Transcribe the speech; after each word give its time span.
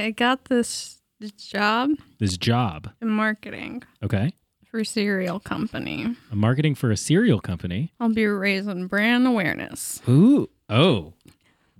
I 0.00 0.10
got 0.10 0.46
this 0.46 1.00
job 1.36 1.90
This 2.18 2.36
job. 2.36 2.90
in 3.00 3.08
marketing 3.08 3.82
Okay. 4.02 4.32
for 4.64 4.78
a 4.80 4.84
cereal 4.84 5.38
company. 5.40 6.16
I'm 6.32 6.38
marketing 6.38 6.74
for 6.74 6.90
a 6.90 6.96
cereal 6.96 7.40
company. 7.40 7.92
I'll 8.00 8.08
be 8.12 8.26
raising 8.26 8.86
brand 8.86 9.26
awareness. 9.26 10.00
Ooh. 10.08 10.48
Oh. 10.68 11.14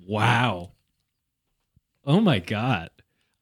Wow. 0.07 0.73
Oh 2.05 2.21
my 2.21 2.39
god. 2.39 2.91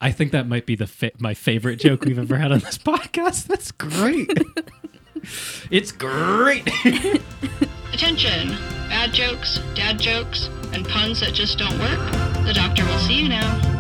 I 0.01 0.13
think 0.13 0.31
that 0.33 0.47
might 0.47 0.67
be 0.67 0.77
the 0.77 0.87
fa- 0.87 1.11
my 1.19 1.35
favorite 1.35 1.81
joke 1.81 2.05
we've 2.05 2.19
ever 2.19 2.37
had 2.37 2.53
on 2.53 2.61
this 2.61 2.79
podcast. 2.93 3.47
That's 3.47 3.73
great. 3.73 4.31
it's 5.71 5.91
great. 5.91 6.69
Attention! 7.93 8.51
Bad 8.89 9.13
jokes, 9.13 9.59
dad 9.75 9.99
jokes, 9.99 10.49
and 10.73 10.87
puns 10.89 11.21
that 11.21 11.35
just 11.35 11.59
don't 11.59 11.77
work. 11.81 12.45
The 12.47 12.53
doctor 12.55 12.85
will 12.85 12.99
see 12.99 13.23
you 13.23 13.29
now. 13.29 13.78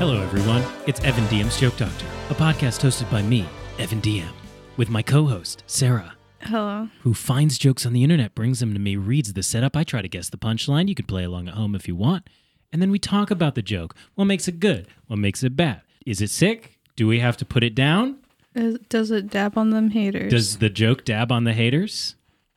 Hello, 0.00 0.20
everyone. 0.22 0.64
It's 0.86 0.98
Evan 1.04 1.26
Diem's 1.28 1.60
Joke 1.60 1.76
Doctor, 1.76 2.06
a 2.30 2.34
podcast 2.34 2.80
hosted 2.80 3.08
by 3.10 3.20
me, 3.22 3.46
Evan 3.78 4.00
Diem, 4.00 4.28
with 4.76 4.88
my 4.90 5.02
co-host 5.02 5.62
Sarah, 5.66 6.14
Hello. 6.40 6.88
who 7.02 7.12
finds 7.14 7.58
jokes 7.58 7.84
on 7.86 7.92
the 7.92 8.02
internet, 8.02 8.34
brings 8.34 8.60
them 8.60 8.72
to 8.72 8.78
me, 8.80 8.96
reads 8.96 9.32
the 9.34 9.42
setup. 9.42 9.76
I 9.76 9.84
try 9.84 10.00
to 10.02 10.08
guess 10.08 10.28
the 10.30 10.36
punchline. 10.38 10.88
You 10.88 10.94
can 10.94 11.04
play 11.06 11.22
along 11.24 11.48
at 11.48 11.54
home 11.54 11.74
if 11.74 11.86
you 11.86 11.94
want, 11.94 12.28
and 12.72 12.80
then 12.82 12.90
we 12.90 12.98
talk 12.98 13.30
about 13.30 13.54
the 13.54 13.62
joke. 13.62 13.94
What 14.14 14.24
makes 14.24 14.48
it 14.48 14.58
good? 14.58 14.88
What 15.06 15.18
makes 15.18 15.42
it 15.44 15.54
bad? 15.54 15.82
Is 16.06 16.20
it 16.20 16.30
sick? 16.30 16.78
Do 16.96 17.06
we 17.06 17.20
have 17.20 17.36
to 17.36 17.44
put 17.44 17.62
it 17.62 17.74
down? 17.74 18.18
Is- 18.54 18.78
Does 18.88 19.10
it 19.12 19.28
dab 19.30 19.56
on 19.56 19.70
them 19.70 19.90
haters? 19.90 20.30
Does 20.32 20.58
the 20.58 20.70
joke 20.70 21.04
dab 21.04 21.30
on 21.30 21.44
the 21.44 21.52
haters? 21.52 22.16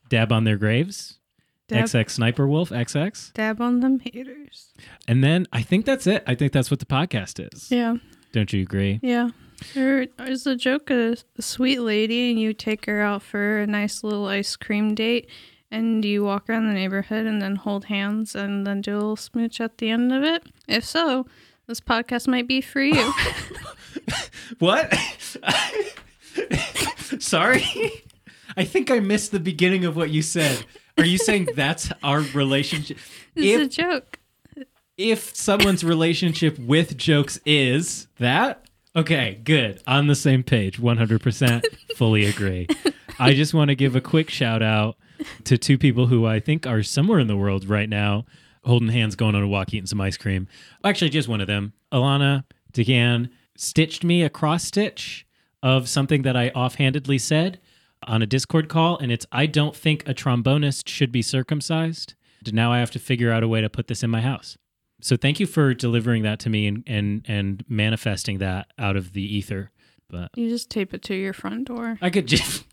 Dab 0.10 0.32
on 0.32 0.44
their 0.46 0.58
graves? 0.58 1.20
Dab, 1.68 1.86
XX 1.86 2.10
Sniper 2.10 2.48
Wolf 2.48 2.70
XX? 2.70 3.34
dab 3.34 3.62
on 3.62 3.80
them 3.80 4.00
haters? 4.00 4.74
And 5.08 5.24
then 5.24 5.48
I 5.54 5.62
think 5.62 5.86
that's 5.86 6.08
it. 6.08 6.24
I 6.28 6.36
think 6.36 6.52
that's 6.54 6.72
what 6.72 6.80
the 6.80 6.86
podcast 6.86 7.46
is. 7.54 7.72
Yeah. 7.72 7.96
Don't 8.32 8.52
you 8.52 8.62
agree? 8.62 9.00
Yeah. 9.02 9.30
There 9.74 10.08
is 10.20 10.46
a 10.46 10.56
joke 10.56 10.90
a, 10.90 11.16
a 11.38 11.42
sweet 11.42 11.80
lady 11.80 12.32
and 12.32 12.40
you 12.40 12.54
take 12.54 12.86
her 12.86 13.02
out 13.02 13.22
for 13.22 13.60
a 13.60 13.68
nice 13.68 14.04
little 14.04 14.26
ice 14.26 14.56
cream 14.56 14.94
date 14.94 15.30
and 15.72 16.04
you 16.04 16.24
walk 16.24 16.50
around 16.50 16.68
the 16.68 16.74
neighborhood 16.74 17.26
and 17.26 17.42
then 17.42 17.56
hold 17.56 17.86
hands 17.86 18.36
and 18.36 18.68
then 18.68 18.82
do 18.82 18.94
a 18.94 18.98
little 18.98 19.16
smooch 19.16 19.62
at 19.62 19.78
the 19.78 19.90
end 19.90 20.12
of 20.12 20.24
it. 20.24 20.44
If 20.68 20.84
so, 20.84 21.26
this 21.68 21.80
podcast 21.80 22.28
might 22.28 22.48
be 22.48 22.62
for 22.62 22.82
you. 22.82 23.14
What? 24.60 24.94
Sorry? 27.20 27.64
I 28.58 28.66
think 28.66 28.92
I 28.92 29.00
missed 29.00 29.32
the 29.32 29.40
beginning 29.40 29.86
of 29.86 29.96
what 29.96 30.10
you 30.10 30.22
said. 30.22 30.66
Are 30.98 31.06
you 31.06 31.18
saying 31.18 31.50
that's 31.56 31.92
our 32.04 32.22
relationship? 32.34 32.98
It's 33.36 33.78
a 33.80 33.82
joke. 33.82 34.20
if 34.96 35.36
someone's 35.36 35.84
relationship 35.84 36.60
with 36.60 36.96
jokes 36.98 37.40
is 37.48 38.08
that, 38.20 38.66
okay, 38.96 39.42
good. 39.44 39.82
On 39.88 40.06
the 40.06 40.14
same 40.14 40.44
page, 40.44 40.80
100% 40.80 41.64
fully 41.96 42.26
agree. 42.26 42.68
I 43.18 43.34
just 43.34 43.56
want 43.56 43.70
to 43.70 43.76
give 43.76 43.96
a 43.96 44.02
quick 44.02 44.30
shout 44.30 44.62
out 44.62 44.98
to 45.46 45.58
two 45.58 45.80
people 45.80 46.06
who 46.08 46.28
I 46.28 46.40
think 46.40 46.68
are 46.68 46.84
somewhere 46.84 47.18
in 47.18 47.26
the 47.26 47.36
world 47.38 47.68
right 47.68 47.90
now, 47.90 48.26
holding 48.64 48.90
hands, 48.90 49.16
going 49.16 49.34
on 49.34 49.42
a 49.42 49.48
walk, 49.48 49.74
eating 49.74 49.88
some 49.88 50.00
ice 50.02 50.16
cream. 50.18 50.48
Actually, 50.84 51.10
just 51.10 51.28
one 51.28 51.42
of 51.42 51.48
them. 51.48 51.74
Alana 51.92 52.44
DeGan 52.72 53.30
stitched 53.58 54.04
me 54.04 54.22
a 54.22 54.30
cross 54.30 54.64
stitch 54.64 55.26
of 55.64 55.90
something 55.90 56.22
that 56.22 56.38
I 56.38 56.50
offhandedly 56.50 57.18
said 57.18 57.60
on 58.08 58.22
a 58.22 58.26
Discord 58.26 58.70
call, 58.70 58.98
and 58.98 59.12
it's 59.12 59.26
I 59.32 59.46
don't 59.46 59.76
think 59.76 60.08
a 60.08 60.14
trombonist 60.14 60.88
should 60.88 61.12
be 61.12 61.22
circumcised. 61.22 62.14
Now 62.52 62.72
I 62.74 62.80
have 62.80 62.92
to 62.92 63.00
figure 63.00 63.32
out 63.32 63.44
a 63.44 63.48
way 63.48 63.62
to 63.62 63.70
put 63.70 63.88
this 63.88 64.04
in 64.04 64.10
my 64.10 64.22
house. 64.22 64.58
So 65.02 65.16
thank 65.18 65.40
you 65.40 65.46
for 65.46 65.74
delivering 65.74 66.24
that 66.24 66.40
to 66.42 66.50
me 66.50 66.68
and 66.68 66.84
and 66.88 67.24
and 67.28 67.64
manifesting 67.68 68.38
that 68.40 68.68
out 68.78 68.96
of 68.96 69.14
the 69.14 69.22
ether. 69.24 69.72
But 70.10 70.30
You 70.36 70.50
just 70.50 70.70
tape 70.70 70.94
it 70.94 71.02
to 71.04 71.16
your 71.16 71.34
front 71.34 71.68
door. 71.68 71.98
I 72.02 72.10
could 72.10 72.28
just 72.28 72.64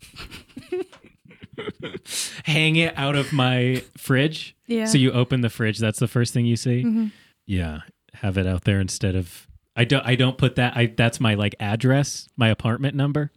hang 2.44 2.76
it 2.76 2.94
out 2.96 3.16
of 3.16 3.32
my 3.32 3.82
fridge. 3.96 4.56
Yeah. 4.66 4.86
So 4.86 4.98
you 4.98 5.12
open 5.12 5.40
the 5.40 5.50
fridge, 5.50 5.78
that's 5.78 5.98
the 5.98 6.08
first 6.08 6.32
thing 6.32 6.46
you 6.46 6.56
see. 6.56 6.82
Mhm. 6.84 7.12
Yeah, 7.46 7.80
have 8.14 8.38
it 8.38 8.46
out 8.46 8.64
there 8.64 8.80
instead 8.80 9.14
of 9.14 9.46
I 9.76 9.84
don't 9.84 10.04
I 10.06 10.14
don't 10.16 10.36
put 10.38 10.56
that 10.56 10.76
I 10.76 10.86
that's 10.86 11.20
my 11.20 11.34
like 11.34 11.54
address, 11.60 12.28
my 12.36 12.48
apartment 12.48 12.94
number. 12.94 13.30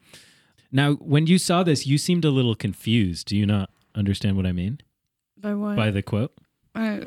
Now, 0.75 0.94
when 0.94 1.28
you 1.28 1.38
saw 1.38 1.61
this, 1.63 1.85
you 1.85 2.00
seemed 2.00 2.25
a 2.25 2.31
little 2.31 2.56
confused. 2.56 3.28
Do 3.28 3.38
you 3.38 3.45
not 3.45 3.69
understand 3.94 4.35
what 4.35 4.47
I 4.47 4.51
mean 4.51 4.79
By 5.39 5.53
what? 5.53 5.75
by 5.75 5.91
the 5.91 6.01
quote? 6.01 6.34
I, 6.73 7.03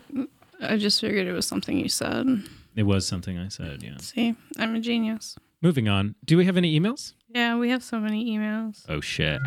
I 0.63 0.77
just 0.77 1.01
figured 1.01 1.27
it 1.27 1.33
was 1.33 1.47
something 1.47 1.77
you 1.77 1.89
said. 1.89 2.45
It 2.77 2.85
was 2.85 3.07
something 3.07 3.37
I 3.37 3.49
said, 3.49 3.83
yeah. 3.83 3.97
See, 3.99 4.37
I'm 4.57 4.77
a 4.77 4.81
genius. 4.81 5.37
Moving 5.63 5.89
on. 5.89 6.15
Do 6.25 6.37
we 6.37 6.45
have 6.45 6.57
any 6.57 6.79
emails? 6.79 7.15
Yeah, 7.35 7.57
we 7.57 7.71
have 7.71 7.83
so 7.83 7.99
many 7.99 8.25
emails. 8.39 8.85
Oh 8.89 9.01
shit. 9.01 9.41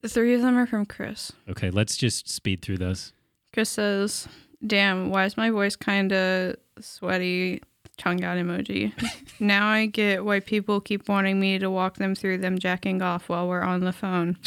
The 0.00 0.08
three 0.08 0.34
of 0.34 0.42
them 0.42 0.56
are 0.58 0.66
from 0.66 0.84
Chris. 0.86 1.32
Okay, 1.48 1.70
let's 1.70 1.96
just 1.96 2.28
speed 2.28 2.60
through 2.62 2.78
those. 2.78 3.12
Chris 3.52 3.70
says, 3.70 4.26
Damn, 4.66 5.10
why 5.10 5.24
is 5.24 5.36
my 5.36 5.50
voice 5.50 5.76
kind 5.76 6.12
of 6.12 6.56
sweaty? 6.80 7.62
Tongue 7.98 8.24
out 8.24 8.38
emoji. 8.38 8.92
now 9.40 9.68
I 9.68 9.86
get 9.86 10.24
why 10.24 10.40
people 10.40 10.80
keep 10.80 11.08
wanting 11.08 11.38
me 11.38 11.58
to 11.58 11.70
walk 11.70 11.96
them 11.96 12.14
through 12.14 12.38
them 12.38 12.58
jacking 12.58 13.02
off 13.02 13.28
while 13.28 13.46
we're 13.46 13.60
on 13.62 13.80
the 13.80 13.92
phone. 13.92 14.38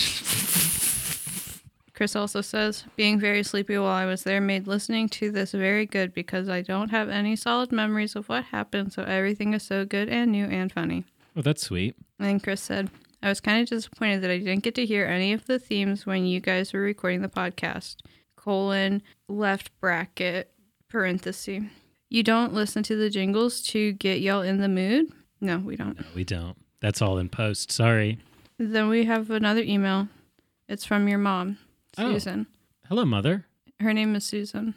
Chris 1.96 2.16
also 2.16 2.42
says, 2.42 2.84
being 2.98 3.20
very 3.20 3.42
sleepy 3.42 3.78
while 3.78 3.88
I 3.88 4.06
was 4.06 4.24
there 4.24 4.42
made 4.42 4.68
listening 4.68 5.08
to 5.10 5.32
this 5.32 5.52
very 5.52 5.86
good 5.86 6.14
because 6.14 6.50
I 6.50 6.62
don't 6.62 6.90
have 6.90 7.08
any 7.08 7.38
solid 7.38 7.72
memories 7.72 8.18
of 8.18 8.28
what 8.28 8.46
happened, 8.46 8.92
so 8.92 9.04
everything 9.04 9.54
is 9.54 9.64
so 9.64 9.86
good 9.86 10.10
and 10.10 10.32
new 10.32 10.46
and 10.46 10.70
funny. 10.72 11.06
Oh, 11.38 11.42
that's 11.42 11.62
sweet. 11.62 11.96
And 12.20 12.44
Chris 12.44 12.62
said, 12.62 12.90
I 13.24 13.30
was 13.30 13.40
kind 13.40 13.62
of 13.62 13.70
disappointed 13.70 14.22
that 14.22 14.30
I 14.32 14.40
didn't 14.40 14.64
get 14.64 14.76
to 14.76 14.86
hear 14.86 15.06
any 15.06 15.32
of 15.32 15.46
the 15.46 15.58
themes 15.58 16.06
when 16.06 16.26
you 16.26 16.42
guys 16.42 16.74
were 16.74 16.82
recording 16.82 17.22
the 17.22 17.30
podcast. 17.30 17.96
Colon, 18.50 19.02
left 19.28 19.72
bracket, 19.82 20.52
parenthesis. 20.88 21.64
You 22.10 22.22
don't 22.22 22.54
listen 22.54 22.84
to 22.84 22.96
the 22.96 23.10
jingles 23.10 23.60
to 23.64 23.94
get 23.94 24.22
y'all 24.22 24.44
in 24.44 24.60
the 24.60 24.70
mood? 24.70 25.08
No, 25.42 25.58
we 25.58 25.76
don't. 25.76 26.00
No, 26.00 26.06
we 26.14 26.24
don't. 26.24 26.56
That's 26.80 27.02
all 27.02 27.18
in 27.18 27.28
post. 27.30 27.72
Sorry. 27.72 28.20
Then 28.60 28.88
we 28.88 29.06
have 29.06 29.32
another 29.32 29.62
email. 29.64 30.10
It's 30.70 30.86
from 30.86 31.08
your 31.08 31.18
mom, 31.18 31.58
Oh. 31.98 32.14
Susan. 32.14 32.46
Hello, 32.88 33.04
mother. 33.04 33.46
Her 33.80 33.94
name 33.94 34.14
is 34.16 34.24
Susan. 34.26 34.76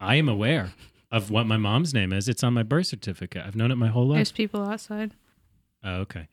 I 0.00 0.14
am 0.14 0.28
aware 0.28 0.70
of 1.12 1.30
what 1.30 1.46
my 1.46 1.58
mom's 1.58 1.92
name 1.92 2.14
is. 2.14 2.26
It's 2.26 2.42
on 2.42 2.54
my 2.54 2.62
birth 2.62 2.86
certificate. 2.86 3.44
I've 3.46 3.54
known 3.54 3.70
it 3.70 3.76
my 3.76 3.88
whole 3.88 4.06
life. 4.08 4.16
There's 4.16 4.32
people 4.32 4.64
outside. 4.64 5.12
Oh, 5.84 5.96
okay. 5.96 6.26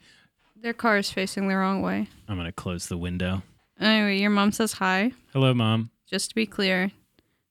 Their 0.56 0.74
car 0.74 0.98
is 0.98 1.12
facing 1.12 1.50
the 1.50 1.58
wrong 1.58 1.82
way. 1.82 2.08
I'm 2.30 2.36
going 2.38 2.46
to 2.46 2.52
close 2.54 2.88
the 2.88 2.98
window. 2.98 3.44
Anyway, 3.78 4.20
your 4.20 4.30
mom 4.30 4.54
says 4.54 4.72
hi. 4.74 5.12
Hello, 5.34 5.54
mom. 5.54 5.92
Just 6.10 6.30
to 6.30 6.36
be 6.36 6.46
clear, 6.46 6.92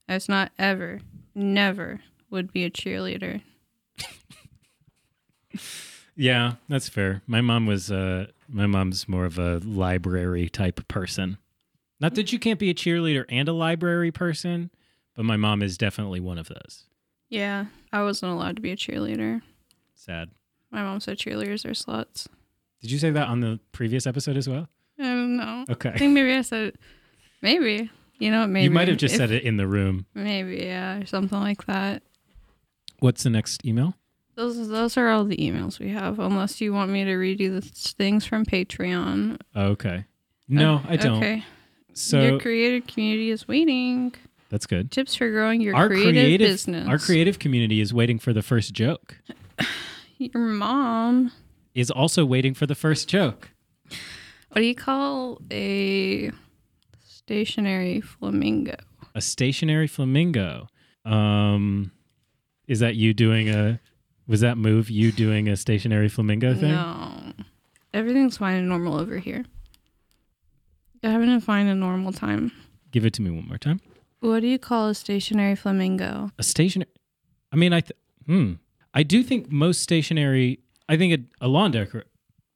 I 0.08 0.14
was 0.14 0.28
not 0.28 0.50
ever, 0.58 1.00
never 1.34 2.00
would 2.30 2.52
be 2.52 2.64
a 2.64 2.70
cheerleader. 2.70 3.42
Yeah, 6.18 6.54
that's 6.68 6.88
fair. 6.88 7.20
My 7.26 7.42
mom 7.42 7.66
was 7.66 7.90
uh 7.90 8.26
my 8.48 8.66
mom's 8.66 9.06
more 9.06 9.26
of 9.26 9.38
a 9.38 9.58
library 9.58 10.48
type 10.48 10.88
person. 10.88 11.36
Not 12.00 12.14
that 12.14 12.32
you 12.32 12.38
can't 12.38 12.58
be 12.58 12.70
a 12.70 12.74
cheerleader 12.74 13.26
and 13.28 13.48
a 13.48 13.52
library 13.52 14.10
person, 14.10 14.70
but 15.14 15.24
my 15.24 15.36
mom 15.36 15.62
is 15.62 15.76
definitely 15.76 16.20
one 16.20 16.38
of 16.38 16.48
those. 16.48 16.84
Yeah, 17.28 17.66
I 17.92 18.02
wasn't 18.02 18.32
allowed 18.32 18.56
to 18.56 18.62
be 18.62 18.70
a 18.70 18.76
cheerleader. 18.76 19.42
Sad. 19.94 20.30
My 20.70 20.82
mom 20.82 21.00
said 21.00 21.18
cheerleaders 21.18 21.64
are 21.64 21.70
sluts. 21.70 22.28
Did 22.80 22.90
you 22.90 22.98
say 22.98 23.10
that 23.10 23.28
on 23.28 23.40
the 23.40 23.60
previous 23.72 24.06
episode 24.06 24.36
as 24.36 24.48
well? 24.48 24.68
I 24.98 25.02
don't 25.02 25.36
know. 25.36 25.64
Okay. 25.68 25.90
I 25.90 25.98
think 25.98 26.12
maybe 26.14 26.32
I 26.32 26.42
said. 26.42 26.76
Maybe. 27.42 27.90
You 28.18 28.30
know 28.30 28.40
what? 28.40 28.48
Maybe. 28.48 28.64
you 28.64 28.70
might 28.70 28.88
have 28.88 28.96
just 28.96 29.14
If- 29.14 29.18
said 29.18 29.30
it 29.30 29.42
in 29.42 29.56
the 29.56 29.66
room. 29.66 30.06
Maybe, 30.14 30.56
yeah, 30.64 30.98
or 31.00 31.06
something 31.06 31.38
like 31.38 31.66
that. 31.66 32.02
What's 33.00 33.22
the 33.24 33.30
next 33.30 33.64
email? 33.66 33.94
Those 34.36 34.68
those 34.68 34.96
are 34.96 35.08
all 35.08 35.24
the 35.24 35.36
emails 35.36 35.78
we 35.78 35.88
have, 35.90 36.18
unless 36.18 36.60
you 36.60 36.72
want 36.72 36.90
me 36.90 37.04
to 37.04 37.14
read 37.16 37.40
you 37.40 37.52
the 37.58 37.60
things 37.62 38.24
from 38.26 38.44
Patreon. 38.44 39.40
Okay. 39.56 40.04
No, 40.48 40.82
I 40.88 40.96
don't. 40.96 41.16
Okay. 41.18 41.44
So 41.94 42.20
your 42.22 42.38
creative 42.40 42.86
community 42.86 43.30
is 43.30 43.48
waiting. 43.48 44.14
that's 44.50 44.66
good. 44.66 44.90
Tips 44.90 45.14
for 45.14 45.30
growing 45.30 45.60
your 45.62 45.74
our 45.74 45.88
creative, 45.88 46.12
creative 46.12 46.48
business. 46.48 46.86
our 46.88 46.98
creative 46.98 47.38
community 47.38 47.80
is 47.80 47.92
waiting 47.94 48.18
for 48.18 48.32
the 48.34 48.42
first 48.42 48.72
joke. 48.74 49.16
Your 50.18 50.38
mom. 50.38 51.32
Is 51.74 51.90
also 51.90 52.24
waiting 52.24 52.54
for 52.54 52.64
the 52.66 52.74
first 52.74 53.06
joke. 53.08 53.50
What 54.50 54.60
do 54.60 54.64
you 54.66 54.74
call 54.74 55.40
a 55.50 56.30
stationary 57.26 58.00
flamingo? 58.00 58.76
A 59.14 59.20
stationary 59.20 59.88
flamingo. 59.88 60.68
Um 61.04 61.90
is 62.68 62.80
that 62.80 62.94
you 62.94 63.14
doing 63.14 63.48
a 63.48 63.80
Was 64.28 64.40
that 64.42 64.56
move 64.56 64.90
you 64.90 65.10
doing 65.10 65.48
a 65.48 65.56
stationary 65.56 66.08
flamingo 66.08 66.54
thing? 66.54 66.70
No. 66.70 67.32
Everything's 67.92 68.36
fine 68.36 68.56
and 68.56 68.68
normal 68.68 68.98
over 68.98 69.18
here. 69.18 69.44
I 71.02 71.08
having 71.08 71.28
to 71.28 71.44
find 71.44 71.68
a 71.68 71.74
normal 71.74 72.12
time. 72.12 72.52
Give 72.92 73.04
it 73.04 73.12
to 73.14 73.22
me 73.22 73.30
one 73.30 73.46
more 73.48 73.58
time. 73.58 73.80
What 74.20 74.40
do 74.40 74.46
you 74.46 74.58
call 74.58 74.88
a 74.88 74.94
stationary 74.94 75.56
flamingo? 75.56 76.30
A 76.38 76.42
stationary. 76.42 76.90
I 77.52 77.56
mean, 77.56 77.72
I. 77.72 77.80
Th- 77.80 77.98
hmm. 78.26 78.52
I 78.94 79.02
do 79.02 79.22
think 79.22 79.50
most 79.50 79.80
stationary. 79.80 80.60
I 80.88 80.96
think 80.96 81.12
a, 81.40 81.46
a 81.46 81.48
lawn 81.48 81.70
decor. 81.70 82.04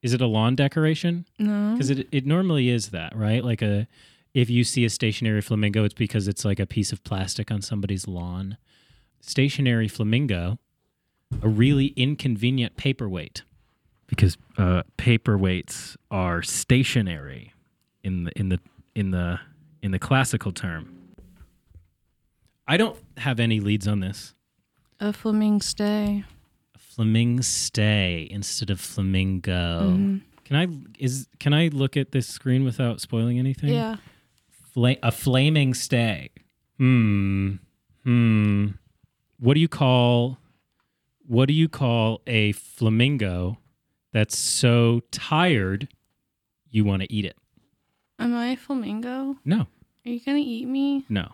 Is 0.02 0.14
it 0.14 0.20
a 0.20 0.26
lawn 0.26 0.56
decoration? 0.56 1.26
No. 1.38 1.72
Because 1.72 1.90
it 1.90 2.08
it 2.10 2.26
normally 2.26 2.68
is 2.70 2.88
that, 2.90 3.16
right? 3.16 3.44
Like 3.44 3.62
a. 3.62 3.86
If 4.32 4.48
you 4.48 4.64
see 4.64 4.84
a 4.84 4.90
stationary 4.90 5.40
flamingo, 5.40 5.84
it's 5.84 5.94
because 5.94 6.28
it's 6.28 6.44
like 6.44 6.60
a 6.60 6.66
piece 6.66 6.92
of 6.92 7.02
plastic 7.02 7.50
on 7.50 7.62
somebody's 7.62 8.06
lawn. 8.06 8.56
Stationary 9.20 9.88
flamingo, 9.88 10.58
a 11.42 11.48
really 11.48 11.88
inconvenient 11.96 12.76
paperweight. 12.76 13.42
Because 14.06 14.36
uh, 14.58 14.82
paperweights 14.98 15.96
are 16.10 16.42
stationary 16.42 17.54
in 18.02 18.24
the 18.24 18.32
in 18.36 18.48
the 18.48 18.58
in 18.94 19.10
the 19.10 19.40
in 19.82 19.92
the 19.92 19.98
classical 19.98 20.52
term. 20.52 20.96
I 22.66 22.76
don't 22.76 22.98
have 23.18 23.40
any 23.40 23.60
leads 23.60 23.88
on 23.88 24.00
this. 24.00 24.34
A 25.00 25.12
flaming 25.12 25.60
stay. 25.60 26.24
A 26.74 26.78
flaming 26.78 27.42
stay 27.42 28.28
instead 28.30 28.70
of 28.70 28.80
flamingo. 28.80 29.92
Mm-hmm. 29.92 30.18
Can 30.44 30.56
I 30.56 30.66
is 30.98 31.28
can 31.38 31.54
I 31.54 31.68
look 31.68 31.96
at 31.96 32.12
this 32.12 32.26
screen 32.26 32.64
without 32.64 33.00
spoiling 33.00 33.38
anything? 33.38 33.70
Yeah. 33.70 33.96
Fla- 34.72 34.96
a 35.02 35.10
flaming 35.12 35.74
stay. 35.74 36.30
Hmm. 36.78 37.54
Hmm. 38.04 38.66
What 39.38 39.54
do 39.54 39.60
you 39.60 39.68
call 39.68 40.38
what 41.26 41.46
do 41.46 41.54
you 41.54 41.68
call 41.68 42.20
a 42.26 42.52
flamingo 42.52 43.58
that's 44.12 44.36
so 44.36 45.00
tired 45.12 45.88
you 46.70 46.84
want 46.84 47.02
to 47.02 47.12
eat 47.12 47.24
it? 47.24 47.36
Am 48.18 48.34
I 48.34 48.48
a 48.48 48.56
flamingo? 48.56 49.36
No. 49.44 49.60
Are 50.06 50.10
you 50.10 50.20
gonna 50.20 50.38
eat 50.38 50.66
me? 50.66 51.04
No. 51.08 51.32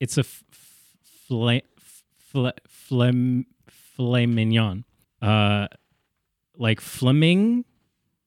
It's 0.00 0.16
a 0.18 0.20
f- 0.20 0.44
f- 0.52 0.96
fla- 1.28 1.62
fla- 2.18 2.52
flam- 2.68 3.46
filet 3.68 4.26
mignon. 4.26 4.84
Uh, 5.22 5.68
like 6.56 6.80
flaming 6.80 7.64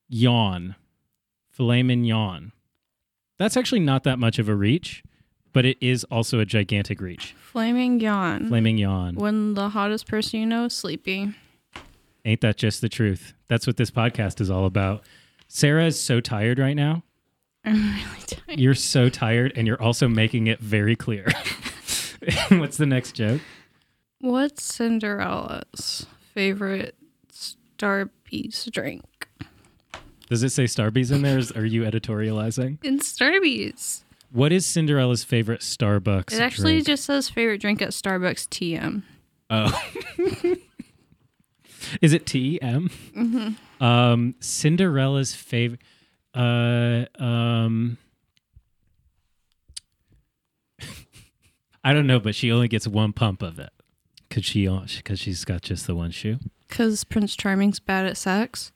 yawn. 0.07 0.75
Filet 1.49 1.83
mignon. 1.83 2.51
That's 3.39 3.57
actually 3.57 3.79
not 3.79 4.03
that 4.03 4.19
much 4.19 4.37
of 4.37 4.47
a 4.49 4.55
reach, 4.55 5.01
but 5.53 5.65
it 5.65 5.77
is 5.81 6.03
also 6.05 6.39
a 6.39 6.45
gigantic 6.45 7.01
reach. 7.01 7.33
Flaming 7.39 7.99
yawn. 7.99 8.49
Flaming 8.49 8.77
yawn. 8.77 9.15
when 9.15 9.55
the 9.55 9.69
hottest 9.69 10.07
person 10.07 10.41
you 10.41 10.45
know 10.45 10.65
is 10.65 10.73
sleepy. 10.73 11.33
Ain't 12.25 12.41
that 12.41 12.57
just 12.57 12.81
the 12.81 12.89
truth? 12.89 13.33
That's 13.47 13.65
what 13.65 13.77
this 13.77 13.89
podcast 13.89 14.41
is 14.41 14.51
all 14.51 14.65
about. 14.65 15.03
Sarah 15.47 15.85
is 15.85 15.99
so 15.99 16.19
tired 16.19 16.59
right 16.59 16.75
now. 16.75 17.03
I'm 17.65 17.75
really 17.81 18.25
tired. 18.27 18.59
You're 18.59 18.75
so 18.75 19.09
tired, 19.09 19.53
and 19.55 19.65
you're 19.65 19.81
also 19.81 20.07
making 20.07 20.47
it 20.47 20.59
very 20.59 20.95
clear. 20.95 21.25
What's 22.49 22.77
the 22.77 22.85
next 22.85 23.13
joke? 23.13 23.41
What's 24.19 24.63
Cinderella's 24.63 26.05
favorite 26.33 26.95
Starbucks 27.33 28.69
drink? 28.71 29.18
Does 30.29 30.43
it 30.43 30.49
say 30.51 30.65
Starbucks 30.65 31.11
in 31.11 31.23
there? 31.23 31.39
Is- 31.39 31.51
Are 31.51 31.65
you 31.65 31.81
editorializing? 31.83 32.83
In 32.83 32.99
Starbucks. 32.99 34.03
What 34.31 34.51
is 34.51 34.65
Cinderella's 34.65 35.23
favorite 35.23 35.61
Starbucks? 35.61 36.33
It 36.33 36.39
actually 36.39 36.73
drink? 36.73 36.85
just 36.87 37.05
says 37.05 37.29
favorite 37.29 37.59
drink 37.59 37.81
at 37.81 37.89
Starbucks 37.89 38.47
TM. 38.47 39.01
Oh. 39.49 39.83
is 42.01 42.13
it 42.13 42.25
TM? 42.25 42.91
Mm-hmm. 43.17 43.83
Um, 43.83 44.35
Cinderella's 44.39 45.33
favorite. 45.33 45.81
Uh, 46.35 47.05
um, 47.17 47.97
I 51.83 51.93
don't 51.93 52.05
know, 52.05 52.19
but 52.19 52.35
she 52.35 52.51
only 52.51 52.67
gets 52.67 52.87
one 52.87 53.13
pump 53.13 53.41
of 53.41 53.57
it 53.57 53.71
because 54.27 54.45
she 54.45 54.67
because 54.67 55.19
she's 55.19 55.43
got 55.43 55.63
just 55.63 55.87
the 55.87 55.95
one 55.95 56.11
shoe. 56.11 56.37
Because 56.67 57.03
Prince 57.03 57.35
Charming's 57.35 57.79
bad 57.79 58.05
at 58.05 58.15
sex. 58.15 58.71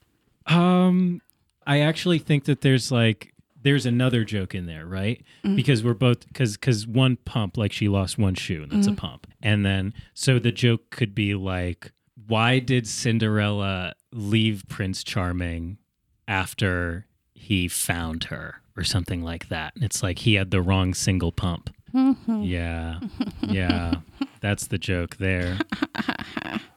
Um, 0.46 1.22
I 1.66 1.80
actually 1.80 2.18
think 2.18 2.44
that 2.44 2.60
there's 2.60 2.90
like 2.92 3.34
there's 3.64 3.86
another 3.86 4.24
joke 4.24 4.54
in 4.54 4.66
there, 4.66 4.86
right? 4.86 5.22
Mm-hmm. 5.42 5.56
Because 5.56 5.82
we're 5.82 5.94
both 5.94 6.26
because 6.28 6.56
because 6.56 6.86
one 6.86 7.16
pump 7.24 7.56
like 7.56 7.72
she 7.72 7.88
lost 7.88 8.18
one 8.18 8.34
shoe 8.34 8.62
and 8.62 8.70
that's 8.70 8.86
a 8.86 8.90
mm-hmm. 8.90 8.98
pump, 8.98 9.26
and 9.42 9.64
then 9.64 9.94
so 10.12 10.38
the 10.38 10.52
joke 10.52 10.90
could 10.90 11.14
be 11.14 11.34
like, 11.34 11.92
why 12.26 12.58
did 12.58 12.86
Cinderella 12.86 13.94
leave 14.12 14.64
Prince 14.68 15.02
Charming 15.02 15.78
after 16.28 17.06
he 17.34 17.66
found 17.68 18.24
her 18.24 18.60
or 18.76 18.84
something 18.84 19.22
like 19.22 19.48
that? 19.48 19.74
And 19.74 19.84
it's 19.84 20.02
like 20.02 20.20
he 20.20 20.34
had 20.34 20.50
the 20.50 20.62
wrong 20.62 20.94
single 20.94 21.32
pump. 21.32 21.74
Mm-hmm. 21.94 22.42
yeah, 22.42 23.00
yeah, 23.40 23.94
that's 24.40 24.66
the 24.66 24.78
joke 24.78 25.16
there. 25.16 25.58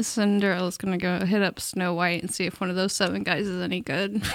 Cinderella's 0.00 0.76
gonna 0.76 0.98
go 0.98 1.24
hit 1.26 1.42
up 1.42 1.58
Snow 1.60 1.94
White 1.94 2.22
and 2.22 2.32
see 2.32 2.44
if 2.46 2.60
one 2.60 2.70
of 2.70 2.76
those 2.76 2.92
seven 2.92 3.22
guys 3.22 3.46
is 3.46 3.60
any 3.62 3.80
good. 3.80 4.22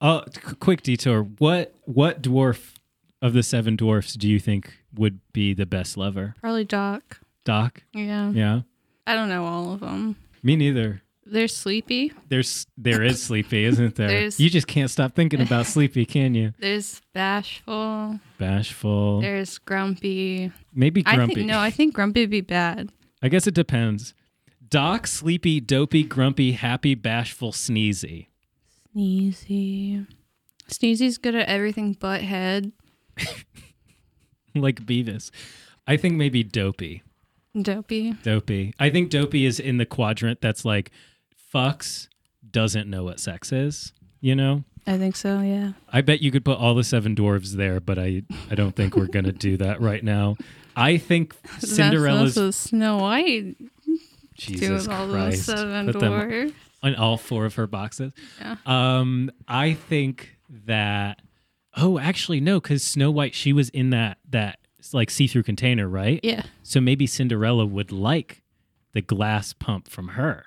Oh, 0.00 0.22
qu- 0.34 0.56
quick 0.56 0.82
detour. 0.82 1.22
What 1.22 1.74
what 1.84 2.20
dwarf 2.22 2.74
of 3.22 3.32
the 3.32 3.42
seven 3.42 3.76
dwarfs 3.76 4.14
do 4.14 4.28
you 4.28 4.38
think 4.38 4.74
would 4.94 5.20
be 5.32 5.54
the 5.54 5.64
best 5.66 5.96
lover? 5.96 6.34
Probably 6.40 6.64
Doc. 6.64 7.20
Doc? 7.44 7.82
Yeah. 7.94 8.30
Yeah. 8.30 8.60
I 9.06 9.14
don't 9.14 9.28
know 9.28 9.44
all 9.46 9.72
of 9.72 9.80
them. 9.80 10.16
Me 10.42 10.56
neither. 10.56 11.00
They're 11.26 11.48
sleepy. 11.48 12.12
There's 12.28 12.66
there 12.76 13.02
is 13.02 13.22
Sleepy, 13.22 13.64
isn't 13.64 13.94
there? 13.94 14.08
There's- 14.08 14.38
You 14.38 14.50
just 14.50 14.66
can't 14.66 14.90
stop 14.90 15.14
thinking 15.14 15.40
about 15.40 15.64
Sleepy, 15.64 16.04
can 16.04 16.34
you? 16.34 16.52
There's 16.58 17.00
bashful. 17.14 18.20
Bashful. 18.36 19.22
There's 19.22 19.56
grumpy. 19.56 20.52
Maybe 20.74 21.02
I 21.06 21.14
grumpy. 21.16 21.36
think 21.36 21.46
no. 21.46 21.58
I 21.60 21.70
think 21.70 21.94
grumpy 21.94 22.20
would 22.22 22.30
be 22.30 22.42
bad. 22.42 22.90
I 23.24 23.28
guess 23.28 23.46
it 23.46 23.54
depends. 23.54 24.12
Doc, 24.68 25.06
sleepy, 25.06 25.58
dopey, 25.58 26.02
grumpy, 26.02 26.52
happy, 26.52 26.94
bashful, 26.94 27.52
sneezy. 27.52 28.26
Sneezy. 28.94 30.06
Sneezy's 30.68 31.16
good 31.16 31.34
at 31.34 31.48
everything 31.48 31.96
but 31.98 32.20
head. 32.20 32.72
Like 34.56 34.86
Beavis. 34.86 35.32
I 35.84 35.96
think 35.96 36.14
maybe 36.14 36.44
dopey. 36.44 37.02
Dopey. 37.60 38.12
Dopey. 38.22 38.72
I 38.78 38.88
think 38.88 39.10
dopey 39.10 39.46
is 39.46 39.58
in 39.58 39.78
the 39.78 39.84
quadrant 39.84 40.40
that's 40.40 40.64
like 40.64 40.92
fucks, 41.52 42.06
doesn't 42.48 42.88
know 42.88 43.02
what 43.02 43.18
sex 43.18 43.50
is, 43.50 43.92
you 44.20 44.36
know? 44.36 44.62
I 44.86 44.96
think 44.96 45.16
so. 45.16 45.40
Yeah. 45.40 45.72
I 45.92 46.02
bet 46.02 46.22
you 46.22 46.30
could 46.30 46.44
put 46.44 46.58
all 46.58 46.76
the 46.76 46.84
seven 46.84 47.16
dwarves 47.16 47.54
there, 47.54 47.80
but 47.80 47.98
I, 47.98 48.22
I 48.48 48.54
don't 48.54 48.76
think 48.76 48.94
we're 48.94 49.06
going 49.06 49.24
to 49.24 49.32
do 49.32 49.56
that 49.56 49.80
right 49.80 50.04
now. 50.04 50.36
I 50.76 50.98
think 50.98 51.34
Cinderella's. 51.58 52.34
That's, 52.34 52.56
that's 52.56 52.70
Snow 52.70 52.98
White 52.98 53.56
Jesus 54.34 54.86
doing 54.86 54.96
all 54.96 55.06
those 55.06 55.14
Christ. 55.14 55.44
seven 55.46 55.86
Put 55.86 56.00
them 56.00 56.54
on 56.82 56.94
all 56.96 57.16
four 57.16 57.46
of 57.46 57.54
her 57.54 57.66
boxes. 57.66 58.12
Yeah. 58.40 58.56
Um, 58.66 59.30
I 59.48 59.74
think 59.74 60.36
that. 60.66 61.20
Oh, 61.76 61.98
actually, 61.98 62.40
no, 62.40 62.60
because 62.60 62.84
Snow 62.84 63.10
White, 63.10 63.34
she 63.34 63.52
was 63.52 63.68
in 63.70 63.90
that 63.90 64.18
that 64.30 64.58
like 64.92 65.10
see 65.10 65.26
through 65.26 65.42
container, 65.42 65.88
right? 65.88 66.20
Yeah. 66.22 66.42
So 66.62 66.80
maybe 66.80 67.06
Cinderella 67.06 67.66
would 67.66 67.90
like 67.90 68.42
the 68.92 69.00
glass 69.00 69.52
pump 69.52 69.88
from 69.88 70.08
her, 70.08 70.46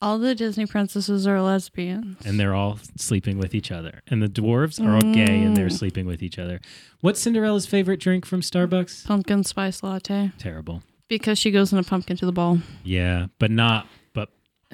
All 0.00 0.18
the 0.18 0.34
Disney 0.34 0.64
princesses 0.66 1.26
are 1.26 1.42
lesbians. 1.42 2.24
and 2.24 2.38
they're 2.38 2.54
all 2.54 2.78
sleeping 2.96 3.36
with 3.38 3.52
each 3.54 3.72
other. 3.72 4.00
And 4.06 4.22
the 4.22 4.28
dwarves 4.28 4.78
are 4.84 4.94
all 4.94 5.00
gay, 5.12 5.42
and 5.42 5.52
Mm. 5.52 5.56
they're 5.56 5.70
sleeping 5.70 6.06
with 6.06 6.22
each 6.22 6.38
other. 6.38 6.60
What's 7.00 7.18
Cinderella's 7.20 7.66
favorite 7.66 7.98
drink 7.98 8.24
from 8.24 8.40
Starbucks? 8.40 9.04
pumpkin 9.06 9.42
spice 9.42 9.82
latte 9.82 10.30
Terrible. 10.38 10.82
because 11.08 11.36
she 11.38 11.50
goes 11.50 11.72
in 11.72 11.78
a 11.78 11.82
pumpkin 11.82 12.16
to 12.18 12.26
the 12.26 12.32
ball. 12.32 12.60
Yeah, 12.84 13.26
but 13.40 13.50
not. 13.50 13.88
But 14.12 14.28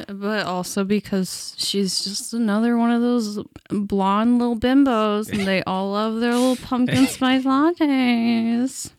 But 0.08 0.44
also 0.44 0.84
because 0.84 1.54
she's 1.56 2.04
just 2.04 2.34
another 2.34 2.76
one 2.76 2.90
of 2.90 3.00
those 3.00 3.38
blonde 3.70 4.38
little 4.40 4.58
bimbos, 4.58 5.30
and 5.32 5.46
they 5.46 5.62
all 5.62 5.92
love 5.92 6.20
their 6.20 6.34
little 6.34 6.56
pumpkin 6.56 7.06
spice 7.16 7.44
lattes. 7.44 8.90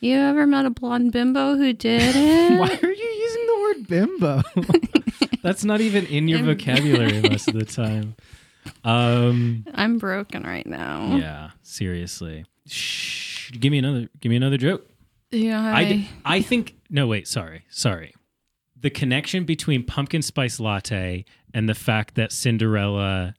You 0.00 0.16
ever 0.18 0.46
met 0.46 0.64
a 0.66 0.70
blonde 0.70 1.12
bimbo 1.12 1.56
who 1.56 1.72
did 1.74 2.12
it? 2.16 2.58
why 2.60 2.78
are 2.82 2.92
you 2.92 3.04
using 3.04 3.33
word 3.76 3.88
bimbo? 3.88 4.42
That's 5.42 5.64
not 5.64 5.80
even 5.80 6.06
in 6.06 6.28
your 6.28 6.42
vocabulary 6.42 7.20
most 7.28 7.48
of 7.48 7.54
the 7.54 7.64
time. 7.64 8.14
Um. 8.82 9.64
I'm 9.74 9.98
broken 9.98 10.42
right 10.42 10.66
now. 10.66 11.16
Yeah. 11.16 11.50
Seriously. 11.62 12.46
Shh. 12.66 13.50
Give 13.52 13.70
me 13.70 13.78
another. 13.78 14.08
Give 14.20 14.30
me 14.30 14.36
another 14.36 14.56
joke. 14.56 14.88
Yeah. 15.30 15.60
I, 15.74 15.84
d- 15.84 16.08
I 16.24 16.40
think 16.40 16.76
no 16.90 17.08
wait 17.08 17.26
sorry 17.26 17.64
sorry 17.68 18.14
the 18.80 18.90
connection 18.90 19.44
between 19.44 19.82
pumpkin 19.82 20.22
spice 20.22 20.60
latte 20.60 21.24
and 21.52 21.68
the 21.68 21.74
fact 21.74 22.14
that 22.14 22.30
Cinderella 22.30 23.34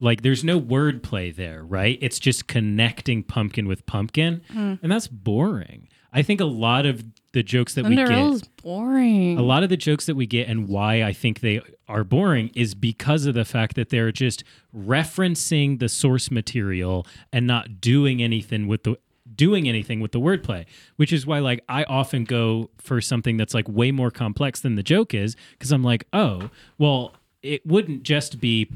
like 0.00 0.22
there's 0.22 0.42
no 0.42 0.60
wordplay 0.60 1.32
there 1.34 1.62
right 1.62 1.96
it's 2.00 2.18
just 2.18 2.48
connecting 2.48 3.22
pumpkin 3.22 3.68
with 3.68 3.86
pumpkin 3.86 4.40
and 4.52 4.90
that's 4.90 5.06
boring 5.06 5.88
I 6.12 6.22
think 6.22 6.40
a 6.40 6.44
lot 6.46 6.86
of 6.86 7.04
the 7.32 7.42
jokes 7.42 7.74
that 7.74 7.84
we 7.84 7.96
get, 7.96 8.10
is 8.10 8.42
boring. 8.62 9.38
a 9.38 9.42
lot 9.42 9.62
of 9.62 9.68
the 9.68 9.76
jokes 9.76 10.06
that 10.06 10.14
we 10.14 10.26
get, 10.26 10.48
and 10.48 10.68
why 10.68 11.02
I 11.02 11.12
think 11.12 11.40
they 11.40 11.60
are 11.88 12.04
boring 12.04 12.50
is 12.54 12.74
because 12.74 13.26
of 13.26 13.34
the 13.34 13.44
fact 13.44 13.74
that 13.76 13.88
they're 13.90 14.12
just 14.12 14.44
referencing 14.76 15.78
the 15.78 15.88
source 15.88 16.30
material 16.30 17.06
and 17.32 17.46
not 17.46 17.80
doing 17.80 18.22
anything 18.22 18.66
with 18.66 18.84
the 18.84 18.96
doing 19.34 19.68
anything 19.68 20.00
with 20.00 20.10
the 20.12 20.18
wordplay 20.18 20.64
which 20.96 21.12
is 21.12 21.26
why 21.26 21.38
like 21.38 21.62
i 21.68 21.84
often 21.84 22.24
go 22.24 22.70
for 22.78 22.98
something 22.98 23.36
that's 23.36 23.52
like 23.52 23.68
way 23.68 23.92
more 23.92 24.10
complex 24.10 24.60
than 24.60 24.74
the 24.74 24.82
joke 24.82 25.12
is 25.12 25.36
because 25.52 25.70
i'm 25.70 25.84
like 25.84 26.06
oh 26.14 26.48
well 26.78 27.14
it 27.42 27.64
wouldn't 27.66 28.02
just 28.02 28.40
be 28.40 28.70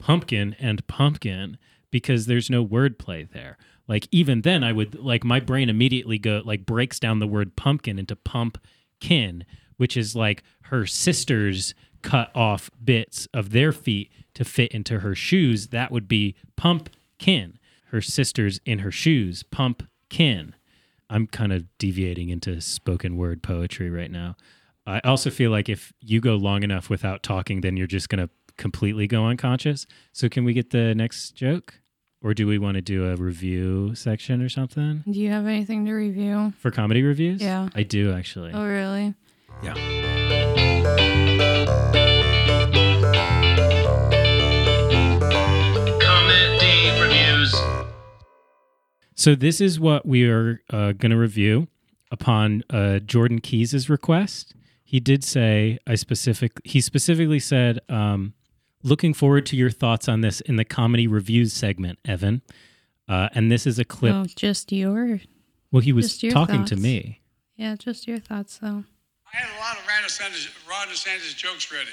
pumpkin 0.00 0.56
and 0.58 0.84
pumpkin 0.86 1.58
because 1.90 2.24
there's 2.24 2.48
no 2.48 2.64
wordplay 2.64 3.30
there 3.30 3.58
like 3.88 4.06
even 4.12 4.42
then 4.42 4.62
i 4.62 4.72
would 4.72 4.94
like 4.98 5.24
my 5.24 5.40
brain 5.40 5.68
immediately 5.68 6.18
go 6.18 6.42
like 6.44 6.64
breaks 6.64 7.00
down 7.00 7.18
the 7.18 7.26
word 7.26 7.56
pumpkin 7.56 7.98
into 7.98 8.14
pumpkin 8.14 9.44
which 9.78 9.96
is 9.96 10.14
like 10.14 10.42
her 10.62 10.86
sisters 10.86 11.74
cut 12.02 12.30
off 12.34 12.70
bits 12.84 13.26
of 13.32 13.50
their 13.50 13.72
feet 13.72 14.12
to 14.34 14.44
fit 14.44 14.72
into 14.72 15.00
her 15.00 15.14
shoes. 15.14 15.68
That 15.68 15.90
would 15.90 16.06
be 16.06 16.36
pumpkin. 16.56 17.58
Her 17.86 18.00
sisters 18.00 18.60
in 18.64 18.80
her 18.80 18.90
shoes. 18.90 19.42
Pumpkin. 19.42 20.54
I'm 21.10 21.26
kind 21.26 21.52
of 21.52 21.64
deviating 21.78 22.28
into 22.28 22.60
spoken 22.60 23.16
word 23.16 23.42
poetry 23.42 23.88
right 23.88 24.10
now. 24.10 24.36
I 24.86 25.00
also 25.00 25.30
feel 25.30 25.50
like 25.50 25.68
if 25.68 25.92
you 26.00 26.20
go 26.20 26.36
long 26.36 26.62
enough 26.62 26.88
without 26.90 27.22
talking 27.22 27.60
then 27.60 27.76
you're 27.76 27.86
just 27.86 28.08
going 28.08 28.26
to 28.26 28.30
completely 28.56 29.06
go 29.06 29.26
unconscious. 29.26 29.86
So 30.12 30.28
can 30.28 30.44
we 30.44 30.52
get 30.52 30.70
the 30.70 30.94
next 30.94 31.32
joke 31.32 31.80
or 32.22 32.34
do 32.34 32.46
we 32.46 32.58
want 32.58 32.74
to 32.76 32.80
do 32.82 33.08
a 33.10 33.16
review 33.16 33.94
section 33.94 34.42
or 34.42 34.48
something 34.48 35.02
Do 35.10 35.18
you 35.18 35.30
have 35.30 35.46
anything 35.46 35.84
to 35.86 35.92
review? 35.92 36.52
for 36.58 36.70
comedy 36.70 37.02
reviews 37.02 37.40
Yeah. 37.40 37.68
i 37.74 37.82
do 37.82 38.12
actually 38.12 38.52
Oh, 38.52 38.64
really? 38.66 39.14
Yeah. 39.62 39.74
Comedy 46.00 46.90
reviews. 47.00 47.54
So 49.14 49.34
this 49.34 49.60
is 49.60 49.80
what 49.80 50.06
we 50.06 50.28
are 50.28 50.60
uh, 50.70 50.92
going 50.92 51.10
to 51.10 51.16
review 51.16 51.66
upon 52.12 52.62
uh, 52.70 53.00
Jordan 53.00 53.40
Keys's 53.40 53.90
request. 53.90 54.54
He 54.84 55.00
did 55.00 55.24
say 55.24 55.78
I 55.86 55.96
specific. 55.96 56.52
He 56.64 56.80
specifically 56.80 57.40
said, 57.40 57.80
um, 57.88 58.34
"Looking 58.82 59.14
forward 59.14 59.46
to 59.46 59.56
your 59.56 59.70
thoughts 59.70 60.08
on 60.08 60.20
this 60.20 60.40
in 60.40 60.56
the 60.56 60.64
comedy 60.64 61.06
reviews 61.06 61.52
segment, 61.52 61.98
Evan." 62.04 62.42
Uh, 63.08 63.28
and 63.34 63.50
this 63.50 63.66
is 63.66 63.78
a 63.78 63.84
clip. 63.84 64.14
Oh, 64.14 64.26
just 64.36 64.70
your. 64.70 65.20
well, 65.72 65.80
he 65.80 65.92
was 65.92 66.08
just 66.08 66.22
your 66.22 66.32
talking 66.32 66.64
to 66.66 66.76
me. 66.76 67.20
Yeah, 67.56 67.74
just 67.76 68.06
your 68.06 68.18
thoughts, 68.18 68.58
though. 68.58 68.84
I 69.32 69.36
had 69.36 69.48
a 69.56 69.60
lot 69.60 69.76
of 69.76 69.86
Ron 69.86 70.02
DeSantis, 70.04 70.48
Ron 70.68 70.88
DeSantis 70.88 71.36
jokes 71.36 71.72
ready. 71.72 71.90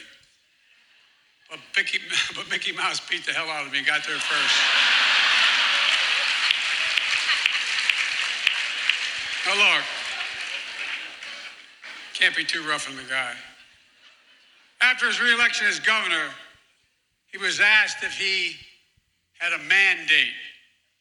But 1.49 1.59
Mickey, 1.75 1.99
but 2.35 2.49
Mickey 2.49 2.71
Mouse 2.71 2.99
beat 3.09 3.25
the 3.25 3.31
hell 3.31 3.49
out 3.49 3.65
of 3.65 3.71
me, 3.71 3.79
and 3.79 3.87
got 3.87 4.05
there 4.05 4.17
first. 4.17 4.55
Now 9.45 9.53
look, 9.75 9.83
can't 12.13 12.35
be 12.35 12.43
too 12.43 12.63
rough 12.67 12.89
on 12.89 12.95
the 12.95 13.03
guy. 13.03 13.33
After 14.81 15.07
his 15.07 15.21
reelection 15.21 15.67
as 15.67 15.79
governor, 15.79 16.29
he 17.35 17.43
was 17.43 17.59
asked 17.59 18.01
if 18.01 18.13
he 18.13 18.55
had 19.39 19.51
a 19.51 19.57
mandate. 19.57 20.31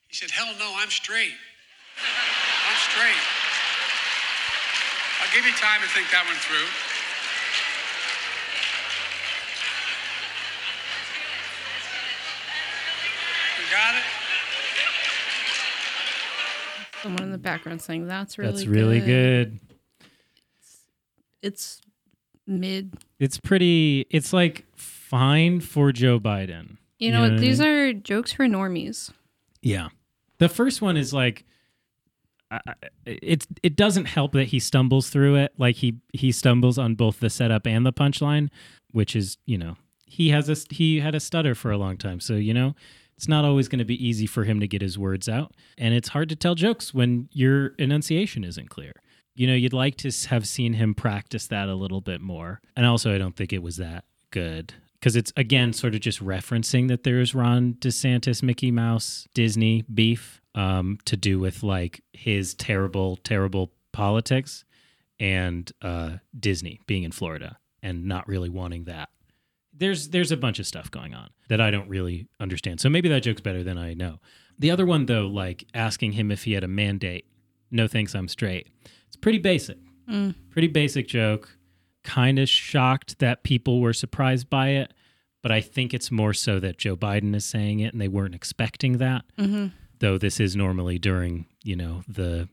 He 0.08 0.16
said, 0.16 0.32
hell 0.32 0.52
no, 0.58 0.74
I'm 0.78 0.90
straight. 0.90 1.30
I'm 1.96 2.76
straight. 2.90 3.22
I'll 5.22 5.32
give 5.32 5.46
you 5.46 5.52
time 5.52 5.80
to 5.80 5.86
think 5.90 6.10
that 6.10 6.24
one 6.26 6.34
through. 6.34 6.66
You 13.60 13.70
got 13.70 13.94
it? 13.94 14.02
Someone 17.00 17.22
in 17.22 17.30
the 17.30 17.38
background 17.38 17.80
saying 17.80 18.08
that's 18.08 18.38
really 18.38 18.50
That's 18.50 18.66
really 18.66 18.98
good. 18.98 19.60
It's 21.42 21.80
mid. 22.44 22.92
It's 23.20 23.38
pretty. 23.38 24.06
It's 24.10 24.32
like 24.32 24.64
fine 25.18 25.60
for 25.60 25.92
Joe 25.92 26.18
Biden. 26.18 26.76
You 26.98 27.12
know, 27.12 27.20
what 27.22 27.30
what? 27.32 27.38
I 27.38 27.40
these 27.40 27.60
mean? 27.60 27.68
are 27.68 27.92
jokes 27.92 28.32
for 28.32 28.46
normies. 28.46 29.10
Yeah. 29.62 29.88
The 30.38 30.48
first 30.48 30.82
one 30.82 30.96
is 30.96 31.12
like 31.14 31.44
I- 32.50 32.60
I- 32.66 32.74
it's 33.06 33.46
it 33.62 33.76
doesn't 33.76 34.06
help 34.06 34.32
that 34.32 34.48
he 34.48 34.58
stumbles 34.58 35.08
through 35.10 35.36
it 35.36 35.52
like 35.58 35.76
he 35.76 35.96
he 36.12 36.30
stumbles 36.32 36.78
on 36.78 36.94
both 36.94 37.20
the 37.20 37.30
setup 37.30 37.66
and 37.66 37.84
the 37.86 37.92
punchline 37.92 38.48
which 38.92 39.16
is 39.16 39.38
you 39.46 39.56
know 39.58 39.76
he 40.06 40.28
has 40.30 40.48
a 40.48 40.56
he 40.74 41.00
had 41.00 41.14
a 41.14 41.20
stutter 41.20 41.54
for 41.54 41.70
a 41.70 41.78
long 41.78 41.96
time 41.96 42.20
so 42.20 42.34
you 42.34 42.52
know 42.54 42.74
it's 43.16 43.28
not 43.28 43.44
always 43.44 43.66
going 43.68 43.78
to 43.78 43.84
be 43.84 44.06
easy 44.06 44.26
for 44.26 44.44
him 44.44 44.60
to 44.60 44.68
get 44.68 44.82
his 44.82 44.98
words 44.98 45.28
out 45.28 45.52
and 45.78 45.94
it's 45.94 46.08
hard 46.10 46.28
to 46.28 46.36
tell 46.36 46.54
jokes 46.54 46.92
when 46.92 47.28
your 47.32 47.68
enunciation 47.78 48.44
isn't 48.44 48.68
clear 48.68 48.92
you 49.34 49.46
know 49.46 49.54
you'd 49.54 49.72
like 49.72 49.96
to 49.96 50.10
have 50.28 50.46
seen 50.46 50.74
him 50.74 50.94
practice 50.94 51.46
that 51.48 51.68
a 51.68 51.74
little 51.74 52.00
bit 52.02 52.20
more 52.20 52.60
and 52.76 52.84
also 52.86 53.12
i 53.14 53.18
don't 53.18 53.36
think 53.36 53.52
it 53.52 53.62
was 53.62 53.76
that 53.78 54.04
good 54.30 54.74
because 55.04 55.16
it's 55.16 55.34
again 55.36 55.74
sort 55.74 55.94
of 55.94 56.00
just 56.00 56.24
referencing 56.24 56.88
that 56.88 57.04
there's 57.04 57.34
ron 57.34 57.74
desantis 57.74 58.42
mickey 58.42 58.70
mouse 58.70 59.28
disney 59.34 59.84
beef 59.92 60.40
um, 60.54 60.96
to 61.04 61.14
do 61.14 61.38
with 61.38 61.62
like 61.62 62.02
his 62.14 62.54
terrible 62.54 63.16
terrible 63.18 63.70
politics 63.92 64.64
and 65.20 65.72
uh, 65.82 66.12
disney 66.40 66.80
being 66.86 67.02
in 67.02 67.12
florida 67.12 67.58
and 67.82 68.06
not 68.06 68.26
really 68.26 68.48
wanting 68.48 68.84
that 68.84 69.10
there's 69.76 70.08
there's 70.08 70.32
a 70.32 70.38
bunch 70.38 70.58
of 70.58 70.66
stuff 70.66 70.90
going 70.90 71.14
on 71.14 71.28
that 71.48 71.60
I 71.60 71.70
don't 71.70 71.88
really 71.88 72.28
understand. 72.40 72.80
So 72.80 72.88
maybe 72.88 73.08
that 73.08 73.20
joke's 73.20 73.40
better 73.40 73.62
than 73.62 73.76
I 73.76 73.92
know. 73.94 74.20
The 74.58 74.70
other 74.70 74.86
one 74.86 75.06
though, 75.06 75.26
like 75.26 75.66
asking 75.74 76.12
him 76.12 76.30
if 76.30 76.44
he 76.44 76.52
had 76.52 76.64
a 76.64 76.68
mandate. 76.68 77.26
No 77.70 77.88
thanks, 77.88 78.14
I'm 78.14 78.28
straight. 78.28 78.68
It's 79.08 79.16
pretty 79.16 79.38
basic. 79.38 79.78
Pretty 80.50 80.68
basic 80.68 81.08
joke. 81.08 81.58
Kind 82.04 82.38
of 82.38 82.48
shocked 82.48 83.18
that 83.18 83.42
people 83.42 83.80
were 83.80 83.92
surprised 83.92 84.48
by 84.48 84.68
it, 84.68 84.92
but 85.42 85.50
I 85.50 85.60
think 85.60 85.92
it's 85.92 86.10
more 86.10 86.32
so 86.34 86.60
that 86.60 86.78
Joe 86.78 86.96
Biden 86.96 87.34
is 87.34 87.44
saying 87.44 87.80
it 87.80 87.92
and 87.92 88.00
they 88.00 88.08
weren't 88.08 88.34
expecting 88.34 88.98
that. 88.98 89.24
Though 90.00 90.18
this 90.18 90.38
is 90.38 90.54
normally 90.54 90.98
during, 90.98 91.46
you 91.62 91.76
know, 91.76 92.02
the 92.06 92.48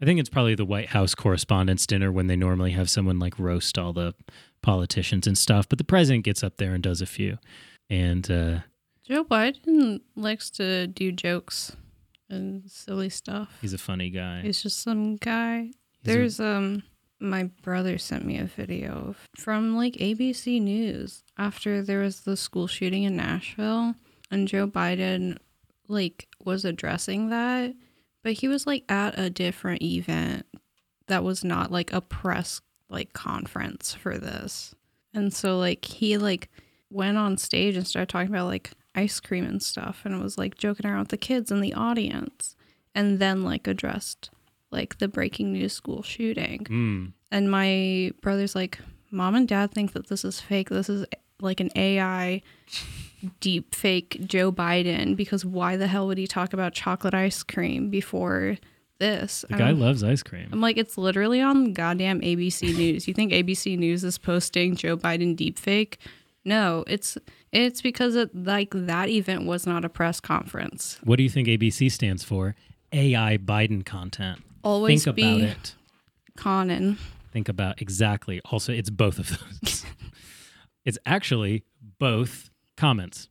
I 0.00 0.04
think 0.04 0.18
it's 0.18 0.28
probably 0.28 0.54
the 0.56 0.64
White 0.64 0.88
House 0.88 1.14
Correspondents' 1.14 1.86
Dinner 1.86 2.10
when 2.10 2.26
they 2.26 2.34
normally 2.36 2.72
have 2.72 2.90
someone 2.90 3.18
like 3.20 3.38
roast 3.38 3.78
all 3.78 3.92
the 3.92 4.14
politicians 4.60 5.26
and 5.28 5.36
stuff. 5.38 5.68
But 5.68 5.78
the 5.78 5.84
president 5.84 6.24
gets 6.24 6.42
up 6.42 6.56
there 6.56 6.74
and 6.74 6.82
does 6.82 7.00
a 7.00 7.06
few. 7.06 7.38
And 7.88 8.28
uh, 8.30 8.58
Joe 9.04 9.24
Biden 9.24 10.00
likes 10.16 10.50
to 10.50 10.86
do 10.88 11.12
jokes 11.12 11.76
and 12.30 12.68
silly 12.70 13.10
stuff. 13.10 13.58
he's 13.60 13.74
a 13.74 13.78
funny 13.78 14.10
guy. 14.10 14.42
He's 14.42 14.62
just 14.62 14.80
some 14.82 15.16
guy. 15.16 15.70
There's 16.02 16.40
um 16.40 16.82
my 17.22 17.44
brother 17.62 17.98
sent 17.98 18.24
me 18.24 18.38
a 18.38 18.44
video 18.44 19.14
from 19.36 19.76
like 19.76 19.94
ABC 19.94 20.60
News 20.60 21.22
after 21.38 21.80
there 21.80 22.00
was 22.00 22.20
the 22.20 22.36
school 22.36 22.66
shooting 22.66 23.04
in 23.04 23.16
Nashville 23.16 23.94
and 24.30 24.48
Joe 24.48 24.66
Biden 24.66 25.38
like 25.88 26.28
was 26.44 26.64
addressing 26.64 27.30
that, 27.30 27.74
but 28.22 28.32
he 28.32 28.48
was 28.48 28.66
like 28.66 28.84
at 28.90 29.18
a 29.18 29.30
different 29.30 29.82
event 29.82 30.46
that 31.06 31.24
was 31.24 31.44
not 31.44 31.70
like 31.70 31.92
a 31.92 32.00
press 32.00 32.60
like 32.88 33.12
conference 33.12 33.94
for 33.94 34.18
this. 34.18 34.74
And 35.14 35.32
so 35.32 35.58
like 35.58 35.84
he 35.84 36.18
like 36.18 36.50
went 36.90 37.18
on 37.18 37.36
stage 37.38 37.76
and 37.76 37.86
started 37.86 38.08
talking 38.08 38.28
about 38.28 38.46
like 38.46 38.72
ice 38.94 39.20
cream 39.20 39.44
and 39.44 39.62
stuff 39.62 40.02
and 40.04 40.22
was 40.22 40.36
like 40.36 40.58
joking 40.58 40.86
around 40.86 41.00
with 41.00 41.08
the 41.08 41.16
kids 41.16 41.50
in 41.50 41.60
the 41.60 41.74
audience 41.74 42.56
and 42.94 43.18
then 43.18 43.42
like 43.42 43.66
addressed 43.66 44.30
like 44.72 44.98
the 44.98 45.08
breaking 45.08 45.52
news 45.52 45.72
school 45.72 46.02
shooting. 46.02 46.64
Mm. 46.64 47.12
And 47.30 47.50
my 47.50 48.12
brother's 48.20 48.54
like, 48.54 48.78
Mom 49.10 49.34
and 49.34 49.46
dad 49.46 49.72
think 49.72 49.92
that 49.92 50.08
this 50.08 50.24
is 50.24 50.40
fake. 50.40 50.70
This 50.70 50.88
is 50.88 51.06
like 51.40 51.60
an 51.60 51.70
AI 51.76 52.42
deep 53.40 53.74
fake 53.74 54.20
Joe 54.24 54.50
Biden 54.50 55.16
because 55.16 55.44
why 55.44 55.76
the 55.76 55.86
hell 55.86 56.06
would 56.06 56.18
he 56.18 56.26
talk 56.26 56.52
about 56.52 56.72
chocolate 56.72 57.14
ice 57.14 57.42
cream 57.42 57.90
before 57.90 58.56
this? 58.98 59.44
The 59.48 59.56
guy 59.56 59.68
don't- 59.68 59.80
loves 59.80 60.02
ice 60.02 60.22
cream. 60.22 60.48
I'm 60.50 60.60
like, 60.60 60.76
it's 60.78 60.96
literally 60.96 61.40
on 61.40 61.72
goddamn 61.72 62.20
ABC 62.20 62.74
News. 62.76 63.06
You 63.06 63.14
think 63.14 63.32
ABC 63.32 63.78
News 63.78 64.02
is 64.04 64.18
posting 64.18 64.74
Joe 64.76 64.96
Biden 64.96 65.36
deepfake? 65.36 65.96
No, 66.44 66.84
it's 66.88 67.16
it's 67.52 67.82
because 67.82 68.16
it, 68.16 68.34
like 68.34 68.70
that 68.72 69.08
event 69.08 69.46
was 69.46 69.66
not 69.66 69.84
a 69.84 69.88
press 69.88 70.18
conference. 70.20 70.98
What 71.04 71.16
do 71.16 71.22
you 71.22 71.28
think 71.28 71.46
ABC 71.48 71.90
stands 71.92 72.24
for? 72.24 72.56
AI 72.92 73.36
Biden 73.38 73.84
content. 73.84 74.40
Always 74.64 75.04
Think 75.04 75.16
be 75.16 75.22
about 75.22 75.50
it. 75.50 75.74
Conan. 76.36 76.98
Think 77.32 77.48
about 77.48 77.80
exactly. 77.80 78.40
Also, 78.50 78.72
it's 78.72 78.90
both 78.90 79.18
of 79.18 79.28
those. 79.28 79.84
it's 80.84 80.98
actually 81.06 81.64
both 81.98 82.50
comments. 82.76 83.28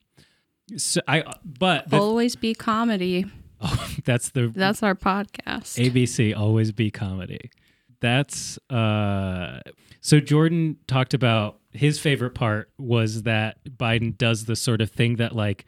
So 0.78 1.02
I, 1.08 1.24
but 1.44 1.90
the, 1.90 1.98
Always 1.98 2.36
be 2.36 2.54
comedy. 2.54 3.26
Oh, 3.64 3.96
that's 4.06 4.30
the 4.32 4.48
That's 4.48 4.82
our 4.82 4.96
podcast. 4.96 5.78
ABC 5.78 6.36
always 6.36 6.72
be 6.72 6.90
comedy. 6.90 7.52
That's 8.00 8.58
uh 8.72 9.60
so 10.00 10.20
Jordan 10.20 10.78
talked 10.88 11.14
about 11.14 11.60
his 11.72 12.00
favorite 12.00 12.32
part 12.32 12.72
was 12.80 13.22
that 13.22 13.64
Biden 13.66 14.18
does 14.18 14.46
the 14.46 14.56
sort 14.56 14.82
of 14.82 14.90
thing 14.90 15.18
that 15.18 15.36
like 15.36 15.66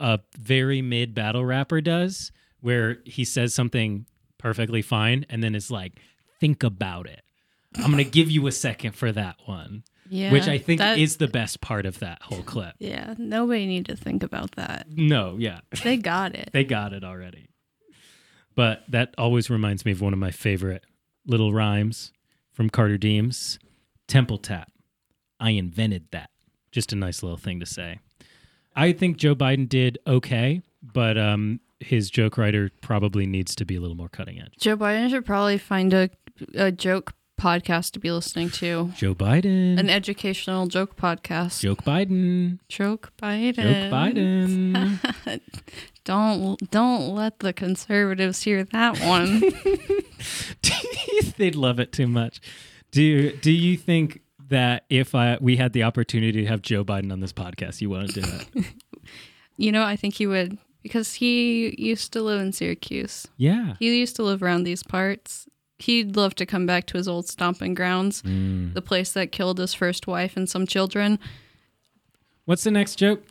a 0.00 0.20
very 0.38 0.80
mid 0.80 1.14
battle 1.14 1.44
rapper 1.44 1.82
does 1.82 2.32
where 2.60 2.98
he 3.04 3.22
says 3.22 3.52
something 3.52 4.06
perfectly 4.40 4.82
fine 4.82 5.24
and 5.28 5.42
then 5.42 5.54
it's 5.54 5.70
like 5.70 5.92
think 6.40 6.62
about 6.62 7.06
it. 7.06 7.22
I'm 7.76 7.92
going 7.92 8.04
to 8.04 8.10
give 8.10 8.30
you 8.30 8.46
a 8.48 8.52
second 8.52 8.92
for 8.96 9.12
that 9.12 9.36
one, 9.46 9.84
yeah, 10.08 10.32
which 10.32 10.48
I 10.48 10.58
think 10.58 10.80
that- 10.80 10.98
is 10.98 11.18
the 11.18 11.28
best 11.28 11.60
part 11.60 11.86
of 11.86 12.00
that 12.00 12.20
whole 12.22 12.42
clip. 12.42 12.74
Yeah, 12.80 13.14
nobody 13.16 13.66
need 13.66 13.86
to 13.86 13.94
think 13.96 14.22
about 14.24 14.52
that. 14.52 14.86
No, 14.90 15.36
yeah. 15.38 15.60
They 15.84 15.96
got 15.96 16.34
it. 16.34 16.50
They 16.52 16.64
got 16.64 16.92
it 16.92 17.04
already. 17.04 17.46
But 18.56 18.82
that 18.88 19.14
always 19.16 19.48
reminds 19.48 19.84
me 19.84 19.92
of 19.92 20.00
one 20.00 20.12
of 20.12 20.18
my 20.18 20.30
favorite 20.32 20.84
little 21.26 21.52
rhymes 21.52 22.12
from 22.52 22.68
Carter 22.70 22.98
Deems 22.98 23.58
Temple 24.08 24.38
Tap. 24.38 24.72
I 25.38 25.50
invented 25.50 26.06
that. 26.10 26.30
Just 26.72 26.92
a 26.92 26.96
nice 26.96 27.22
little 27.22 27.38
thing 27.38 27.60
to 27.60 27.66
say. 27.66 28.00
I 28.74 28.92
think 28.92 29.16
Joe 29.16 29.34
Biden 29.34 29.68
did 29.68 29.98
okay, 30.06 30.62
but 30.82 31.16
um, 31.16 31.60
his 31.80 32.10
joke 32.10 32.38
writer 32.38 32.70
probably 32.80 33.26
needs 33.26 33.54
to 33.56 33.64
be 33.64 33.76
a 33.76 33.80
little 33.80 33.96
more 33.96 34.08
cutting 34.08 34.40
edge. 34.40 34.54
Joe 34.58 34.76
Biden 34.76 35.10
should 35.10 35.26
probably 35.26 35.58
find 35.58 35.92
a 35.92 36.10
a 36.54 36.72
joke 36.72 37.12
podcast 37.40 37.92
to 37.92 37.98
be 37.98 38.10
listening 38.10 38.50
to. 38.50 38.92
Joe 38.96 39.14
Biden. 39.14 39.78
An 39.78 39.88
educational 39.88 40.66
joke 40.66 40.96
podcast. 40.96 41.60
joke 41.60 41.82
Biden. 41.84 42.58
Joke 42.68 43.12
Biden. 43.20 43.54
Joke 43.54 43.92
Biden. 43.92 45.40
Don't 46.04 46.70
don't 46.70 47.14
let 47.14 47.40
the 47.40 47.52
conservatives 47.52 48.42
hear 48.42 48.64
that 48.64 48.98
one. 49.00 49.42
They'd 51.36 51.54
love 51.54 51.78
it 51.78 51.92
too 51.92 52.06
much. 52.06 52.40
Do 52.90 53.32
do 53.36 53.52
you 53.52 53.76
think 53.76 54.22
that 54.48 54.84
if 54.88 55.14
I 55.14 55.36
we 55.40 55.56
had 55.56 55.74
the 55.74 55.82
opportunity 55.82 56.40
to 56.40 56.46
have 56.46 56.62
Joe 56.62 56.84
Biden 56.84 57.12
on 57.12 57.20
this 57.20 57.34
podcast, 57.34 57.82
you 57.82 57.90
want 57.90 58.10
to 58.10 58.22
do 58.22 58.28
it? 58.28 58.64
you 59.58 59.70
know, 59.70 59.82
I 59.82 59.94
think 59.94 60.14
he 60.14 60.26
would 60.26 60.58
because 60.82 61.14
he 61.14 61.74
used 61.78 62.12
to 62.12 62.22
live 62.22 62.40
in 62.40 62.52
Syracuse. 62.52 63.26
Yeah. 63.36 63.74
He 63.78 63.98
used 63.98 64.16
to 64.16 64.22
live 64.22 64.42
around 64.42 64.64
these 64.64 64.82
parts. 64.82 65.46
He'd 65.78 66.16
love 66.16 66.34
to 66.36 66.46
come 66.46 66.66
back 66.66 66.86
to 66.86 66.98
his 66.98 67.08
old 67.08 67.26
stomping 67.28 67.74
grounds, 67.74 68.22
Mm. 68.22 68.74
the 68.74 68.82
place 68.82 69.12
that 69.12 69.32
killed 69.32 69.58
his 69.58 69.72
first 69.74 70.06
wife 70.06 70.36
and 70.36 70.48
some 70.48 70.66
children. 70.66 71.18
What's 72.44 72.64
the 72.64 72.70
next 72.70 72.96
joke? 72.96 73.22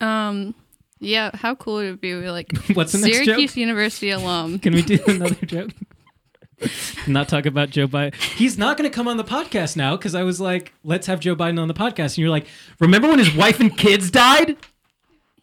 Um, 0.00 0.54
yeah, 0.98 1.30
how 1.34 1.54
cool 1.54 1.74
would 1.74 1.86
it 1.86 2.00
be? 2.00 2.14
We 2.14 2.30
like 2.30 2.50
What's 2.74 2.92
the 2.92 2.98
next 2.98 3.24
Syracuse 3.24 3.50
joke? 3.52 3.56
University 3.56 4.10
alum. 4.10 4.58
Can 4.60 4.74
we 4.74 4.82
do 4.82 4.98
another 5.06 5.46
joke? 5.46 5.70
not 7.06 7.28
talk 7.28 7.44
about 7.46 7.70
Joe 7.70 7.86
Biden. 7.86 8.14
He's 8.14 8.56
not 8.56 8.76
going 8.78 8.88
to 8.90 8.94
come 8.94 9.06
on 9.08 9.16
the 9.18 9.24
podcast 9.24 9.76
now 9.76 9.96
because 9.96 10.14
I 10.14 10.22
was 10.22 10.40
like, 10.40 10.72
let's 10.84 11.06
have 11.06 11.20
Joe 11.20 11.36
Biden 11.36 11.60
on 11.60 11.68
the 11.68 11.74
podcast. 11.74 12.12
And 12.14 12.18
you're 12.18 12.30
like, 12.30 12.46
remember 12.80 13.08
when 13.08 13.18
his 13.18 13.34
wife 13.34 13.60
and 13.60 13.76
kids 13.76 14.10
died? 14.10 14.56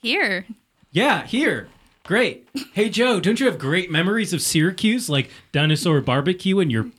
Here, 0.01 0.45
Yeah, 0.93 1.25
here. 1.25 1.67
Great. 2.05 2.47
Hey, 2.73 2.89
Joe, 2.89 3.19
don't 3.19 3.39
you 3.39 3.45
have 3.47 3.57
great 3.59 3.89
memories 3.91 4.31
of 4.33 4.41
Syracuse, 4.41 5.09
like 5.09 5.29
dinosaur 5.51 5.99
barbecue 6.01 6.59
and 6.59 6.71
your 6.71 6.89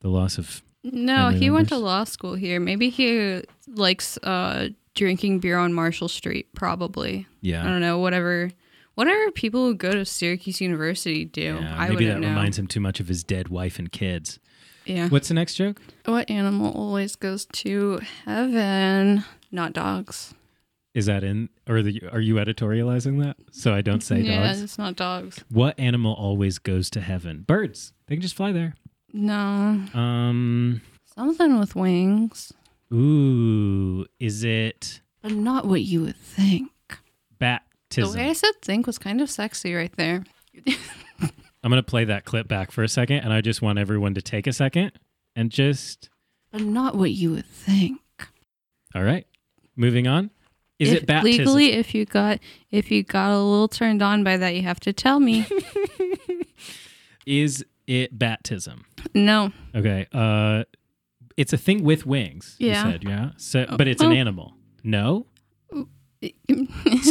the 0.00 0.08
loss 0.08 0.38
of? 0.38 0.62
no, 0.84 1.16
Family 1.30 1.38
he 1.40 1.50
went 1.50 1.68
to 1.70 1.76
law 1.76 2.04
school 2.04 2.34
here. 2.34 2.58
Maybe 2.60 2.88
he 2.90 3.42
likes 3.66 4.16
uh 4.18 4.68
drinking 4.94 5.38
beer 5.40 5.58
on 5.58 5.72
Marshall 5.72 6.08
Street. 6.08 6.48
Probably. 6.54 7.26
Yeah. 7.40 7.62
I 7.62 7.66
don't 7.66 7.80
know. 7.80 7.98
Whatever. 7.98 8.50
Whatever 8.96 9.30
people 9.30 9.64
who 9.64 9.74
go 9.74 9.92
to 9.92 10.04
Syracuse 10.04 10.60
University 10.60 11.24
do, 11.24 11.58
Yeah, 11.60 11.74
I 11.78 11.88
maybe 11.88 12.06
that 12.06 12.18
know. 12.18 12.28
reminds 12.28 12.58
him 12.58 12.66
too 12.66 12.80
much 12.80 13.00
of 13.00 13.08
his 13.08 13.22
dead 13.24 13.48
wife 13.48 13.78
and 13.78 13.90
kids. 13.90 14.38
yeah. 14.84 15.08
What's 15.08 15.28
the 15.28 15.34
next 15.34 15.54
joke? 15.54 15.80
What 16.04 16.28
animal 16.28 16.72
always 16.72 17.16
goes 17.16 17.46
to 17.46 18.00
heaven? 18.26 19.24
Not 19.52 19.72
dogs. 19.72 20.34
Is 20.94 21.06
that 21.06 21.22
in, 21.22 21.48
or 21.68 21.82
the, 21.82 22.02
are 22.10 22.20
you 22.20 22.34
editorializing 22.34 23.22
that 23.22 23.36
so 23.52 23.72
I 23.72 23.80
don't 23.80 24.02
say 24.02 24.20
yeah, 24.22 24.48
dogs? 24.48 24.60
it's 24.62 24.76
not 24.78 24.96
dogs. 24.96 25.44
What 25.50 25.78
animal 25.78 26.14
always 26.14 26.58
goes 26.58 26.90
to 26.90 27.00
heaven? 27.00 27.44
Birds. 27.46 27.92
They 28.08 28.16
can 28.16 28.22
just 28.22 28.34
fly 28.34 28.50
there. 28.52 28.74
No, 29.12 29.82
Um. 29.94 30.80
something 31.16 31.58
with 31.60 31.74
wings, 31.76 32.52
Ooh, 32.92 34.04
is 34.18 34.42
it 34.44 35.00
but 35.22 35.32
not 35.32 35.66
what 35.66 35.82
you 35.82 36.00
would 36.02 36.16
think. 36.16 36.70
Baptism. 37.38 38.12
The 38.12 38.18
way 38.18 38.30
I 38.30 38.32
said 38.32 38.52
"think" 38.62 38.86
was 38.86 38.98
kind 38.98 39.20
of 39.20 39.28
sexy 39.30 39.74
right 39.74 39.94
there. 39.96 40.24
I'm 41.62 41.70
gonna 41.70 41.82
play 41.82 42.04
that 42.06 42.24
clip 42.24 42.48
back 42.48 42.70
for 42.72 42.82
a 42.82 42.88
second, 42.88 43.18
and 43.18 43.32
I 43.32 43.40
just 43.42 43.60
want 43.62 43.78
everyone 43.78 44.14
to 44.14 44.22
take 44.22 44.46
a 44.46 44.52
second 44.52 44.92
and 45.36 45.50
just. 45.50 46.08
But 46.52 46.62
not 46.62 46.96
what 46.96 47.10
you 47.12 47.30
would 47.32 47.46
think. 47.46 48.00
All 48.94 49.02
right, 49.04 49.26
moving 49.76 50.06
on. 50.06 50.30
Is 50.80 50.90
If- 50.92 51.02
it 51.02 51.06
baptism? 51.06 51.44
legally? 51.44 51.72
If 51.74 51.94
you 51.94 52.04
got 52.06 52.40
if 52.72 52.90
you 52.90 53.02
got 53.04 53.30
a 53.30 53.38
little 53.38 53.68
turned 53.68 54.02
on 54.02 54.24
by 54.24 54.36
that, 54.38 54.54
you 54.56 54.62
have 54.62 54.80
to 54.80 54.92
tell 54.92 55.20
me. 55.20 55.46
Is 57.26 57.64
it 57.86 58.18
baptism? 58.18 58.84
no, 59.14 59.52
Okay. 59.74 60.06
Uh, 60.12 60.64
it's 61.36 61.52
a 61.52 61.56
thing 61.58 61.84
with 61.84 62.04
wings. 62.06 62.56
Yeah. 62.58 62.84
You 62.86 62.92
said 62.92 63.04
yeah. 63.04 63.30
So, 63.36 63.66
but 63.76 63.86
it's 63.88 64.02
an 64.02 64.08
Oh. 64.12 64.14
animal. 64.14 64.54
No. 64.82 65.26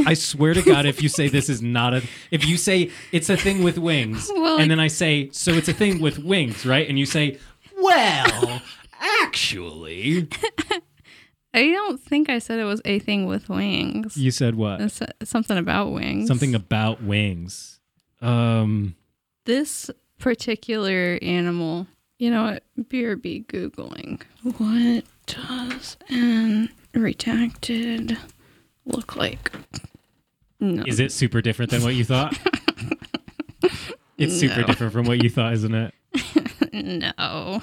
I 0.05 0.13
swear 0.13 0.53
to 0.53 0.61
God, 0.61 0.85
if 0.85 1.01
you 1.01 1.09
say 1.09 1.29
this 1.29 1.49
is 1.49 1.61
not 1.63 1.93
a, 1.95 2.03
if 2.29 2.45
you 2.47 2.57
say 2.57 2.91
it's 3.11 3.29
a 3.29 3.37
thing 3.37 3.63
with 3.63 3.77
wings, 3.79 4.29
Well, 4.33 4.59
and 4.59 4.69
then 4.69 4.79
I 4.79 4.87
say, 4.87 5.29
so 5.31 5.51
it's 5.53 5.67
a 5.67 5.73
thing 5.73 5.99
with 5.99 6.19
wings, 6.19 6.63
right? 6.65 6.87
And 6.87 6.99
you 6.99 7.07
say, 7.07 7.39
well, 7.81 8.61
actually, 8.99 10.27
I 11.53 11.65
don't 11.71 11.99
think 11.99 12.29
I 12.29 12.39
said 12.39 12.59
it 12.59 12.65
was 12.65 12.81
a 12.85 12.99
thing 12.99 13.25
with 13.25 13.49
wings. 13.49 14.15
you 14.17 14.29
said 14.31 14.55
what? 14.55 14.91
Something 15.23 15.57
about 15.57 15.91
wings. 15.91 16.27
Something 16.27 16.53
about 16.55 17.01
wings. 17.01 17.79
Um, 18.21 18.95
this 19.45 19.89
particular 20.19 21.17
animal. 21.21 21.87
You 22.19 22.29
know 22.31 22.43
what? 22.43 22.63
Beer 22.89 23.15
be 23.15 23.45
googling. 23.47 24.21
What 24.43 25.05
does 25.25 25.97
an 26.09 26.69
redacted 26.93 28.17
look 28.85 29.15
like? 29.15 29.51
No. 30.59 30.83
is 30.85 30.99
it 30.99 31.11
super 31.13 31.41
different 31.41 31.71
than 31.71 31.81
what 31.83 31.95
you 31.95 32.03
thought? 32.05 32.37
It's 34.17 34.37
super 34.37 34.59
No. 34.59 34.67
different 34.67 34.91
from 34.91 35.05
what 35.05 35.23
you 35.23 35.29
thought, 35.29 35.53
isn't 35.53 35.73
it? 35.73 35.93
No. 36.73 37.61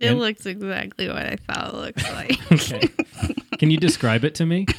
It 0.00 0.08
And- 0.08 0.18
looks 0.18 0.44
exactly 0.46 1.08
what 1.08 1.24
I 1.26 1.36
thought 1.36 1.68
it 1.68 1.74
looked 1.76 2.12
like. 2.12 2.52
Okay. 2.52 2.88
Can 3.58 3.70
you 3.70 3.76
describe 3.78 4.24
it 4.24 4.34
to 4.36 4.46
me? 4.46 4.66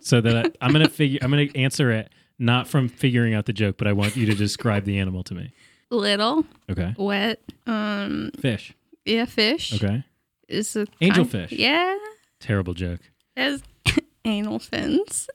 So 0.00 0.20
that 0.20 0.36
I, 0.36 0.64
I'm 0.64 0.72
gonna 0.72 0.88
figure. 0.88 1.18
I'm 1.20 1.30
gonna 1.30 1.48
answer 1.56 1.90
it 1.90 2.12
not 2.38 2.68
from 2.68 2.88
figuring 2.88 3.34
out 3.34 3.46
the 3.46 3.52
joke, 3.52 3.76
but 3.76 3.88
I 3.88 3.92
want 3.92 4.14
you 4.14 4.24
to 4.26 4.34
describe 4.36 4.84
the 4.84 4.98
animal 5.00 5.24
to 5.24 5.34
me. 5.34 5.52
Little, 5.90 6.44
Okay. 6.70 6.94
wet, 6.96 7.40
um, 7.66 8.30
Fish. 8.40 8.72
yeah, 9.04 9.24
fish. 9.24 9.72
Okay. 9.74 10.04
Is 10.48 10.76
a 10.76 10.86
Angelfish. 11.02 11.48
Yeah, 11.50 11.96
Terrible 12.38 12.72
joke. 12.74 13.00
has 13.36 13.64
anal 14.24 14.60
fins. 14.60 15.28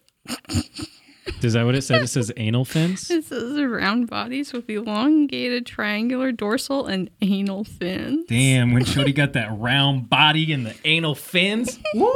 Is 1.42 1.54
that 1.54 1.66
what 1.66 1.76
it 1.76 1.82
says? 1.84 2.04
It 2.04 2.08
says 2.08 2.32
anal 2.38 2.66
fins. 2.66 3.10
It 3.10 3.26
says 3.26 3.60
round 3.62 4.10
bodies 4.10 4.54
with 4.54 4.70
elongated 4.70 5.66
triangular 5.66 6.32
dorsal 6.32 6.86
and 6.86 7.10
anal 7.22 7.64
fins. 7.64 8.26
Damn, 8.28 8.74
when 8.74 8.84
Shody 8.86 9.14
got 9.16 9.34
that 9.34 9.50
round 9.58 10.10
body 10.10 10.52
and 10.54 10.66
the 10.66 10.76
anal 10.86 11.16
fins. 11.16 11.80
Woo! 11.96 12.12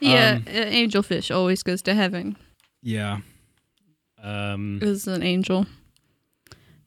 Yeah, 0.00 0.34
Um, 0.36 0.42
angelfish 0.44 1.34
always 1.34 1.62
goes 1.62 1.80
to 1.82 1.94
heaven. 1.94 2.36
Yeah. 2.82 3.20
Um. 4.22 4.78
Is 4.82 5.06
an 5.06 5.22
angel, 5.22 5.66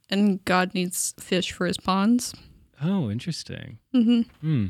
and 0.09 0.43
God 0.45 0.73
needs 0.73 1.13
fish 1.19 1.51
for 1.51 1.65
his 1.67 1.77
ponds 1.77 2.33
Oh, 2.81 3.09
interesting. 3.09 3.79
Mm-hmm. 3.95 4.21
Hmm. 4.41 4.65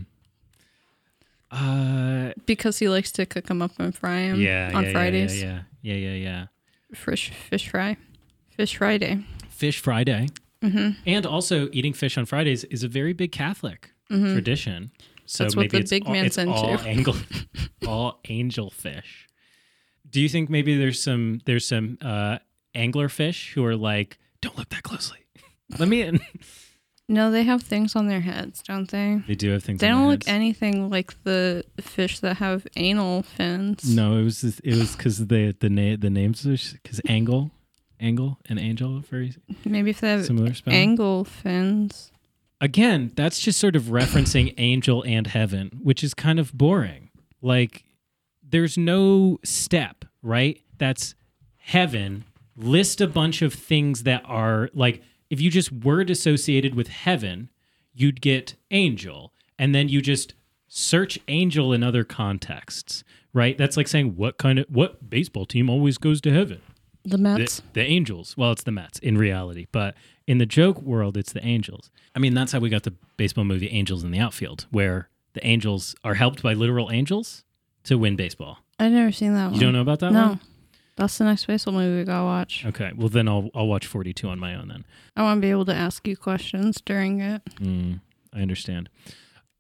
Uh. 1.52 2.32
because 2.46 2.78
he 2.80 2.90
likes 2.90 3.12
to 3.14 3.26
cook 3.26 3.46
them 3.46 3.62
up 3.62 3.72
and 3.80 3.96
fry 3.96 4.28
them. 4.28 4.40
Yeah. 4.40 4.72
on 4.74 4.84
yeah, 4.84 4.88
yeah, 4.90 4.94
Fridays. 4.94 5.42
Yeah. 5.42 5.60
Yeah. 5.82 5.94
Yeah. 5.94 6.10
Yeah. 6.10 6.16
yeah. 6.16 6.46
Fish, 6.94 7.32
fish 7.32 7.70
fry, 7.70 7.98
fish 8.50 8.78
Friday. 8.78 9.26
Fish 9.50 9.80
Friday. 9.80 10.28
hmm 10.62 10.92
And 11.06 11.26
also, 11.26 11.70
eating 11.72 11.94
fish 11.94 12.18
on 12.18 12.26
Fridays 12.26 12.64
is 12.66 12.84
a 12.84 12.88
very 12.88 13.14
big 13.14 13.32
Catholic 13.32 13.92
tradition. 14.10 14.92
So 15.26 15.44
Mm-hmm. 15.44 15.44
That's 15.44 15.56
what 15.58 15.62
maybe 15.64 15.78
it's 15.80 15.90
big 15.92 16.06
all, 16.06 16.14
man's 16.14 16.38
it's 16.38 16.48
all 16.48 16.80
angel, 16.86 17.16
all 17.88 18.20
angel 18.30 18.70
fish. 18.70 19.28
Do 20.10 20.22
you 20.22 20.30
think 20.30 20.50
maybe 20.50 20.78
there's 20.78 21.02
some 21.04 21.42
there's 21.46 21.68
some 21.68 21.98
uh, 22.02 22.38
angler 22.74 23.10
fish 23.10 23.52
who 23.54 23.66
are 23.66 23.76
like, 23.76 24.18
don't 24.42 24.58
look 24.58 24.70
that 24.70 24.84
closely. 24.84 25.20
Let 25.80 25.90
me 25.90 26.02
in. 26.02 26.20
No, 27.10 27.32
they 27.32 27.44
have 27.44 27.64
things 27.64 27.96
on 27.96 28.08
their 28.08 28.20
heads, 28.22 28.62
don't 28.62 28.90
they? 28.92 29.22
They 29.28 29.36
do 29.36 29.52
have 29.52 29.64
things. 29.64 29.80
They 29.80 29.88
on 29.90 30.00
don't 30.00 30.08
look 30.10 30.24
heads. 30.26 30.36
anything 30.36 30.90
like 30.90 31.24
the 31.24 31.64
fish 31.80 32.20
that 32.20 32.38
have 32.38 32.68
anal 32.76 33.24
fins. 33.24 33.96
No, 33.96 34.18
it 34.18 34.24
was 34.24 34.44
it 34.44 34.76
was 34.76 34.96
because 34.96 35.28
the 35.28 35.56
the 35.58 35.70
name 35.70 36.00
the 36.00 36.10
names 36.10 36.44
because 36.44 37.00
angle 37.08 37.52
Angle 38.00 38.38
and 38.48 38.60
angel 38.60 39.00
very 39.00 39.34
Maybe 39.66 39.90
if 39.90 40.02
they 40.02 40.10
have 40.12 40.26
similar 40.26 40.54
spelling. 40.54 40.78
angle 40.80 41.24
fins. 41.24 42.12
Again, 42.62 43.12
that's 43.16 43.40
just 43.40 43.60
sort 43.60 43.76
of 43.76 43.84
referencing 43.86 44.54
angel 44.58 45.04
and 45.04 45.28
heaven, 45.28 45.80
which 45.82 46.04
is 46.04 46.14
kind 46.14 46.40
of 46.40 46.54
boring. 46.54 47.10
Like 47.42 47.86
there's 48.44 48.78
no 48.78 49.40
step, 49.44 50.06
right? 50.22 50.62
That's 50.78 51.16
heaven. 51.58 52.26
List 52.56 53.02
a 53.02 53.08
bunch 53.08 53.42
of 53.42 53.54
things 53.54 54.04
that 54.04 54.24
are 54.26 54.70
like 54.74 55.02
if 55.30 55.40
you 55.42 55.50
just 55.50 55.72
word 55.72 56.10
associated 56.10 56.76
with 56.76 56.88
heaven, 56.90 57.50
you'd 57.94 58.22
get 58.22 58.56
angel. 58.72 59.34
And 59.60 59.74
then 59.74 59.90
you 59.90 60.02
just 60.02 60.34
search 60.68 61.18
angel 61.28 61.74
in 61.74 61.82
other 61.84 62.04
contexts, 62.04 63.04
right? 63.34 63.58
That's 63.58 63.76
like 63.78 63.88
saying 63.88 64.16
what 64.16 64.38
kind 64.38 64.60
of 64.60 64.66
what 64.70 65.10
baseball 65.10 65.46
team 65.46 65.70
always 65.70 65.98
goes 65.98 66.22
to 66.22 66.32
heaven? 66.32 66.62
The 67.04 67.12
the, 67.12 67.18
Mets. 67.18 67.62
the 67.74 67.82
Angels. 67.84 68.36
Well, 68.36 68.52
it's 68.52 68.64
the 68.64 68.72
Mets 68.72 69.00
in 69.00 69.18
reality, 69.18 69.66
but 69.72 69.96
in 70.28 70.40
the 70.40 70.46
joke 70.46 70.82
world, 70.82 71.16
it's 71.16 71.32
the 71.32 71.44
Angels. 71.46 71.90
I 72.14 72.20
mean, 72.20 72.34
that's 72.34 72.52
how 72.52 72.60
we 72.60 72.68
got 72.70 72.84
the 72.84 72.94
baseball 73.16 73.46
movie 73.46 73.70
Angels 73.70 74.04
in 74.04 74.12
the 74.12 74.20
Outfield, 74.20 74.66
where 74.72 75.08
the 75.32 75.46
Angels 75.48 75.96
are 76.04 76.16
helped 76.16 76.44
by 76.44 76.54
literal 76.54 76.92
angels 76.92 77.46
to 77.86 77.98
win 77.98 78.18
baseball. 78.18 78.58
I've 78.78 78.92
never 78.92 79.14
seen 79.14 79.34
that 79.36 79.46
one. 79.46 79.54
You 79.54 79.62
don't 79.62 79.72
know 79.74 79.82
about 79.82 80.00
that 80.00 80.12
No. 80.12 80.28
one? 80.28 80.40
That's 80.98 81.18
the 81.20 81.26
next 81.26 81.46
baseball 81.46 81.76
movie 81.76 82.00
we 82.00 82.04
gotta 82.04 82.26
watch. 82.26 82.66
Okay, 82.66 82.92
well 82.96 83.08
then 83.08 83.28
I'll 83.28 83.50
I'll 83.56 83.68
watch 83.68 83.86
42 83.86 84.28
on 84.28 84.40
my 84.40 84.56
own 84.56 84.68
then. 84.68 84.84
I 85.16 85.22
want 85.22 85.38
to 85.38 85.42
be 85.42 85.52
able 85.52 85.66
to 85.66 85.74
ask 85.76 86.08
you 86.08 86.18
questions 86.18 86.82
during 86.82 87.22
it. 87.22 87.44
Mm, 87.56 88.02
I 88.34 88.42
understand. 88.42 88.90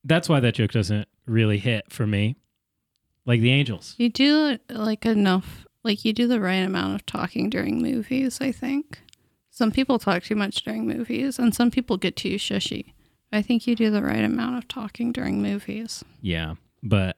That's 0.03 0.27
why 0.27 0.39
that 0.39 0.55
joke 0.55 0.71
doesn't 0.71 1.07
really 1.25 1.59
hit 1.59 1.91
for 1.91 2.07
me. 2.07 2.37
Like 3.25 3.41
the 3.41 3.51
Angels. 3.51 3.93
You 3.97 4.09
do 4.09 4.57
like 4.69 5.05
enough, 5.05 5.65
like 5.83 6.03
you 6.03 6.11
do 6.11 6.27
the 6.27 6.39
right 6.39 6.55
amount 6.55 6.95
of 6.95 7.05
talking 7.05 7.49
during 7.49 7.81
movies. 7.81 8.39
I 8.41 8.51
think 8.51 9.01
some 9.51 9.71
people 9.71 9.99
talk 9.99 10.23
too 10.23 10.35
much 10.35 10.63
during 10.63 10.87
movies, 10.87 11.37
and 11.37 11.53
some 11.53 11.69
people 11.69 11.97
get 11.97 12.15
too 12.15 12.35
shushy. 12.35 12.93
I 13.31 13.41
think 13.41 13.67
you 13.67 13.75
do 13.75 13.91
the 13.91 14.01
right 14.01 14.23
amount 14.23 14.57
of 14.57 14.67
talking 14.67 15.11
during 15.11 15.41
movies. 15.41 16.03
Yeah, 16.21 16.55
but 16.81 17.17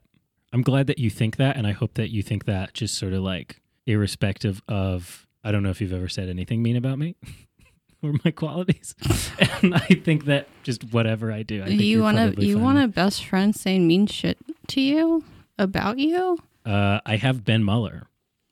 I'm 0.51 0.63
glad 0.63 0.87
that 0.87 0.99
you 0.99 1.09
think 1.09 1.37
that, 1.37 1.55
and 1.55 1.67
I 1.67 1.71
hope 1.71 1.93
that 1.93 2.09
you 2.09 2.23
think 2.23 2.45
that 2.45 2.73
just 2.73 2.97
sort 2.97 3.13
of 3.13 3.21
like 3.21 3.61
irrespective 3.89 4.61
of. 4.67 5.25
I 5.43 5.51
don't 5.51 5.63
know 5.63 5.69
if 5.69 5.79
you've 5.81 5.93
ever 5.93 6.09
said 6.09 6.29
anything 6.29 6.61
mean 6.61 6.75
about 6.75 6.99
me 6.99 7.15
or 8.03 8.13
my 8.25 8.31
qualities, 8.31 8.93
and 9.61 9.73
I 9.75 9.79
think 10.03 10.25
that 10.25 10.47
just 10.63 10.93
whatever 10.93 11.31
I 11.31 11.43
do, 11.43 11.63
I 11.63 11.67
think 11.67 11.81
you 11.81 12.01
want 12.01 12.35
to 12.35 12.45
you 12.45 12.59
want 12.59 12.77
a 12.79 12.87
best 12.87 13.25
friend 13.25 13.55
saying 13.55 13.87
mean 13.87 14.05
shit 14.07 14.37
to 14.67 14.81
you 14.81 15.23
about 15.57 15.97
you? 15.99 16.37
Uh, 16.65 16.99
I 17.05 17.15
have 17.15 17.43
Ben 17.45 17.63
Muller, 17.63 18.07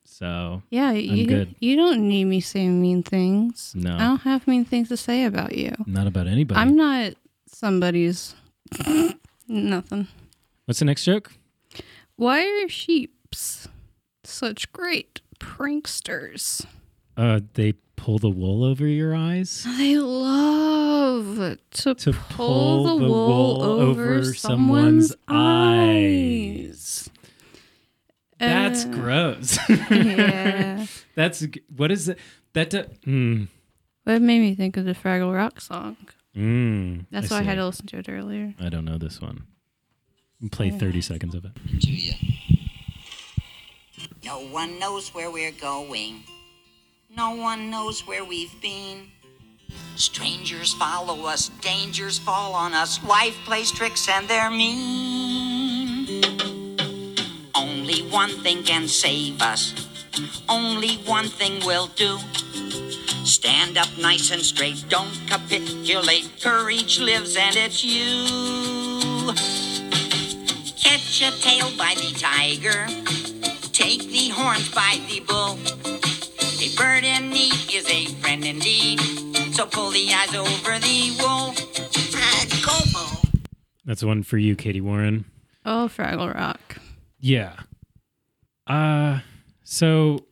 so 0.06 0.64
Yeah, 0.70 0.92
you 0.94 1.28
good. 1.28 1.56
you 1.60 1.76
don't 1.76 2.08
need 2.08 2.26
me 2.26 2.40
saying 2.40 2.82
mean 2.82 3.04
things. 3.04 3.74
No. 3.76 3.96
I 3.96 4.00
don't 4.00 4.22
have 4.22 4.48
mean 4.48 4.64
things 4.66 4.88
to 4.90 4.98
say 4.98 5.26
about 5.26 5.56
you. 5.56 5.74
not 5.86 6.08
about 6.08 6.28
anybody. 6.28 6.60
I'm 6.60 6.76
not 6.76 7.14
somebody's 7.48 8.34
nothing. 9.48 10.08
What's 10.66 10.80
the 10.80 10.86
next 10.86 11.04
joke? 11.04 11.34
Why 12.16 12.42
are 12.64 12.70
sheeps 12.70 13.68
such 14.24 14.72
great 14.72 15.22
pranksters? 15.48 16.66
Uh, 17.16 17.40
they 17.54 17.74
pull 17.96 18.20
the 18.20 18.30
wool 18.30 18.64
over 18.64 18.86
your 18.86 19.16
eyes. 19.16 19.66
They 19.78 19.98
love 19.98 21.58
to, 21.72 21.96
To 21.96 22.14
pull, 22.14 22.84
the, 23.00 23.08
wool, 23.08 23.62
over, 23.64 24.24
someone's, 24.34 25.16
eyes. 25.28 27.10
That's 28.40 28.86
Uh, 28.86 28.90
gross. 28.90 29.58
Yeah. 29.90 30.86
That's 31.16 31.44
what 31.76 31.92
is 31.92 32.08
it? 32.10 32.20
That 32.54 32.70
do, 32.70 32.84
mm, 33.06 33.48
But 34.06 34.22
made 34.22 34.40
me 34.42 34.54
think 34.54 34.78
of 34.78 34.86
the 34.86 34.94
Fraggle 34.94 35.34
Rock 35.36 35.60
song. 35.60 35.98
mm, 36.36 37.06
That's 37.10 37.32
why 37.32 37.40
I 37.40 37.42
had 37.42 37.56
to 37.56 37.66
listen 37.66 37.88
to 37.88 37.98
it 37.98 38.08
earlier. 38.10 38.54
I 38.60 38.70
don't 38.70 38.86
know 38.86 38.98
this 39.00 39.20
one. 39.22 39.44
Play 40.52 40.70
30 40.70 41.02
seconds 41.02 41.34
of 41.34 41.46
it. 41.46 41.52
No 44.24 44.40
one 44.40 44.80
knows 44.80 45.14
where 45.14 45.30
we're 45.30 45.52
going. 45.52 46.24
No 47.16 47.36
one 47.36 47.70
knows 47.70 48.06
where 48.08 48.26
we've 48.26 48.60
been. 48.62 49.08
Strangers 49.96 50.74
follow 50.74 51.26
us, 51.26 51.50
dangers 51.62 52.18
fall 52.20 52.54
on 52.54 52.74
us. 52.74 53.04
Life 53.04 53.36
plays 53.46 53.72
tricks 53.72 54.08
and 54.10 54.28
they're 54.28 54.50
mean. 54.50 56.24
Only 57.56 58.02
one 58.10 58.30
thing 58.42 58.64
can 58.64 58.88
save 58.88 59.42
us. 59.42 59.74
Only 60.50 60.96
one 61.06 61.28
thing 61.28 61.66
will 61.66 61.88
do. 61.96 62.18
Stand 63.24 63.78
up 63.78 63.90
nice 64.00 64.32
and 64.32 64.42
straight, 64.42 64.86
don't 64.90 65.14
capitulate. 65.28 66.42
Courage 66.42 67.00
lives 67.00 67.36
and 67.36 67.56
it's 67.56 67.84
you. 67.84 69.34
Catch 70.76 71.22
a 71.22 71.32
tail 71.42 71.70
by 71.78 71.94
the 71.96 72.14
tiger. 72.18 72.88
Take 74.38 74.46
the 74.46 74.52
horns 74.52 74.70
by 74.70 75.00
the 75.10 75.20
bull. 75.22 75.58
A 76.62 76.76
bird 76.78 77.04
in 77.04 77.30
need 77.30 77.74
is 77.74 77.90
a 77.90 78.06
friend 78.22 78.46
indeed. 78.46 79.00
So 79.54 79.66
pull 79.66 79.90
the 79.90 80.14
eyes 80.14 80.36
over 80.36 80.78
the 80.78 81.16
wool. 81.20 81.54
That's 83.86 84.04
one 84.04 84.22
for 84.22 84.38
you, 84.38 84.56
Katie 84.56 84.82
Warren. 84.82 85.26
Oh, 85.66 85.90
Fraggle 85.92 86.34
Rock. 86.34 86.78
Yeah. 87.20 87.56
Uh 88.68 89.22
so 89.64 90.26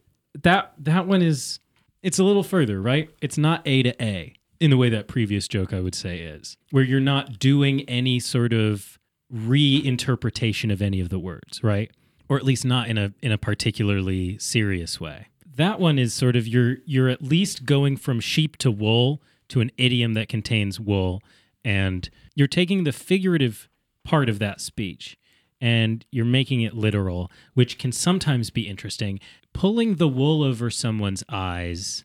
that 0.43 0.73
that 0.77 1.07
one 1.07 1.21
is 1.21 1.59
it's 2.03 2.19
a 2.19 2.23
little 2.23 2.43
further, 2.43 2.79
right? 2.81 3.09
It's 3.21 3.37
not 3.37 3.61
A 3.65 3.81
to 3.83 4.03
A 4.03 4.33
in 4.59 4.69
the 4.69 4.77
way 4.77 4.89
that 4.89 5.07
previous 5.07 5.47
joke 5.47 5.73
I 5.73 5.79
would 5.79 5.95
say 5.95 6.19
is, 6.19 6.57
where 6.69 6.83
you're 6.83 6.99
not 6.99 7.39
doing 7.39 7.81
any 7.89 8.19
sort 8.19 8.53
of 8.53 8.99
reinterpretation 9.33 10.71
of 10.71 10.81
any 10.81 10.99
of 10.99 11.09
the 11.09 11.19
words, 11.19 11.63
right? 11.63 11.91
Or 12.27 12.37
at 12.37 12.43
least 12.43 12.65
not 12.65 12.87
in 12.87 12.97
a 12.97 13.13
in 13.21 13.31
a 13.31 13.37
particularly 13.37 14.37
serious 14.39 14.99
way. 14.99 15.27
That 15.55 15.79
one 15.79 15.99
is 15.99 16.13
sort 16.13 16.35
of 16.35 16.47
you're 16.47 16.77
you're 16.85 17.09
at 17.09 17.21
least 17.21 17.65
going 17.65 17.97
from 17.97 18.19
sheep 18.19 18.57
to 18.57 18.71
wool 18.71 19.21
to 19.49 19.61
an 19.61 19.71
idiom 19.77 20.13
that 20.15 20.27
contains 20.27 20.79
wool 20.79 21.21
and 21.63 22.09
you're 22.33 22.47
taking 22.47 22.83
the 22.83 22.91
figurative 22.91 23.69
part 24.03 24.27
of 24.27 24.39
that 24.39 24.59
speech 24.59 25.17
and 25.61 26.05
you're 26.11 26.25
making 26.25 26.61
it 26.61 26.73
literal, 26.75 27.31
which 27.53 27.77
can 27.77 27.91
sometimes 27.91 28.49
be 28.49 28.67
interesting. 28.67 29.19
Pulling 29.53 29.95
the 29.95 30.07
wool 30.07 30.43
over 30.43 30.69
someone's 30.69 31.23
eyes 31.29 32.03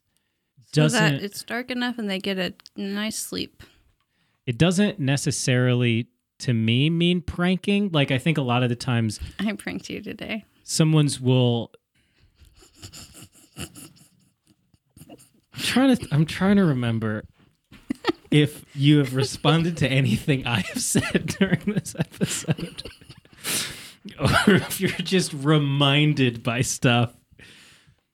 doesn't 0.72 1.14
that 1.16 1.22
it's 1.24 1.42
dark 1.42 1.70
enough 1.70 1.98
and 1.98 2.08
they 2.08 2.18
get 2.20 2.38
a 2.38 2.54
nice 2.76 3.18
sleep. 3.18 3.62
it 4.46 4.56
doesn't 4.56 4.98
necessarily 5.00 6.06
to 6.40 6.52
me 6.52 6.90
mean 6.90 7.20
pranking. 7.20 7.90
Like 7.92 8.10
I 8.10 8.18
think 8.18 8.38
a 8.38 8.42
lot 8.42 8.62
of 8.62 8.68
the 8.68 8.76
times 8.76 9.20
I 9.38 9.52
pranked 9.52 9.90
you 9.90 10.00
today. 10.00 10.44
someone's 10.64 11.20
will 11.20 11.70
I'm 13.58 13.66
trying 15.60 15.96
to 15.96 16.08
I'm 16.12 16.26
trying 16.26 16.56
to 16.56 16.64
remember 16.64 17.24
if 18.30 18.64
you 18.74 18.98
have 18.98 19.14
responded 19.14 19.76
to 19.78 19.88
anything 19.88 20.46
I 20.46 20.60
have 20.60 20.80
said 20.82 21.34
during 21.38 21.60
this 21.66 21.94
episode. 21.98 22.82
or 24.18 24.54
if 24.54 24.80
you're 24.80 24.90
just 24.90 25.32
reminded 25.32 26.42
by 26.42 26.62
stuff. 26.62 27.14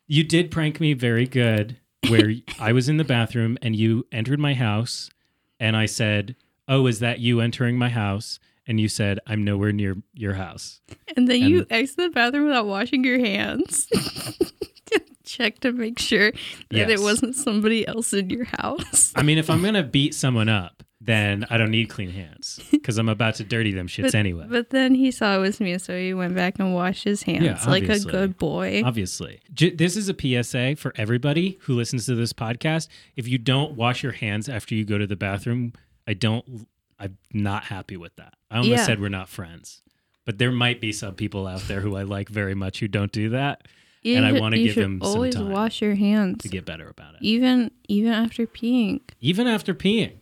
You 0.08 0.22
did 0.22 0.52
prank 0.52 0.78
me 0.80 0.92
very 0.92 1.26
good 1.26 1.78
where 2.08 2.32
I 2.60 2.72
was 2.72 2.88
in 2.88 2.96
the 2.96 3.04
bathroom 3.04 3.58
and 3.60 3.74
you 3.74 4.06
entered 4.12 4.38
my 4.38 4.54
house 4.54 5.10
and 5.58 5.76
I 5.76 5.86
said, 5.86 6.36
"Oh, 6.68 6.86
is 6.86 6.98
that 7.00 7.20
you 7.20 7.40
entering 7.40 7.76
my 7.78 7.88
house?" 7.90 8.38
And 8.68 8.80
you 8.80 8.88
said, 8.88 9.20
"I'm 9.26 9.44
nowhere 9.44 9.72
near 9.72 9.96
your 10.14 10.34
house." 10.34 10.80
And 11.16 11.28
then 11.28 11.40
you 11.42 11.66
exit 11.70 11.96
the 11.98 12.08
bathroom 12.10 12.46
without 12.46 12.66
washing 12.66 13.04
your 13.04 13.18
hands. 13.18 13.88
Check 15.24 15.58
to 15.60 15.72
make 15.72 15.98
sure 15.98 16.30
that 16.30 16.38
Yes. 16.70 16.90
it 16.90 17.00
wasn't 17.00 17.34
somebody 17.34 17.86
else 17.86 18.12
in 18.12 18.30
your 18.30 18.44
house. 18.44 19.12
I 19.16 19.22
mean, 19.22 19.38
if 19.38 19.50
I'm 19.50 19.60
gonna 19.60 19.82
beat 19.98 20.14
someone 20.14 20.48
up, 20.48 20.84
then 21.00 21.44
I 21.50 21.56
don't 21.58 21.72
need 21.72 21.88
clean 21.88 22.10
hands 22.10 22.60
because 22.70 22.96
I'm 22.96 23.08
about 23.08 23.34
to 23.36 23.44
dirty 23.44 23.72
them 23.72 23.88
shits 23.88 24.02
But, 24.02 24.14
anyway. 24.14 24.46
but 24.48 24.70
then 24.70 24.94
he 24.94 25.10
saw 25.10 25.36
it 25.36 25.40
was 25.40 25.58
me, 25.60 25.78
so 25.78 25.96
he 25.98 26.14
went 26.14 26.34
back 26.36 26.58
and 26.60 26.74
washed 26.74 27.04
his 27.04 27.22
hands 27.24 27.44
Yeah, 27.44 27.60
like 27.68 27.88
a 27.88 27.98
good 27.98 28.38
boy. 28.38 28.82
Obviously, 28.84 29.40
J- 29.52 29.70
this 29.74 29.96
is 29.96 30.08
a 30.08 30.14
PSA 30.14 30.76
for 30.76 30.92
everybody 30.96 31.58
who 31.62 31.74
listens 31.74 32.06
to 32.06 32.14
this 32.14 32.32
podcast. 32.32 32.86
If 33.16 33.26
you 33.28 33.36
don't 33.38 33.74
wash 33.74 34.02
your 34.04 34.12
hands 34.12 34.48
after 34.48 34.74
you 34.76 34.84
go 34.84 34.96
to 34.96 35.06
the 35.08 35.16
bathroom, 35.16 35.72
I 36.06 36.14
don't. 36.14 36.66
I'm 36.98 37.18
not 37.32 37.64
happy 37.64 37.96
with 37.96 38.16
that. 38.16 38.34
I 38.50 38.56
almost 38.58 38.70
Yeah. 38.70 38.84
said 38.86 39.00
we're 39.00 39.08
not 39.10 39.28
friends, 39.28 39.82
but 40.24 40.38
there 40.38 40.52
might 40.52 40.80
be 40.80 40.92
some 40.92 41.14
people 41.14 41.46
out 41.46 41.62
there 41.62 41.80
who 41.80 41.96
I 41.96 42.02
like 42.02 42.28
very 42.28 42.54
much 42.54 42.80
who 42.80 42.88
don't 42.88 43.12
do 43.12 43.28
that 43.30 43.66
You 44.02 44.16
and 44.16 44.24
I 44.24 44.32
wanna 44.32 44.56
give 44.56 44.74
should 44.74 44.84
him 44.84 45.00
some 45.02 45.08
always 45.16 45.34
time 45.34 45.50
wash 45.50 45.82
your 45.82 45.94
hands, 45.96 46.42
to 46.42 46.48
get 46.48 46.64
better 46.64 46.88
about 46.88 47.14
it. 47.14 47.20
even 47.22 47.70
even 47.88 48.12
after 48.12 48.46
peeing. 48.46 49.00
even 49.20 49.46
after 49.46 49.74
peeing. 49.74 50.12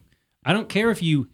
I 0.45 0.53
don't 0.53 0.69
care 0.69 0.91
if 0.91 1.03
you 1.03 1.29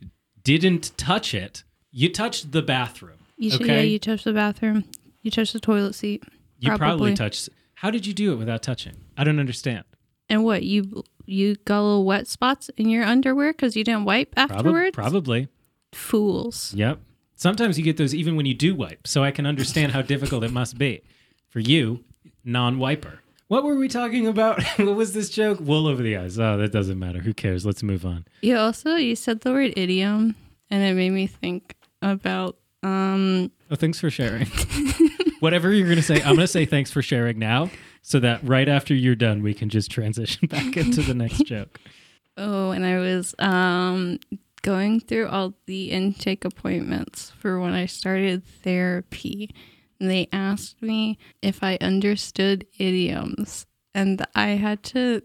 didn't 0.44 0.92
touch 0.96 1.32
it. 1.34 1.64
You 1.90 2.12
touched 2.12 2.52
the 2.52 2.62
bathroom. 2.62 3.18
You 3.38 3.50
should, 3.50 3.62
okay. 3.62 3.76
yeah, 3.76 3.82
you 3.82 3.98
touch 3.98 4.24
the 4.24 4.32
bathroom. 4.32 4.84
You 5.22 5.30
touched 5.30 5.52
the 5.54 5.60
toilet 5.60 5.94
seat. 5.94 6.22
You 6.58 6.76
probably 6.76 7.14
touched. 7.14 7.48
How 7.74 7.90
did 7.90 8.06
you 8.06 8.12
do 8.12 8.32
it 8.32 8.36
without 8.36 8.62
touching? 8.62 8.96
I 9.16 9.24
don't 9.24 9.38
understand. 9.40 9.84
And 10.28 10.44
what 10.44 10.62
you 10.62 11.02
you 11.30 11.56
got 11.64 11.82
little 11.82 12.04
wet 12.04 12.26
spots 12.26 12.70
in 12.76 12.88
your 12.88 13.04
underwear 13.04 13.52
because 13.52 13.76
you 13.76 13.84
didn't 13.84 14.04
wipe 14.04 14.34
afterwards? 14.36 14.94
probably. 14.94 15.48
Fools. 15.92 16.72
Yep. 16.74 17.00
Sometimes 17.34 17.78
you 17.78 17.84
get 17.84 17.96
those 17.96 18.14
even 18.14 18.36
when 18.36 18.46
you 18.46 18.54
do 18.54 18.74
wipe, 18.74 19.06
so 19.06 19.24
I 19.24 19.30
can 19.30 19.46
understand 19.46 19.92
how 19.92 20.02
difficult 20.14 20.44
it 20.44 20.52
must 20.52 20.78
be 20.78 21.02
for 21.48 21.60
you, 21.60 22.04
non-wiper. 22.44 23.20
What 23.48 23.64
were 23.64 23.74
we 23.74 23.88
talking 23.88 24.28
about? 24.28 24.62
what 24.76 24.94
was 24.94 25.12
this 25.12 25.28
joke? 25.30 25.58
Wool 25.60 25.86
over 25.86 26.02
the 26.02 26.16
eyes. 26.16 26.38
Oh, 26.38 26.56
that 26.58 26.70
doesn't 26.70 26.98
matter. 26.98 27.20
Who 27.20 27.34
cares? 27.34 27.66
Let's 27.66 27.82
move 27.82 28.04
on. 28.04 28.26
You 28.42 28.56
also 28.56 28.96
you 28.96 29.16
said 29.16 29.40
the 29.40 29.50
word 29.50 29.72
idiom, 29.76 30.36
and 30.70 30.82
it 30.82 30.94
made 30.94 31.10
me 31.10 31.26
think 31.26 31.74
about 32.02 32.56
um 32.82 33.50
Oh, 33.70 33.76
thanks 33.76 33.98
for 33.98 34.10
sharing. 34.10 34.46
Whatever 35.40 35.72
you're 35.72 35.86
going 35.86 35.96
to 35.96 36.02
say, 36.02 36.16
I'm 36.16 36.34
going 36.34 36.38
to 36.40 36.46
say 36.46 36.66
thanks 36.66 36.90
for 36.90 37.02
sharing 37.02 37.38
now 37.38 37.70
so 38.02 38.20
that 38.20 38.40
right 38.42 38.68
after 38.68 38.94
you're 38.94 39.14
done, 39.14 39.42
we 39.42 39.54
can 39.54 39.68
just 39.68 39.90
transition 39.90 40.46
back 40.50 40.76
into 40.76 41.02
the 41.02 41.14
next 41.14 41.44
joke. 41.44 41.80
oh, 42.36 42.70
and 42.70 42.84
I 42.84 42.98
was 42.98 43.34
um 43.38 44.18
going 44.62 45.00
through 45.00 45.28
all 45.28 45.54
the 45.66 45.90
intake 45.90 46.44
appointments 46.44 47.30
for 47.38 47.60
when 47.60 47.72
I 47.72 47.86
started 47.86 48.44
therapy. 48.44 49.50
And 49.98 50.10
they 50.10 50.28
asked 50.32 50.80
me 50.82 51.18
if 51.42 51.62
I 51.62 51.76
understood 51.80 52.66
idioms, 52.78 53.66
and 53.94 54.24
I 54.34 54.48
had 54.50 54.82
to 54.84 55.20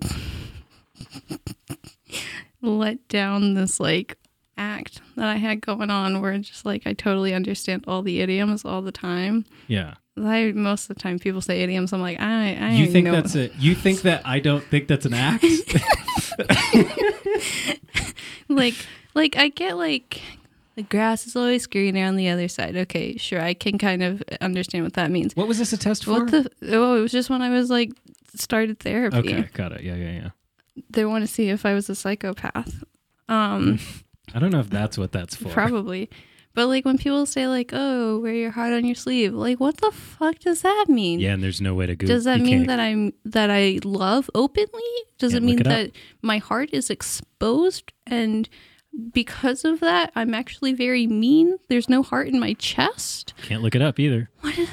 let 2.61 3.07
down 3.07 3.53
this 3.53 3.79
like 3.79 4.17
act 4.57 5.01
that 5.15 5.27
I 5.27 5.35
had 5.35 5.61
going 5.61 5.89
on 5.89 6.21
where 6.21 6.37
just 6.39 6.65
like 6.65 6.85
I 6.85 6.93
totally 6.93 7.33
understand 7.33 7.85
all 7.87 8.01
the 8.01 8.19
idioms 8.21 8.65
all 8.65 8.81
the 8.81 8.91
time. 8.91 9.45
Yeah. 9.67 9.95
I 10.17 10.51
most 10.53 10.89
of 10.89 10.95
the 10.95 11.01
time 11.01 11.19
people 11.19 11.41
say 11.41 11.61
idioms, 11.61 11.93
I'm 11.93 12.01
like 12.01 12.19
I 12.19 12.55
I 12.55 12.71
You 12.73 12.87
think 12.87 13.05
know. 13.05 13.11
that's 13.13 13.35
it? 13.35 13.53
You 13.59 13.75
think 13.75 14.01
that 14.03 14.21
I 14.25 14.39
don't 14.39 14.63
think 14.63 14.87
that's 14.87 15.05
an 15.05 15.13
act? 15.13 15.43
like 18.49 18.73
like 19.13 19.37
I 19.37 19.49
get 19.49 19.77
like 19.77 20.21
the 20.75 20.83
grass 20.83 21.25
is 21.25 21.35
always 21.35 21.67
greener 21.67 22.05
on 22.05 22.15
the 22.17 22.29
other 22.29 22.47
side. 22.47 22.75
Okay, 22.75 23.17
sure, 23.17 23.41
I 23.41 23.53
can 23.53 23.77
kind 23.77 24.03
of 24.03 24.21
understand 24.41 24.83
what 24.83 24.93
that 24.93 25.09
means. 25.11 25.35
what 25.35 25.47
was 25.47 25.57
this 25.57 25.71
a 25.73 25.77
test 25.77 26.05
for? 26.05 26.11
What 26.11 26.31
the? 26.31 26.49
Oh, 26.63 26.97
it 26.97 27.01
was 27.01 27.11
just 27.11 27.29
when 27.29 27.41
I 27.41 27.49
was 27.49 27.69
like 27.69 27.91
started 28.35 28.79
therapy. 28.79 29.17
okay, 29.17 29.49
got 29.53 29.71
it. 29.71 29.81
Yeah, 29.81 29.95
yeah, 29.95 30.11
yeah. 30.11 30.29
They 30.89 31.05
want 31.05 31.23
to 31.25 31.31
see 31.31 31.49
if 31.49 31.65
I 31.65 31.73
was 31.73 31.89
a 31.89 31.95
psychopath. 31.95 32.83
Um, 33.29 33.79
I 34.33 34.39
don't 34.39 34.51
know 34.51 34.59
if 34.59 34.69
that's 34.69 34.97
what 34.97 35.11
that's 35.13 35.35
for. 35.35 35.49
probably. 35.49 36.09
But 36.55 36.67
like 36.67 36.85
when 36.85 36.97
people 36.97 37.25
say 37.25 37.47
like, 37.47 37.69
"Oh, 37.73 38.19
wear 38.19 38.33
your 38.33 38.51
heart 38.51 38.73
on 38.73 38.85
your 38.85 38.95
sleeve," 38.95 39.33
like 39.33 39.59
what 39.59 39.77
the 39.77 39.91
fuck 39.91 40.39
does 40.39 40.61
that 40.61 40.85
mean? 40.89 41.19
Yeah, 41.19 41.33
and 41.33 41.43
there's 41.43 41.61
no 41.61 41.73
way 41.75 41.85
to 41.85 41.95
Google. 41.95 42.15
Does 42.15 42.23
that 42.23 42.39
you 42.39 42.45
mean 42.45 42.57
can't- 42.59 42.67
that 42.69 42.79
I'm 42.79 43.13
that 43.25 43.49
I 43.51 43.79
love 43.83 44.29
openly? 44.33 44.81
Does 45.19 45.33
Can't 45.33 45.43
it 45.43 45.45
mean 45.45 45.57
look 45.57 45.67
it 45.67 45.67
up. 45.67 45.73
that 45.77 45.91
my 46.21 46.37
heart 46.39 46.69
is 46.73 46.89
exposed 46.89 47.91
and 48.07 48.49
because 49.11 49.65
of 49.65 49.81
that 49.81 50.11
I'm 50.15 50.33
actually 50.33 50.73
very 50.73 51.05
mean? 51.07 51.57
There's 51.69 51.89
no 51.89 52.01
heart 52.03 52.29
in 52.29 52.39
my 52.39 52.53
chest? 52.53 53.33
Can't 53.43 53.61
look 53.61 53.75
it 53.75 53.81
up 53.81 53.99
either. 53.99 54.29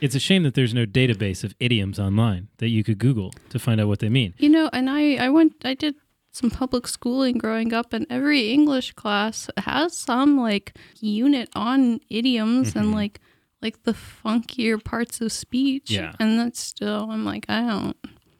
It's 0.00 0.14
a 0.14 0.18
shame 0.18 0.44
that 0.44 0.54
there's 0.54 0.72
no 0.72 0.86
database 0.86 1.44
of 1.44 1.54
idioms 1.60 1.98
online 1.98 2.48
that 2.56 2.68
you 2.70 2.82
could 2.82 2.96
Google 2.98 3.34
to 3.50 3.58
find 3.58 3.78
out 3.82 3.86
what 3.88 3.98
they 3.98 4.08
mean. 4.08 4.32
You 4.38 4.48
know, 4.48 4.70
and 4.72 4.88
I 4.88 5.16
I 5.16 5.28
went 5.28 5.56
I 5.62 5.74
did 5.74 5.94
some 6.32 6.50
public 6.50 6.86
schooling 6.86 7.38
growing 7.38 7.72
up 7.72 7.92
and 7.92 8.06
every 8.08 8.50
English 8.52 8.92
class 8.92 9.50
has 9.58 9.96
some 9.96 10.38
like 10.38 10.76
unit 11.00 11.48
on 11.54 12.00
idioms 12.08 12.70
Mm-hmm. 12.70 12.78
and 12.78 12.92
like 12.94 13.20
like 13.62 13.82
the 13.82 13.92
funkier 13.92 14.82
parts 14.82 15.20
of 15.20 15.30
speech. 15.32 15.90
Yeah. 15.90 16.12
And 16.20 16.38
that's 16.38 16.60
still 16.60 17.10
I'm 17.10 17.24
like, 17.24 17.46
I 17.48 17.60
don't 17.62 17.96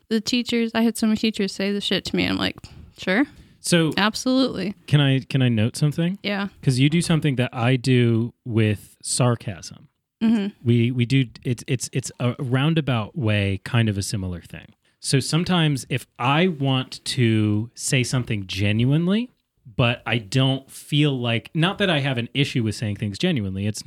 the 0.08 0.20
teachers 0.20 0.70
I 0.74 0.82
had 0.82 0.96
some 0.96 1.14
teachers 1.16 1.52
say 1.52 1.72
the 1.72 1.80
shit 1.80 2.04
to 2.06 2.16
me. 2.16 2.26
I'm 2.26 2.36
like, 2.38 2.56
sure. 2.98 3.24
So 3.62 3.92
Absolutely. 3.96 4.74
can 4.86 5.00
I 5.00 5.20
can 5.20 5.42
I 5.42 5.48
note 5.48 5.76
something? 5.76 6.18
Yeah. 6.22 6.48
Because 6.60 6.78
you 6.80 6.88
do 6.88 7.02
something 7.02 7.36
that 7.36 7.50
I 7.52 7.76
do 7.76 8.32
with 8.44 8.96
sarcasm. 9.02 9.88
hmm 10.22 10.46
We 10.64 10.90
we 10.90 11.04
do 11.06 11.26
it's 11.44 11.64
it's 11.66 11.90
it's 11.92 12.10
a 12.20 12.34
roundabout 12.38 13.18
way, 13.18 13.60
kind 13.64 13.88
of 13.88 13.98
a 13.98 14.02
similar 14.02 14.40
thing. 14.40 14.74
So 15.00 15.18
sometimes 15.18 15.86
if 15.88 16.06
I 16.18 16.46
want 16.46 17.02
to 17.06 17.70
say 17.74 18.04
something 18.04 18.46
genuinely, 18.46 19.30
but 19.76 20.02
I 20.04 20.18
don't 20.18 20.70
feel 20.70 21.18
like 21.18 21.50
not 21.54 21.78
that 21.78 21.88
I 21.88 22.00
have 22.00 22.18
an 22.18 22.28
issue 22.34 22.62
with 22.62 22.74
saying 22.74 22.96
things 22.96 23.18
genuinely. 23.18 23.66
It's 23.66 23.82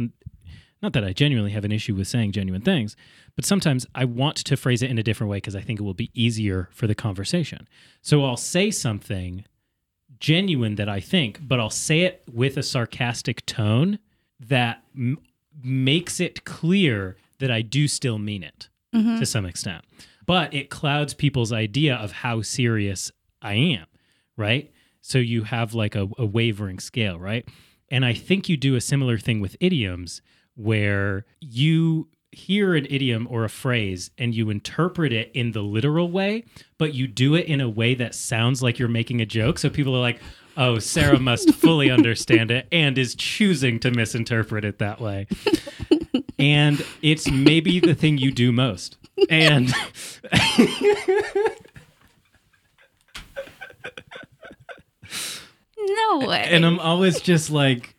not 0.82 0.94
that 0.94 1.04
I 1.04 1.14
genuinely 1.14 1.52
have 1.52 1.66
an 1.66 1.72
issue 1.72 1.94
with 1.94 2.08
saying 2.08 2.32
genuine 2.32 2.62
things, 2.62 2.96
but 3.36 3.46
sometimes 3.46 3.86
I 3.94 4.06
want 4.06 4.38
to 4.38 4.58
phrase 4.58 4.82
it 4.82 4.90
in 4.90 4.98
a 4.98 5.04
different 5.04 5.30
way 5.30 5.38
because 5.38 5.56
I 5.56 5.62
think 5.62 5.80
it 5.80 5.84
will 5.84 5.94
be 5.94 6.12
easier 6.14 6.70
for 6.72 6.88
the 6.88 6.96
conversation. 6.96 7.68
So 8.02 8.26
I'll 8.26 8.38
say 8.38 8.72
something 8.72 9.46
genuine 10.20 10.76
that 10.76 10.90
I 10.90 11.00
think, 11.00 11.40
but 11.48 11.60
I'll 11.60 11.70
say 11.70 12.02
it 12.02 12.24
with 12.32 12.58
a 12.58 12.64
sarcastic 12.64 13.46
tone 13.46 14.00
that 14.40 14.84
m- 14.96 15.20
makes 15.64 16.20
it 16.20 16.44
clear 16.44 17.18
that 17.40 17.52
I 17.52 17.62
do 17.62 17.88
still 17.88 18.18
mean 18.18 18.42
it 18.42 18.70
mm-hmm. 18.96 19.20
to 19.20 19.26
some 19.26 19.46
extent. 19.46 19.84
But 20.26 20.54
it 20.54 20.70
clouds 20.70 21.14
people's 21.14 21.52
idea 21.52 21.96
of 21.96 22.12
how 22.12 22.42
serious 22.42 23.12
I 23.42 23.54
am, 23.54 23.86
right? 24.38 24.72
So 25.02 25.18
you 25.18 25.44
have 25.44 25.74
like 25.74 25.96
a, 25.96 26.08
a 26.18 26.26
wavering 26.26 26.80
scale, 26.80 27.20
right? 27.20 27.48
And 27.90 28.06
I 28.06 28.14
think 28.14 28.48
you 28.48 28.58
do 28.58 28.76
a 28.76 28.82
similar 28.82 29.18
thing 29.18 29.42
with 29.42 29.58
idioms 29.60 30.22
where 30.56 31.26
you 31.40 32.08
hear 32.32 32.74
an 32.76 32.88
idiom 32.90 33.28
or 33.30 33.44
a 33.44 33.50
phrase 33.50 34.12
and 34.18 34.34
you 34.34 34.50
interpret 34.50 35.14
it 35.14 35.32
in 35.34 35.52
the 35.52 35.62
literal 35.62 36.10
way, 36.10 36.44
but 36.78 36.94
you 36.94 37.08
do 37.08 37.36
it 37.36 37.46
in 37.46 37.62
a 37.62 37.70
way 37.70 37.94
that 37.96 38.16
sounds 38.16 38.64
like 38.64 38.80
you're 38.80 38.88
making 38.88 39.22
a 39.22 39.26
joke. 39.26 39.60
So 39.60 39.70
people 39.70 39.96
are 39.96 40.02
like, 40.02 40.20
oh, 40.58 40.80
Sarah 40.80 41.20
must 41.20 41.54
fully 41.56 41.92
understand 41.92 42.52
it 42.52 42.68
and 42.72 42.98
is 42.98 43.16
choosing 43.16 43.80
to 43.82 43.92
misinterpret 43.92 44.66
it 44.66 44.80
that 44.80 45.00
way. 45.00 45.28
and 46.40 46.84
it's 47.02 47.30
maybe 47.30 47.80
the 47.80 47.96
thing 47.96 48.18
you 48.18 48.32
do 48.32 48.52
most. 48.52 48.98
And 49.30 49.72
No 55.78 56.20
way. 56.20 56.46
and 56.50 56.66
I'm 56.66 56.80
always 56.80 57.20
just 57.20 57.50
like, 57.50 57.96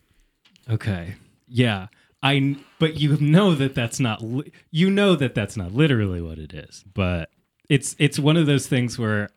okay, 0.69 1.15
yeah, 1.47 1.87
I. 2.23 2.57
But 2.79 2.95
you 2.99 3.17
know 3.17 3.53
that 3.55 3.75
that's 3.75 3.99
not. 3.99 4.23
Li- 4.23 4.51
you 4.71 4.89
know 4.89 5.15
that 5.15 5.35
that's 5.35 5.55
not 5.55 5.71
literally 5.73 6.21
what 6.21 6.39
it 6.39 6.53
is. 6.53 6.83
But 6.93 7.29
it's 7.69 7.95
it's 7.99 8.17
one 8.17 8.37
of 8.37 8.47
those 8.47 8.65
things 8.67 8.97
where 8.97 9.29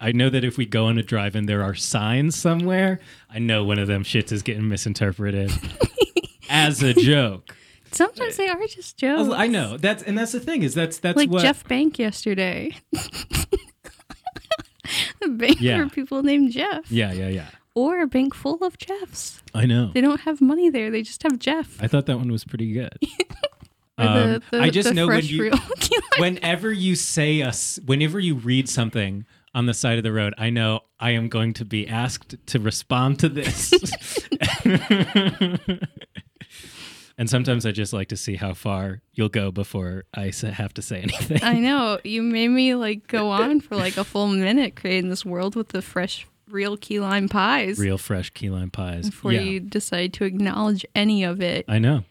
I 0.00 0.12
know 0.12 0.30
that 0.30 0.44
if 0.44 0.56
we 0.56 0.64
go 0.64 0.86
on 0.86 0.96
a 0.98 1.02
drive 1.02 1.34
and 1.36 1.46
there 1.48 1.62
are 1.62 1.74
signs 1.74 2.36
somewhere, 2.36 3.00
I 3.28 3.38
know 3.38 3.64
one 3.64 3.78
of 3.78 3.86
them 3.86 4.02
shits 4.02 4.32
is 4.32 4.42
getting 4.42 4.66
misinterpreted 4.68 5.52
as 6.50 6.82
a 6.82 6.94
joke. 6.94 7.54
Sometimes 7.92 8.36
they 8.36 8.48
are 8.48 8.66
just 8.66 8.96
jokes. 8.96 9.32
I 9.34 9.46
know 9.46 9.76
that's 9.76 10.02
and 10.02 10.16
that's 10.18 10.32
the 10.32 10.40
thing 10.40 10.62
is 10.62 10.74
that's 10.74 10.98
that's 10.98 11.16
like 11.16 11.30
what 11.30 11.42
Jeff 11.42 11.66
Bank 11.68 11.98
yesterday. 11.98 12.76
a 15.22 15.28
bank 15.28 15.60
Yeah. 15.60 15.84
for 15.84 15.90
people 15.94 16.22
named 16.22 16.52
Jeff. 16.52 16.90
Yeah, 16.90 17.12
yeah, 17.12 17.28
yeah. 17.28 17.46
Or 17.74 18.00
a 18.00 18.06
bank 18.06 18.34
full 18.34 18.64
of 18.64 18.78
Jeffs. 18.78 19.42
I 19.54 19.64
know. 19.66 19.90
They 19.94 20.00
don't 20.00 20.20
have 20.22 20.40
money 20.40 20.70
there. 20.70 20.90
They 20.90 21.02
just 21.02 21.22
have 21.22 21.38
Jeff. 21.38 21.80
I 21.82 21.86
thought 21.86 22.06
that 22.06 22.16
one 22.16 22.30
was 22.32 22.44
pretty 22.44 22.72
good. 22.72 22.96
Or 23.02 23.08
the, 23.98 24.34
Um, 24.36 24.42
the, 24.50 24.60
I 24.60 24.70
just 24.70 24.88
the 24.88 24.94
know 24.94 25.06
when 25.06 25.24
you 25.24 25.52
whenever 26.18 26.72
you 26.72 26.96
say 26.96 27.42
us 27.42 27.78
whenever 27.86 28.18
you 28.18 28.34
read 28.34 28.68
something 28.68 29.24
on 29.54 29.66
the 29.66 29.74
side 29.74 29.98
of 29.98 30.04
the 30.04 30.12
road, 30.12 30.32
I 30.38 30.50
know 30.50 30.80
I 30.98 31.10
am 31.10 31.28
going 31.28 31.54
to 31.54 31.64
be 31.64 31.86
asked 31.88 32.36
to 32.46 32.58
respond 32.60 33.18
to 33.20 33.28
this. 33.28 33.72
And 37.20 37.28
sometimes 37.28 37.66
I 37.66 37.70
just 37.72 37.92
like 37.92 38.08
to 38.08 38.16
see 38.16 38.36
how 38.36 38.54
far 38.54 39.02
you'll 39.12 39.28
go 39.28 39.50
before 39.50 40.04
I 40.14 40.32
have 40.42 40.72
to 40.72 40.80
say 40.80 41.00
anything. 41.02 41.40
I 41.42 41.58
know. 41.58 41.98
You 42.02 42.22
made 42.22 42.48
me 42.48 42.74
like 42.74 43.06
go 43.08 43.28
on 43.28 43.60
for 43.60 43.76
like 43.76 43.98
a 43.98 44.04
full 44.04 44.26
minute 44.28 44.74
creating 44.74 45.10
this 45.10 45.22
world 45.22 45.54
with 45.54 45.68
the 45.68 45.82
fresh 45.82 46.26
real 46.48 46.78
key 46.78 46.98
lime 46.98 47.28
pies 47.28 47.78
Real 47.78 47.98
fresh 47.98 48.30
key 48.30 48.48
lime 48.48 48.70
pies. 48.70 49.10
before 49.10 49.32
yeah, 49.32 49.42
you 49.42 49.60
decide 49.60 50.14
to 50.14 50.24
acknowledge 50.24 50.86
any 50.94 51.22
of 51.22 51.42
it. 51.42 51.66
I 51.68 51.78
know. 51.78 52.04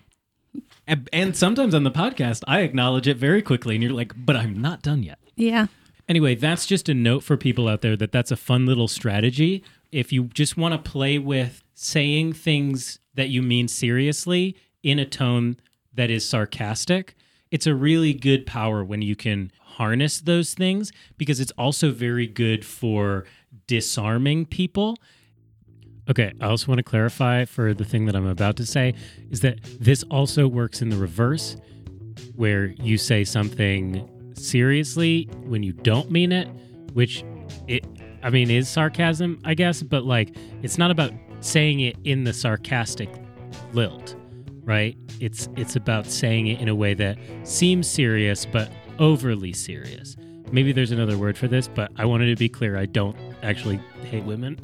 And, 0.85 1.09
and 1.11 1.35
sometimes 1.35 1.73
on 1.73 1.83
the 1.83 1.91
podcast, 1.91 2.43
I 2.47 2.59
acknowledge 2.59 3.07
it 3.07 3.17
very 3.17 3.41
quickly, 3.41 3.75
and 3.75 3.83
you're 3.83 3.93
like, 3.93 4.13
"But 4.15 4.35
I'm 4.35 4.61
not 4.61 4.81
done 4.83 5.01
yet." 5.01 5.17
Yeah. 5.35 5.67
Anyway, 6.07 6.35
that's 6.35 6.65
just 6.67 6.87
a 6.87 6.93
note 6.93 7.23
for 7.23 7.35
people 7.35 7.67
out 7.67 7.81
there 7.81 7.95
that 7.97 8.11
that's 8.11 8.31
a 8.31 8.37
fun 8.37 8.65
little 8.67 8.87
strategy. 8.87 9.63
If 9.91 10.13
you 10.13 10.25
just 10.25 10.55
want 10.55 10.73
to 10.73 10.89
play 10.89 11.17
with 11.19 11.63
saying 11.73 12.33
things 12.33 12.99
that 13.15 13.29
you 13.29 13.41
mean 13.41 13.67
seriously 13.67 14.55
in 14.83 14.99
a 14.99 15.05
tone 15.05 15.57
that 15.93 16.09
is 16.09 16.27
sarcastic, 16.27 17.15
it's 17.51 17.67
a 17.67 17.73
really 17.73 18.13
good 18.13 18.45
power 18.45 18.83
when 18.83 19.01
you 19.01 19.15
can 19.15 19.51
harness 19.61 20.21
those 20.21 20.53
things 20.53 20.91
because 21.17 21.39
it's 21.39 21.51
also 21.57 21.91
very 21.91 22.27
good 22.27 22.65
for 22.65 23.25
disarming 23.67 24.45
people. 24.45 24.97
Okay, 26.09 26.33
I 26.41 26.47
also 26.47 26.67
want 26.67 26.79
to 26.79 26.83
clarify 26.83 27.45
for 27.45 27.73
the 27.73 27.85
thing 27.85 28.05
that 28.05 28.15
I'm 28.15 28.27
about 28.27 28.55
to 28.57 28.65
say 28.65 28.93
is 29.29 29.41
that 29.41 29.59
this 29.79 30.03
also 30.03 30.47
works 30.47 30.81
in 30.81 30.89
the 30.89 30.97
reverse 30.97 31.55
where 32.35 32.65
you 32.65 32.97
say 32.97 33.23
something 33.23 34.33
seriously 34.33 35.29
when 35.43 35.63
you 35.63 35.73
don't 35.73 36.11
mean 36.11 36.31
it, 36.31 36.47
which 36.93 37.23
it 37.67 37.85
I 38.21 38.29
mean 38.29 38.51
is 38.51 38.67
sarcasm, 38.67 39.39
I 39.45 39.53
guess, 39.53 39.81
but 39.81 40.03
like 40.03 40.35
it's 40.61 40.77
not 40.77 40.91
about 40.91 41.13
saying 41.41 41.79
it 41.79 41.95
in 42.03 42.23
the 42.23 42.33
sarcastic 42.33 43.09
lilt, 43.73 44.15
right? 44.69 44.95
It's 45.19 45.49
it's 45.57 45.75
about 45.75 46.05
saying 46.05 46.45
it 46.45 46.61
in 46.61 46.69
a 46.69 46.75
way 46.75 46.93
that 46.93 47.17
seems 47.43 47.89
serious 47.89 48.45
but 48.45 48.71
overly 48.99 49.51
serious. 49.51 50.15
Maybe 50.51 50.71
there's 50.71 50.91
another 50.91 51.17
word 51.17 51.37
for 51.37 51.47
this, 51.47 51.67
but 51.67 51.91
I 51.97 52.05
wanted 52.05 52.27
to 52.27 52.35
be 52.35 52.49
clear 52.49 52.77
I 52.77 52.85
don't 52.85 53.17
actually 53.41 53.77
hate 54.03 54.23
women. 54.23 54.59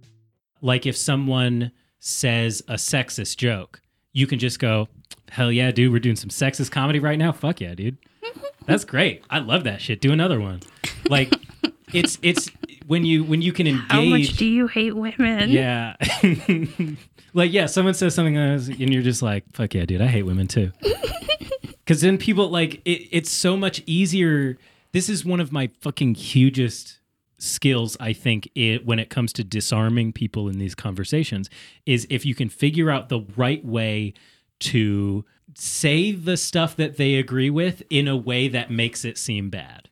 like 0.62 0.86
if 0.86 0.96
someone 0.96 1.70
says 1.98 2.62
a 2.66 2.74
sexist 2.74 3.36
joke, 3.36 3.82
you 4.14 4.26
can 4.26 4.38
just 4.38 4.58
go, 4.58 4.88
"Hell 5.30 5.52
yeah, 5.52 5.70
dude, 5.70 5.92
we're 5.92 6.00
doing 6.00 6.16
some 6.16 6.30
sexist 6.30 6.70
comedy 6.70 6.98
right 6.98 7.18
now. 7.18 7.30
Fuck 7.30 7.60
yeah, 7.60 7.74
dude." 7.74 7.98
That's 8.66 8.86
great. 8.86 9.22
I 9.28 9.40
love 9.40 9.64
that 9.64 9.82
shit. 9.82 10.00
Do 10.00 10.12
another 10.12 10.40
one. 10.40 10.60
Like 11.10 11.34
it's 11.92 12.18
it's 12.22 12.50
when 12.86 13.04
you 13.04 13.24
when 13.24 13.42
you 13.42 13.52
can 13.52 13.66
engage 13.66 13.90
How 13.90 14.02
much 14.02 14.36
do 14.36 14.46
you 14.46 14.66
hate 14.66 14.96
women? 14.96 15.50
yeah. 15.50 15.96
like, 17.34 17.52
yeah, 17.52 17.66
someone 17.66 17.94
says 17.94 18.14
something 18.14 18.36
and 18.36 18.92
you're 18.92 19.02
just 19.02 19.22
like, 19.22 19.44
fuck 19.52 19.74
yeah, 19.74 19.84
dude, 19.84 20.02
I 20.02 20.06
hate 20.06 20.24
women 20.24 20.48
too. 20.48 20.72
Because 21.84 22.00
then 22.00 22.16
people, 22.16 22.48
like, 22.48 22.80
it, 22.84 23.08
it's 23.10 23.30
so 23.30 23.56
much 23.56 23.82
easier. 23.86 24.56
This 24.92 25.08
is 25.08 25.24
one 25.24 25.40
of 25.40 25.50
my 25.50 25.68
fucking 25.80 26.14
hugest 26.14 27.00
skills, 27.38 27.96
I 27.98 28.12
think, 28.12 28.48
it, 28.54 28.86
when 28.86 29.00
it 29.00 29.10
comes 29.10 29.32
to 29.34 29.44
disarming 29.44 30.12
people 30.12 30.48
in 30.48 30.58
these 30.58 30.76
conversations, 30.76 31.50
is 31.84 32.06
if 32.08 32.24
you 32.24 32.36
can 32.36 32.48
figure 32.48 32.88
out 32.88 33.08
the 33.08 33.22
right 33.36 33.64
way 33.64 34.14
to 34.60 35.24
say 35.56 36.12
the 36.12 36.36
stuff 36.36 36.76
that 36.76 36.98
they 36.98 37.16
agree 37.16 37.50
with 37.50 37.82
in 37.90 38.06
a 38.06 38.16
way 38.16 38.46
that 38.46 38.70
makes 38.70 39.04
it 39.04 39.18
seem 39.18 39.50
bad 39.50 39.88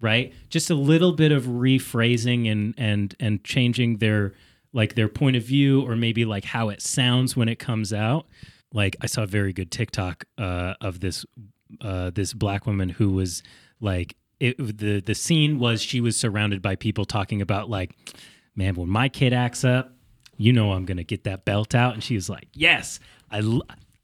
right? 0.00 0.32
Just 0.48 0.70
a 0.70 0.74
little 0.74 1.12
bit 1.12 1.32
of 1.32 1.44
rephrasing 1.44 2.50
and 2.50 2.74
and 2.76 3.14
and 3.20 3.42
changing 3.44 3.98
their 3.98 4.32
like 4.72 4.94
their 4.94 5.08
point 5.08 5.36
of 5.36 5.42
view 5.42 5.82
or 5.82 5.96
maybe 5.96 6.24
like 6.24 6.44
how 6.44 6.68
it 6.68 6.82
sounds 6.82 7.36
when 7.36 7.48
it 7.48 7.58
comes 7.58 7.92
out. 7.92 8.26
Like 8.72 8.96
i 9.00 9.06
saw 9.06 9.22
a 9.22 9.26
very 9.26 9.52
good 9.52 9.70
tiktok 9.70 10.24
uh 10.36 10.74
of 10.80 10.98
this 10.98 11.24
uh 11.80 12.10
this 12.10 12.32
black 12.32 12.66
woman 12.66 12.88
who 12.88 13.10
was 13.10 13.42
like 13.80 14.16
it 14.40 14.56
the 14.58 15.00
the 15.00 15.14
scene 15.14 15.58
was 15.60 15.80
she 15.80 16.00
was 16.00 16.16
surrounded 16.16 16.60
by 16.60 16.74
people 16.74 17.04
talking 17.04 17.40
about 17.40 17.70
like 17.70 17.92
man 18.56 18.74
when 18.74 18.88
my 18.88 19.08
kid 19.08 19.32
acts 19.32 19.64
up 19.64 19.92
you 20.36 20.52
know 20.52 20.72
i'm 20.72 20.84
gonna 20.84 21.04
get 21.04 21.22
that 21.24 21.44
belt 21.44 21.74
out. 21.74 21.94
And 21.94 22.02
she 22.02 22.16
was 22.16 22.28
like 22.28 22.48
yes 22.52 22.98
i 23.30 23.38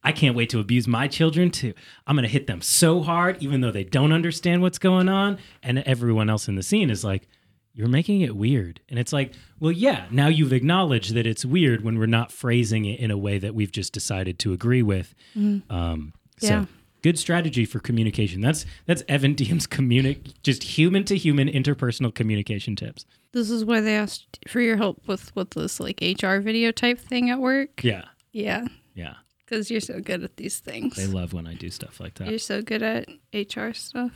I 0.03 0.13
can't 0.13 0.35
wait 0.35 0.51
to 0.51 0.61
abuse 0.61 0.89
my 0.89 1.09
children 1.09 1.51
too. 1.51 1.75
I'm 2.07 2.17
going 2.17 2.25
to 2.27 2.33
hit 2.33 2.47
them 2.47 2.63
so 2.63 3.03
hard, 3.03 3.43
even 3.43 3.61
though 3.61 3.71
they 3.71 3.85
don't 3.85 4.13
understand 4.13 4.63
what's 4.63 4.79
going 4.79 5.09
on. 5.09 5.39
And 5.63 5.81
everyone 5.81 6.31
else 6.31 6.49
in 6.49 6.55
the 6.57 6.63
scene 6.63 6.89
is 6.91 7.05
like, 7.05 7.29
You're 7.75 7.89
making 7.89 8.23
it 8.23 8.35
weird. 8.35 8.81
And 8.89 8.99
it's 8.99 9.13
like, 9.13 9.35
Well, 9.59 9.73
yeah, 9.73 10.07
now 10.11 10.29
you've 10.29 10.53
acknowledged 10.55 11.15
that 11.15 11.27
it's 11.27 11.45
weird 11.45 11.85
when 11.85 11.99
we're 11.99 12.07
not 12.07 12.33
phrasing 12.33 12.87
it 12.87 12.99
in 12.99 13.11
a 13.11 13.19
way 13.19 13.39
that 13.39 13.55
we've 13.55 13.73
just 13.73 13.93
decided 13.93 14.39
to 14.41 14.53
agree 14.53 14.83
with. 14.83 15.15
Um, 15.37 16.15
Yeah. 16.41 16.65
So, 16.65 16.67
good 17.03 17.19
strategy 17.19 17.65
for 17.67 17.79
communication. 17.79 18.41
That's 18.41 18.65
that's 18.87 19.03
Evan 19.09 19.35
Diem's 19.35 19.67
communic 19.67 20.33
just 20.43 20.63
human 20.63 21.05
to 21.05 21.17
human 21.17 21.49
interpersonal 21.49 22.15
communication 22.15 22.75
tips. 22.77 23.05
This 23.33 23.51
is 23.51 23.65
why 23.65 23.81
they 23.81 23.97
asked 23.97 24.39
for 24.49 24.61
your 24.61 24.77
help 24.77 25.07
with 25.07 25.35
with 25.37 25.51
this 25.51 25.79
like 25.79 26.01
HR 26.01 26.39
video 26.39 26.73
type 26.73 26.99
thing 26.99 27.29
at 27.31 27.39
work. 27.39 27.85
Yeah. 27.85 28.05
Yeah, 28.33 28.67
Yeah. 28.95 29.15
Because 29.51 29.71
you're 29.71 29.81
so 29.81 30.01
good 30.01 30.23
at 30.23 30.37
these 30.37 30.61
things. 30.61 30.97
They 30.97 31.07
love 31.07 31.33
when 31.33 31.47
I 31.47 31.55
do 31.55 31.71
stuff 31.71 31.99
like 32.01 32.15
that. 32.15 32.29
You're 32.29 32.39
so 32.39 32.63
good 32.63 32.83
at 32.83 33.09
HR 33.35 33.73
stuff. 33.73 34.13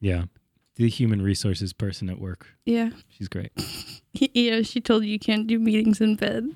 Yeah. 0.00 0.24
The 0.76 0.88
human 0.88 1.22
resources 1.22 1.72
person 1.72 2.10
at 2.10 2.18
work. 2.18 2.48
Yeah. 2.64 2.90
She's 3.08 3.28
great. 3.28 3.52
Yeah, 4.14 4.60
she 4.60 4.82
told 4.82 5.04
you 5.04 5.10
you 5.10 5.18
can't 5.18 5.46
do 5.46 5.58
meetings 5.58 5.98
in 5.98 6.16
bed. 6.16 6.50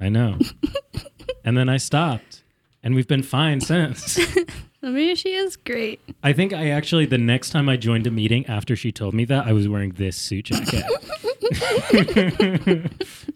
I 0.00 0.08
know. 0.08 0.36
and 1.44 1.56
then 1.56 1.68
I 1.68 1.76
stopped, 1.76 2.42
and 2.82 2.96
we've 2.96 3.06
been 3.06 3.22
fine 3.22 3.60
since. 3.60 4.18
I 4.82 4.90
mean, 4.90 5.14
she 5.14 5.32
is 5.32 5.56
great. 5.56 6.00
I 6.24 6.32
think 6.32 6.52
I 6.52 6.70
actually, 6.70 7.06
the 7.06 7.18
next 7.18 7.50
time 7.50 7.68
I 7.68 7.76
joined 7.76 8.08
a 8.08 8.10
meeting 8.10 8.44
after 8.46 8.74
she 8.74 8.90
told 8.90 9.14
me 9.14 9.24
that, 9.26 9.46
I 9.46 9.52
was 9.52 9.68
wearing 9.68 9.92
this 9.92 10.16
suit 10.16 10.46
jacket. 10.46 10.84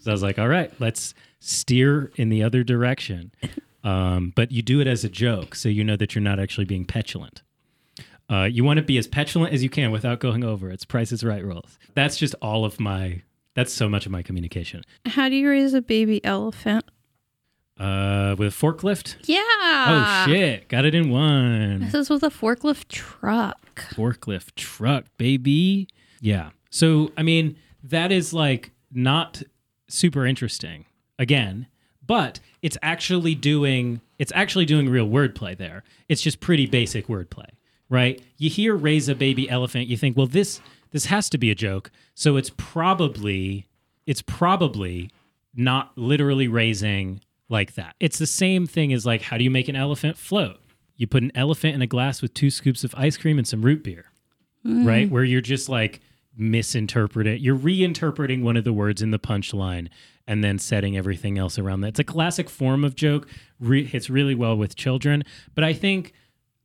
so 0.01 0.11
I 0.11 0.11
was 0.11 0.23
like, 0.23 0.37
all 0.37 0.49
right, 0.49 0.69
let's 0.79 1.13
steer 1.39 2.11
in 2.17 2.27
the 2.27 2.43
other 2.43 2.65
direction. 2.65 3.31
Um, 3.83 4.33
but 4.35 4.51
you 4.51 4.61
do 4.61 4.81
it 4.81 4.87
as 4.87 5.03
a 5.03 5.09
joke, 5.09 5.55
so 5.55 5.69
you 5.69 5.83
know 5.83 5.95
that 5.95 6.15
you're 6.15 6.23
not 6.23 6.39
actually 6.39 6.65
being 6.65 6.85
petulant. 6.85 7.41
Uh, 8.29 8.43
you 8.43 8.63
want 8.63 8.77
to 8.77 8.83
be 8.83 8.97
as 8.97 9.07
petulant 9.07 9.53
as 9.53 9.63
you 9.63 9.69
can 9.69 9.91
without 9.91 10.19
going 10.19 10.43
over. 10.43 10.69
It's 10.69 10.83
Price 10.83 11.11
is 11.11 11.23
Right 11.23 11.43
rules. 11.43 11.79
That's 11.93 12.17
just 12.17 12.35
all 12.41 12.65
of 12.65 12.79
my. 12.79 13.21
That's 13.53 13.71
so 13.73 13.87
much 13.89 14.05
of 14.05 14.11
my 14.11 14.21
communication. 14.21 14.83
How 15.05 15.29
do 15.29 15.35
you 15.35 15.49
raise 15.49 15.73
a 15.73 15.81
baby 15.81 16.23
elephant? 16.23 16.85
Uh, 17.79 18.35
with 18.37 18.53
a 18.53 18.57
forklift. 18.57 19.15
Yeah. 19.25 19.43
Oh 19.45 20.23
shit! 20.25 20.67
Got 20.67 20.85
it 20.85 20.95
in 20.95 21.09
one. 21.09 21.79
This 21.79 21.93
is 21.93 22.09
with 22.09 22.23
a 22.23 22.29
forklift 22.29 22.87
truck. 22.89 23.81
forklift 23.93 24.55
truck, 24.55 25.05
baby. 25.17 25.87
Yeah. 26.19 26.49
So, 26.69 27.11
I 27.15 27.23
mean, 27.23 27.55
that 27.83 28.11
is 28.11 28.33
like 28.33 28.71
not 28.91 29.43
super 29.87 30.25
interesting 30.25 30.85
again, 31.19 31.67
but 32.07 32.39
it's 32.61 32.77
actually 32.81 33.35
doing 33.35 34.01
it's 34.17 34.31
actually 34.35 34.65
doing 34.65 34.89
real 34.89 35.07
wordplay 35.07 35.57
there. 35.57 35.83
It's 36.09 36.21
just 36.21 36.39
pretty 36.39 36.65
basic 36.65 37.07
wordplay, 37.07 37.49
right? 37.89 38.21
You 38.37 38.49
hear 38.49 38.75
raise 38.75 39.09
a 39.09 39.15
baby 39.15 39.49
elephant, 39.49 39.87
you 39.87 39.97
think, 39.97 40.17
well, 40.17 40.27
this 40.27 40.61
this 40.91 41.05
has 41.05 41.29
to 41.29 41.37
be 41.37 41.51
a 41.51 41.55
joke. 41.55 41.91
So 42.15 42.37
it's 42.37 42.51
probably 42.57 43.67
it's 44.05 44.21
probably 44.21 45.11
not 45.55 45.91
literally 45.95 46.47
raising 46.47 47.21
like 47.49 47.75
that. 47.75 47.95
It's 47.99 48.17
the 48.17 48.27
same 48.27 48.65
thing 48.65 48.93
as 48.93 49.05
like 49.05 49.21
how 49.21 49.37
do 49.37 49.43
you 49.43 49.51
make 49.51 49.67
an 49.67 49.75
elephant 49.75 50.17
float? 50.17 50.59
You 50.95 51.05
put 51.05 51.21
an 51.21 51.31
elephant 51.35 51.75
in 51.75 51.81
a 51.81 51.87
glass 51.87 52.23
with 52.23 52.33
two 52.33 52.49
scoops 52.49 52.83
of 52.83 52.95
ice 52.97 53.17
cream 53.17 53.37
and 53.37 53.47
some 53.47 53.61
root 53.61 53.83
beer 53.83 54.05
mm. 54.67 54.87
right? 54.87 55.09
Where 55.09 55.23
you're 55.23 55.41
just 55.41 55.69
like 55.69 56.01
misinterpreting, 56.37 57.41
you're 57.41 57.57
reinterpreting 57.57 58.43
one 58.43 58.57
of 58.57 58.63
the 58.63 58.73
words 58.73 59.01
in 59.01 59.11
the 59.11 59.19
punchline 59.19 59.89
and 60.27 60.43
then 60.43 60.59
setting 60.59 60.97
everything 60.97 61.37
else 61.37 61.57
around 61.57 61.81
that. 61.81 61.89
It's 61.89 61.99
a 61.99 62.03
classic 62.03 62.49
form 62.49 62.83
of 62.83 62.95
joke, 62.95 63.27
re- 63.59 63.85
hits 63.85 64.09
really 64.09 64.35
well 64.35 64.57
with 64.57 64.75
children. 64.75 65.23
But 65.55 65.63
I 65.63 65.73
think, 65.73 66.13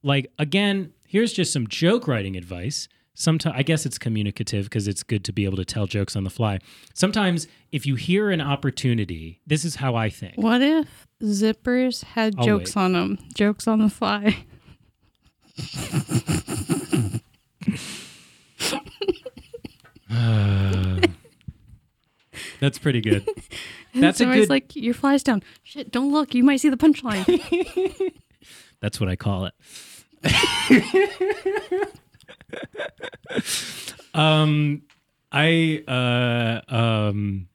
like, 0.02 0.32
again, 0.38 0.92
here's 1.06 1.32
just 1.32 1.52
some 1.52 1.68
joke 1.68 2.08
writing 2.08 2.36
advice. 2.36 2.88
Sometimes 3.14 3.54
I 3.56 3.62
guess 3.62 3.86
it's 3.86 3.98
communicative 3.98 4.64
because 4.64 4.88
it's 4.88 5.02
good 5.02 5.22
to 5.24 5.32
be 5.32 5.44
able 5.44 5.58
to 5.58 5.64
tell 5.64 5.86
jokes 5.86 6.16
on 6.16 6.24
the 6.24 6.30
fly. 6.30 6.58
Sometimes 6.94 7.46
if 7.70 7.86
you 7.86 7.94
hear 7.94 8.30
an 8.30 8.40
opportunity, 8.40 9.40
this 9.46 9.64
is 9.64 9.76
how 9.76 9.94
I 9.94 10.08
think. 10.08 10.36
What 10.36 10.62
if 10.62 11.06
zippers 11.22 12.04
had 12.04 12.34
I'll 12.38 12.44
jokes 12.44 12.74
wait. 12.74 12.82
on 12.82 12.92
them? 12.94 13.18
Jokes 13.34 13.68
on 13.68 13.80
the 13.80 13.90
fly. 13.90 14.44
That's 22.62 22.78
pretty 22.78 23.00
good. 23.00 23.28
That's 23.94 24.20
a 24.20 24.24
good- 24.24 24.48
like, 24.48 24.76
your 24.76 24.94
fly's 24.94 25.24
down. 25.24 25.42
Shit, 25.64 25.90
don't 25.90 26.12
look. 26.12 26.32
You 26.32 26.44
might 26.44 26.58
see 26.58 26.68
the 26.68 26.76
punchline. 26.76 28.12
That's 28.80 29.00
what 29.00 29.08
I 29.08 29.16
call 29.16 29.46
it. 29.46 29.54
um, 34.14 34.82
I 35.32 35.82
uh 35.88 36.60
um, 36.72 37.48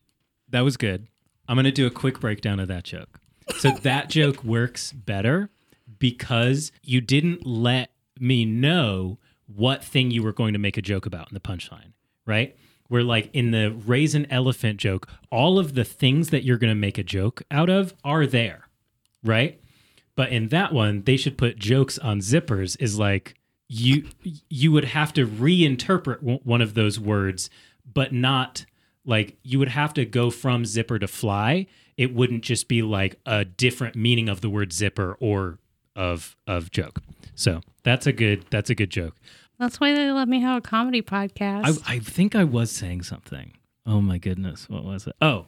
that 0.49 0.61
was 0.61 0.75
good. 0.75 1.07
I'm 1.47 1.55
gonna 1.55 1.71
do 1.71 1.87
a 1.87 1.91
quick 1.91 2.19
breakdown 2.19 2.59
of 2.59 2.67
that 2.67 2.83
joke. 2.83 3.21
So 3.59 3.71
that 3.71 4.09
joke 4.09 4.43
works 4.43 4.91
better 4.91 5.49
because 5.99 6.73
you 6.83 6.99
didn't 6.99 7.47
let 7.47 7.91
me 8.19 8.43
know 8.43 9.19
what 9.45 9.85
thing 9.85 10.11
you 10.11 10.21
were 10.21 10.33
going 10.33 10.51
to 10.51 10.59
make 10.59 10.75
a 10.75 10.81
joke 10.81 11.05
about 11.05 11.31
in 11.31 11.33
the 11.33 11.39
punchline, 11.39 11.93
right? 12.25 12.57
Where 12.87 13.03
like 13.03 13.29
in 13.33 13.51
the 13.51 13.69
raise 13.71 14.15
an 14.15 14.27
elephant 14.31 14.79
joke, 14.79 15.07
all 15.31 15.59
of 15.59 15.73
the 15.73 15.83
things 15.83 16.29
that 16.29 16.43
you're 16.43 16.57
going 16.57 16.71
to 16.71 16.75
make 16.75 16.97
a 16.97 17.03
joke 17.03 17.41
out 17.51 17.69
of 17.69 17.93
are 18.03 18.25
there, 18.25 18.67
right? 19.23 19.59
But 20.15 20.29
in 20.31 20.47
that 20.49 20.73
one, 20.73 21.03
they 21.03 21.17
should 21.17 21.37
put 21.37 21.57
jokes 21.57 21.99
on 21.99 22.19
zippers 22.19 22.75
is 22.79 22.97
like 22.97 23.35
you 23.69 24.07
you 24.49 24.71
would 24.71 24.85
have 24.85 25.13
to 25.13 25.27
reinterpret 25.27 26.45
one 26.45 26.61
of 26.61 26.73
those 26.73 26.99
words, 26.99 27.49
but 27.91 28.13
not 28.13 28.65
like 29.05 29.37
you 29.43 29.59
would 29.59 29.69
have 29.69 29.93
to 29.95 30.05
go 30.05 30.29
from 30.29 30.65
zipper 30.65 30.99
to 30.99 31.07
fly. 31.07 31.67
It 31.97 32.13
wouldn't 32.13 32.43
just 32.43 32.67
be 32.67 32.81
like 32.81 33.19
a 33.25 33.45
different 33.45 33.95
meaning 33.95 34.29
of 34.29 34.41
the 34.41 34.49
word 34.49 34.73
zipper 34.73 35.17
or 35.19 35.59
of 35.95 36.35
of 36.45 36.71
joke. 36.71 37.01
So 37.35 37.61
that's 37.83 38.07
a 38.07 38.13
good 38.13 38.45
that's 38.49 38.69
a 38.69 38.75
good 38.75 38.89
joke. 38.89 39.15
That's 39.59 39.79
why 39.79 39.93
they 39.93 40.11
let 40.11 40.27
me 40.27 40.39
have 40.41 40.57
a 40.57 40.61
comedy 40.61 41.01
podcast. 41.01 41.81
I, 41.85 41.95
I 41.95 41.99
think 41.99 42.35
I 42.35 42.43
was 42.43 42.71
saying 42.71 43.03
something. 43.03 43.53
Oh 43.85 44.01
my 44.01 44.17
goodness. 44.17 44.69
What 44.69 44.83
was 44.83 45.07
it? 45.07 45.15
Oh, 45.21 45.45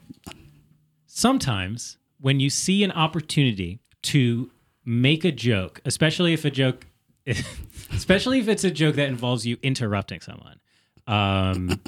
sometimes 1.05 1.97
when 2.20 2.39
you 2.39 2.49
see 2.49 2.84
an 2.84 2.91
opportunity 2.91 3.80
to 4.03 4.49
make 4.86 5.24
a 5.26 5.32
joke, 5.32 5.82
especially 5.86 6.34
if 6.34 6.45
a 6.45 6.51
joke 6.51 6.86
especially 7.93 8.39
if 8.39 8.47
it's 8.47 8.64
a 8.64 8.72
joke 8.72 8.95
that 8.95 9.07
involves 9.07 9.45
you 9.45 9.57
interrupting 9.62 10.20
someone. 10.22 10.60
Um, 11.07 11.82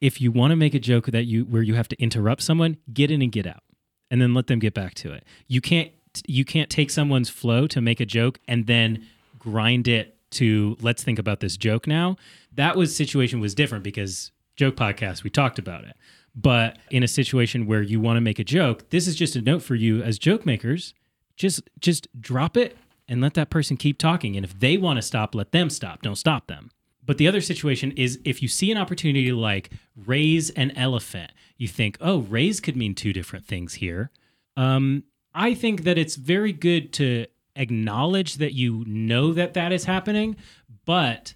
if 0.00 0.20
you 0.20 0.30
want 0.30 0.52
to 0.52 0.56
make 0.56 0.74
a 0.74 0.78
joke 0.78 1.06
that 1.06 1.24
you 1.24 1.44
where 1.44 1.62
you 1.62 1.74
have 1.74 1.88
to 1.88 2.00
interrupt 2.00 2.42
someone, 2.42 2.76
get 2.92 3.10
in 3.10 3.22
and 3.22 3.32
get 3.32 3.46
out, 3.46 3.62
and 4.10 4.20
then 4.20 4.34
let 4.34 4.46
them 4.46 4.58
get 4.58 4.74
back 4.74 4.94
to 4.94 5.12
it. 5.12 5.24
You 5.48 5.60
can't 5.60 5.90
you 6.26 6.44
can't 6.44 6.70
take 6.70 6.90
someone's 6.90 7.28
flow 7.28 7.66
to 7.68 7.80
make 7.80 8.00
a 8.00 8.06
joke 8.06 8.40
and 8.48 8.66
then 8.66 9.06
grind 9.38 9.88
it 9.88 10.15
to 10.36 10.76
let's 10.80 11.02
think 11.02 11.18
about 11.18 11.40
this 11.40 11.56
joke 11.56 11.86
now. 11.86 12.16
That 12.52 12.76
was 12.76 12.94
situation 12.94 13.40
was 13.40 13.54
different 13.54 13.84
because 13.84 14.32
joke 14.56 14.76
podcast 14.76 15.22
we 15.22 15.30
talked 15.30 15.58
about 15.58 15.84
it. 15.84 15.96
But 16.34 16.78
in 16.90 17.02
a 17.02 17.08
situation 17.08 17.66
where 17.66 17.82
you 17.82 18.00
want 18.00 18.18
to 18.18 18.20
make 18.20 18.38
a 18.38 18.44
joke, 18.44 18.90
this 18.90 19.06
is 19.06 19.16
just 19.16 19.36
a 19.36 19.42
note 19.42 19.62
for 19.62 19.74
you 19.74 20.02
as 20.02 20.18
joke 20.18 20.44
makers. 20.44 20.94
Just 21.36 21.68
just 21.80 22.08
drop 22.20 22.56
it 22.56 22.76
and 23.08 23.20
let 23.20 23.34
that 23.34 23.50
person 23.50 23.76
keep 23.76 23.98
talking. 23.98 24.36
And 24.36 24.44
if 24.44 24.58
they 24.58 24.76
want 24.76 24.96
to 24.98 25.02
stop, 25.02 25.34
let 25.34 25.52
them 25.52 25.70
stop. 25.70 26.02
Don't 26.02 26.16
stop 26.16 26.46
them. 26.46 26.70
But 27.04 27.18
the 27.18 27.28
other 27.28 27.40
situation 27.40 27.92
is 27.92 28.18
if 28.24 28.42
you 28.42 28.48
see 28.48 28.70
an 28.72 28.78
opportunity 28.78 29.26
to 29.26 29.36
like 29.36 29.70
raise 29.94 30.50
an 30.50 30.72
elephant, 30.72 31.32
you 31.56 31.68
think, 31.68 31.96
oh, 32.00 32.18
raise 32.18 32.60
could 32.60 32.76
mean 32.76 32.94
two 32.94 33.12
different 33.12 33.46
things 33.46 33.74
here. 33.74 34.10
Um, 34.56 35.04
I 35.32 35.54
think 35.54 35.84
that 35.84 35.98
it's 35.98 36.16
very 36.16 36.52
good 36.52 36.92
to 36.94 37.26
acknowledge 37.56 38.36
that 38.36 38.54
you 38.54 38.84
know 38.86 39.32
that 39.32 39.54
that 39.54 39.72
is 39.72 39.84
happening, 39.84 40.36
but 40.84 41.34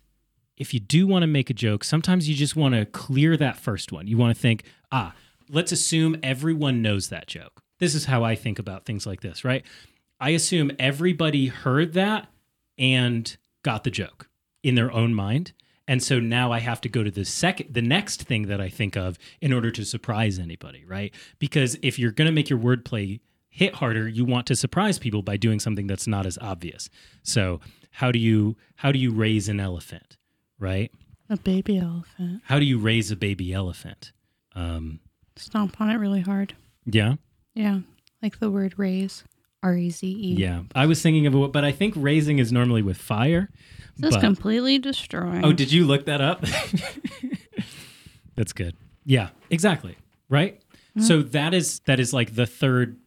if 0.57 0.75
you 0.75 0.81
do 0.81 1.07
want 1.07 1.23
to 1.23 1.27
make 1.27 1.49
a 1.51 1.55
joke, 1.55 1.85
sometimes 1.85 2.29
you 2.29 2.35
just 2.35 2.55
want 2.55 2.75
to 2.75 2.85
clear 2.85 3.37
that 3.37 3.57
first 3.57 3.93
one. 3.93 4.07
You 4.07 4.19
want 4.19 4.37
to 4.37 4.41
think, 4.41 4.65
ah, 4.93 5.15
let's 5.49 5.73
assume 5.73 6.17
everyone 6.23 6.83
knows 6.83 7.09
that 7.09 7.27
joke. 7.27 7.63
This 7.79 7.95
is 7.95 8.05
how 8.05 8.25
I 8.25 8.35
think 8.35 8.59
about 8.59 8.85
things 8.85 9.07
like 9.07 9.23
this, 9.23 9.45
right? 9.45 9.65
I 10.21 10.31
assume 10.31 10.71
everybody 10.79 11.47
heard 11.47 11.95
that 11.95 12.29
and 12.79 13.35
got 13.63 13.85
the 13.85 13.91
joke 13.91 14.29
in 14.63 14.75
their 14.75 14.93
own 14.93 15.15
mind. 15.15 15.53
And 15.89 16.03
so 16.03 16.21
now 16.21 16.53
I 16.53 16.61
have 16.61 16.81
to 16.83 16.89
go 16.89 17.03
to 17.03 17.11
the 17.11 17.25
second 17.25 17.75
the 17.75 17.83
next 17.83 18.23
thing 18.23 18.47
that 18.47 18.61
I 18.61 18.69
think 18.69 18.97
of 18.97 19.19
in 19.41 19.53
order 19.53 19.71
to 19.73 19.85
surprise 19.85 20.39
anybody, 20.39 20.85
right? 20.85 21.13
Because 21.39 21.77
if 21.83 21.99
you're 21.99 22.13
going 22.13 22.27
to 22.27 22.33
make 22.33 22.51
your 22.51 22.59
wordplay 22.59 23.21
hit 23.51 23.75
harder, 23.75 24.09
you 24.09 24.25
want 24.25 24.47
to 24.47 24.57
surprise 24.57 24.99
people 24.99 25.23
by 25.23 25.37
doing 25.37 25.61
something 25.61 25.87
that's 25.87 26.07
not 26.07 26.25
as 26.25 26.39
obvious. 26.41 26.89
So, 27.23 27.61
how 27.91 28.11
do 28.13 28.19
you 28.19 28.57
how 28.77 28.93
do 28.93 28.99
you 28.99 29.11
raise 29.13 29.49
an 29.49 29.61
elephant, 29.61 30.17
right? 30.59 30.91
A 31.29 31.37
baby 31.37 31.79
elephant. 31.79 32.43
How 32.45 32.59
do 32.59 32.65
you 32.65 32.79
raise 32.79 33.11
a 33.11 33.17
baby 33.17 33.53
elephant? 33.53 34.13
Um, 34.55 35.01
Stomp 35.37 35.81
on 35.81 35.91
it 35.91 35.97
really 35.97 36.21
hard. 36.23 36.55
yeah. 36.87 37.15
Yeah. 37.55 37.81
Like 38.23 38.39
the 38.39 38.51
word 38.51 38.75
raise. 38.77 39.25
R 39.63 39.77
E 39.77 39.91
Z 39.91 40.07
E. 40.07 40.35
Yeah. 40.39 40.63
I 40.75 40.87
was 40.87 41.03
thinking 41.03 41.27
of 41.27 41.35
it, 41.35 41.53
but 41.53 41.65
I 41.65 41.73
think 41.73 41.95
raising 41.97 42.39
is 42.39 42.51
normally 42.53 42.81
with 42.83 42.97
fire. 42.97 43.51
This 43.97 44.11
is 44.11 44.17
but- 44.17 44.21
completely 44.23 44.79
destroying. 44.79 45.45
Oh, 45.45 45.53
did 45.53 45.71
you 45.73 45.85
look 45.85 46.07
that 46.07 46.21
up? 46.23 46.45
That's 48.37 48.53
good. 48.53 48.77
Yeah, 49.05 49.31
exactly. 49.51 49.97
Right? 50.29 50.61
So 50.99 51.23
that 51.23 51.55
is 51.55 51.81
that 51.87 52.01
is 52.01 52.13
like 52.13 52.35
the 52.35 52.47
third 52.47 52.99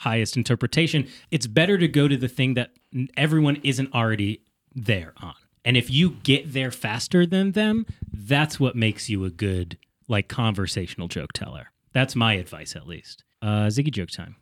highest 0.00 0.36
interpretation. 0.36 1.06
It's 1.30 1.46
better 1.46 1.76
to 1.76 1.86
go 1.86 2.08
to 2.08 2.16
the 2.16 2.28
thing 2.28 2.54
that 2.54 2.70
everyone 3.16 3.56
isn't 3.62 3.94
already 3.94 4.42
there 4.74 5.12
on. 5.20 5.34
And 5.64 5.76
if 5.76 5.90
you 5.90 6.16
get 6.22 6.52
there 6.54 6.70
faster 6.70 7.26
than 7.26 7.52
them, 7.52 7.84
that's 8.10 8.58
what 8.58 8.74
makes 8.74 9.10
you 9.10 9.24
a 9.24 9.30
good 9.30 9.76
like 10.08 10.26
conversational 10.28 11.06
joke 11.06 11.32
teller. 11.34 11.70
That's 11.92 12.16
my 12.16 12.34
advice 12.34 12.74
at 12.76 12.86
least. 12.86 13.24
Uh 13.42 13.66
Ziggy 13.66 13.92
joke 13.92 14.10
time. 14.10 14.36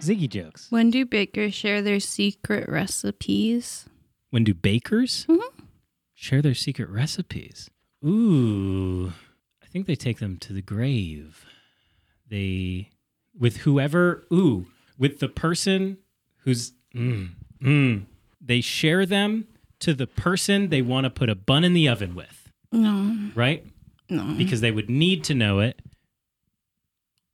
Ziggy 0.00 0.28
jokes. 0.28 0.68
When 0.70 0.90
do 0.90 1.04
bakers 1.04 1.52
share 1.52 1.82
their 1.82 2.00
secret 2.00 2.66
recipes? 2.68 3.84
When 4.30 4.44
do 4.44 4.54
bakers 4.54 5.26
share 6.14 6.40
their 6.40 6.54
secret 6.54 6.88
recipes? 6.88 7.68
Ooh, 8.04 9.12
I 9.68 9.70
think 9.70 9.86
they 9.86 9.96
take 9.96 10.18
them 10.18 10.38
to 10.38 10.54
the 10.54 10.62
grave. 10.62 11.44
They, 12.30 12.88
with 13.38 13.58
whoever, 13.58 14.24
ooh, 14.32 14.66
with 14.96 15.18
the 15.20 15.28
person 15.28 15.98
who's, 16.38 16.72
mm, 16.94 17.30
mm, 17.62 18.04
they 18.40 18.62
share 18.62 19.04
them 19.04 19.46
to 19.80 19.92
the 19.92 20.06
person 20.06 20.70
they 20.70 20.80
want 20.80 21.04
to 21.04 21.10
put 21.10 21.28
a 21.28 21.34
bun 21.34 21.64
in 21.64 21.74
the 21.74 21.86
oven 21.88 22.14
with, 22.14 22.50
No, 22.72 23.30
right? 23.34 23.64
no. 24.08 24.34
Because 24.38 24.62
they 24.62 24.70
would 24.70 24.88
need 24.88 25.22
to 25.24 25.34
know 25.34 25.60
it. 25.60 25.78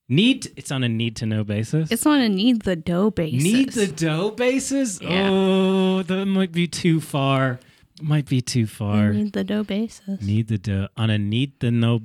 Need, 0.09 0.53
it's 0.57 0.71
on 0.73 0.83
a 0.85 0.89
need 0.89 1.17
to 1.17 1.27
know 1.27 1.45
basis. 1.45 1.91
It's 1.91 2.05
on 2.05 2.21
a 2.21 2.29
need 2.29 2.63
the 2.63 2.77
dough 2.77 3.11
basis. 3.11 3.43
Need 3.43 3.73
the 3.73 3.87
dough 3.87 4.31
basis? 4.33 5.01
Yeah. 5.01 5.29
Oh, 5.31 6.03
that 6.03 6.27
might 6.27 6.53
be 6.53 6.67
too 6.67 7.01
far. 7.01 7.61
Might 8.03 8.27
be 8.27 8.41
too 8.43 8.67
far. 8.67 9.13
need 9.13 9.33
the 9.33 9.45
dough 9.45 9.63
basis. 9.65 10.21
Need 10.21 10.49
the 10.49 10.59
dough 10.59 10.89
on 10.97 11.11
a 11.11 11.17
need 11.19 11.61
the 11.61 11.71
no. 11.71 12.01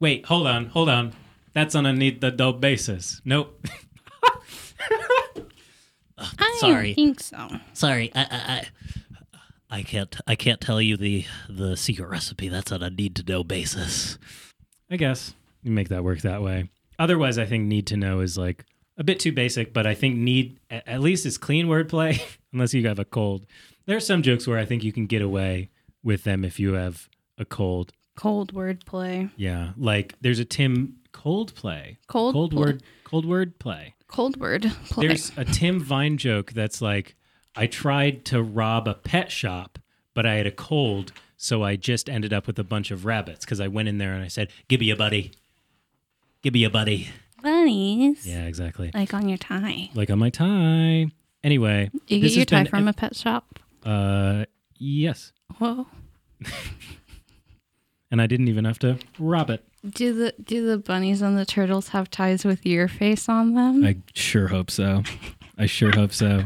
Wait, 0.00 0.26
hold 0.26 0.46
on, 0.46 0.66
hold 0.66 0.88
on. 0.88 1.12
That's 1.54 1.74
on 1.74 1.86
a 1.86 1.92
need 1.92 2.20
the 2.20 2.30
dough 2.30 2.52
basis. 2.52 3.20
Nope. 3.24 3.66
I 6.18 6.56
Sorry. 6.60 6.88
don't 6.88 6.94
think 6.94 7.20
so. 7.20 7.48
Sorry, 7.72 8.10
I, 8.14 8.20
I, 8.20 8.26
I, 9.70 9.78
I 9.78 9.82
can't, 9.82 10.16
I 10.26 10.34
can't 10.34 10.60
tell 10.60 10.80
you 10.80 10.96
the 10.96 11.24
the 11.48 11.76
secret 11.76 12.08
recipe. 12.08 12.48
That's 12.48 12.72
on 12.72 12.82
a 12.82 12.90
need 12.90 13.14
to 13.16 13.22
know 13.22 13.44
basis. 13.44 14.18
I 14.90 14.96
guess 14.96 15.34
you 15.62 15.70
make 15.70 15.88
that 15.90 16.04
work 16.04 16.20
that 16.22 16.42
way. 16.42 16.70
Otherwise, 16.98 17.38
I 17.38 17.46
think 17.46 17.66
need 17.66 17.86
to 17.88 17.96
know 17.96 18.20
is 18.20 18.36
like 18.36 18.64
a 18.96 19.04
bit 19.04 19.20
too 19.20 19.32
basic. 19.32 19.72
But 19.72 19.86
I 19.86 19.94
think 19.94 20.16
need 20.16 20.58
at 20.70 21.00
least 21.00 21.26
is 21.26 21.38
clean 21.38 21.66
wordplay, 21.66 22.20
unless 22.52 22.74
you 22.74 22.86
have 22.88 22.98
a 22.98 23.04
cold. 23.04 23.46
There 23.86 23.96
are 23.96 24.00
some 24.00 24.22
jokes 24.22 24.46
where 24.46 24.58
I 24.58 24.64
think 24.64 24.82
you 24.82 24.92
can 24.92 25.06
get 25.06 25.22
away 25.22 25.70
with 26.02 26.24
them 26.24 26.44
if 26.44 26.58
you 26.58 26.74
have 26.74 27.08
a 27.36 27.44
cold. 27.44 27.92
Cold 28.18 28.52
word 28.52 28.84
play. 28.84 29.28
Yeah, 29.36 29.70
like 29.76 30.16
there's 30.20 30.40
a 30.40 30.44
Tim 30.44 30.96
Coldplay. 31.12 31.98
Cold 32.08 32.32
cold 32.34 32.50
pl- 32.50 32.60
word 32.60 32.82
cold 33.04 33.24
word 33.24 33.58
play. 33.60 33.94
Cold 34.08 34.36
word 34.40 34.62
play. 34.90 35.06
There's 35.06 35.30
a 35.36 35.44
Tim 35.44 35.78
Vine 35.80 36.16
joke 36.16 36.50
that's 36.52 36.82
like 36.82 37.14
I 37.54 37.66
tried 37.68 38.24
to 38.26 38.42
rob 38.42 38.88
a 38.88 38.94
pet 38.94 39.30
shop, 39.30 39.78
but 40.14 40.26
I 40.26 40.34
had 40.34 40.46
a 40.46 40.50
cold, 40.50 41.12
so 41.36 41.62
I 41.62 41.76
just 41.76 42.10
ended 42.10 42.32
up 42.32 42.48
with 42.48 42.58
a 42.58 42.64
bunch 42.64 42.90
of 42.90 43.04
rabbits 43.04 43.44
because 43.44 43.60
I 43.60 43.68
went 43.68 43.88
in 43.88 43.98
there 43.98 44.14
and 44.14 44.24
I 44.24 44.28
said, 44.28 44.48
"Give 44.66 44.80
me 44.80 44.90
a 44.90 44.96
buddy, 44.96 45.30
give 46.42 46.54
me 46.54 46.64
a 46.64 46.70
buddy." 46.70 47.10
bunnies. 47.40 48.26
Yeah, 48.26 48.46
exactly. 48.46 48.90
Like 48.92 49.14
on 49.14 49.28
your 49.28 49.38
tie. 49.38 49.90
Like 49.94 50.10
on 50.10 50.18
my 50.18 50.30
tie. 50.30 51.06
Anyway, 51.44 51.88
You 52.08 52.20
this 52.20 52.32
get 52.32 52.36
your 52.36 52.44
tie 52.46 52.62
been- 52.64 52.70
from 52.70 52.88
a 52.88 52.92
pet 52.92 53.14
shop. 53.14 53.60
uh 53.86 54.44
yes, 54.76 55.30
Whoa. 55.58 55.86
and 58.10 58.20
I 58.22 58.26
didn't 58.26 58.48
even 58.48 58.64
have 58.64 58.78
to 58.80 58.98
rob 59.18 59.50
it. 59.50 59.64
Do 59.88 60.12
the 60.12 60.34
do 60.42 60.66
the 60.66 60.78
bunnies 60.78 61.22
and 61.22 61.38
the 61.38 61.46
turtles 61.46 61.88
have 61.88 62.10
ties 62.10 62.44
with 62.44 62.66
your 62.66 62.88
face 62.88 63.28
on 63.28 63.54
them? 63.54 63.84
I 63.84 63.98
sure 64.14 64.48
hope 64.48 64.70
so. 64.70 65.02
I 65.58 65.66
sure 65.66 65.94
hope 65.94 66.12
so. 66.12 66.44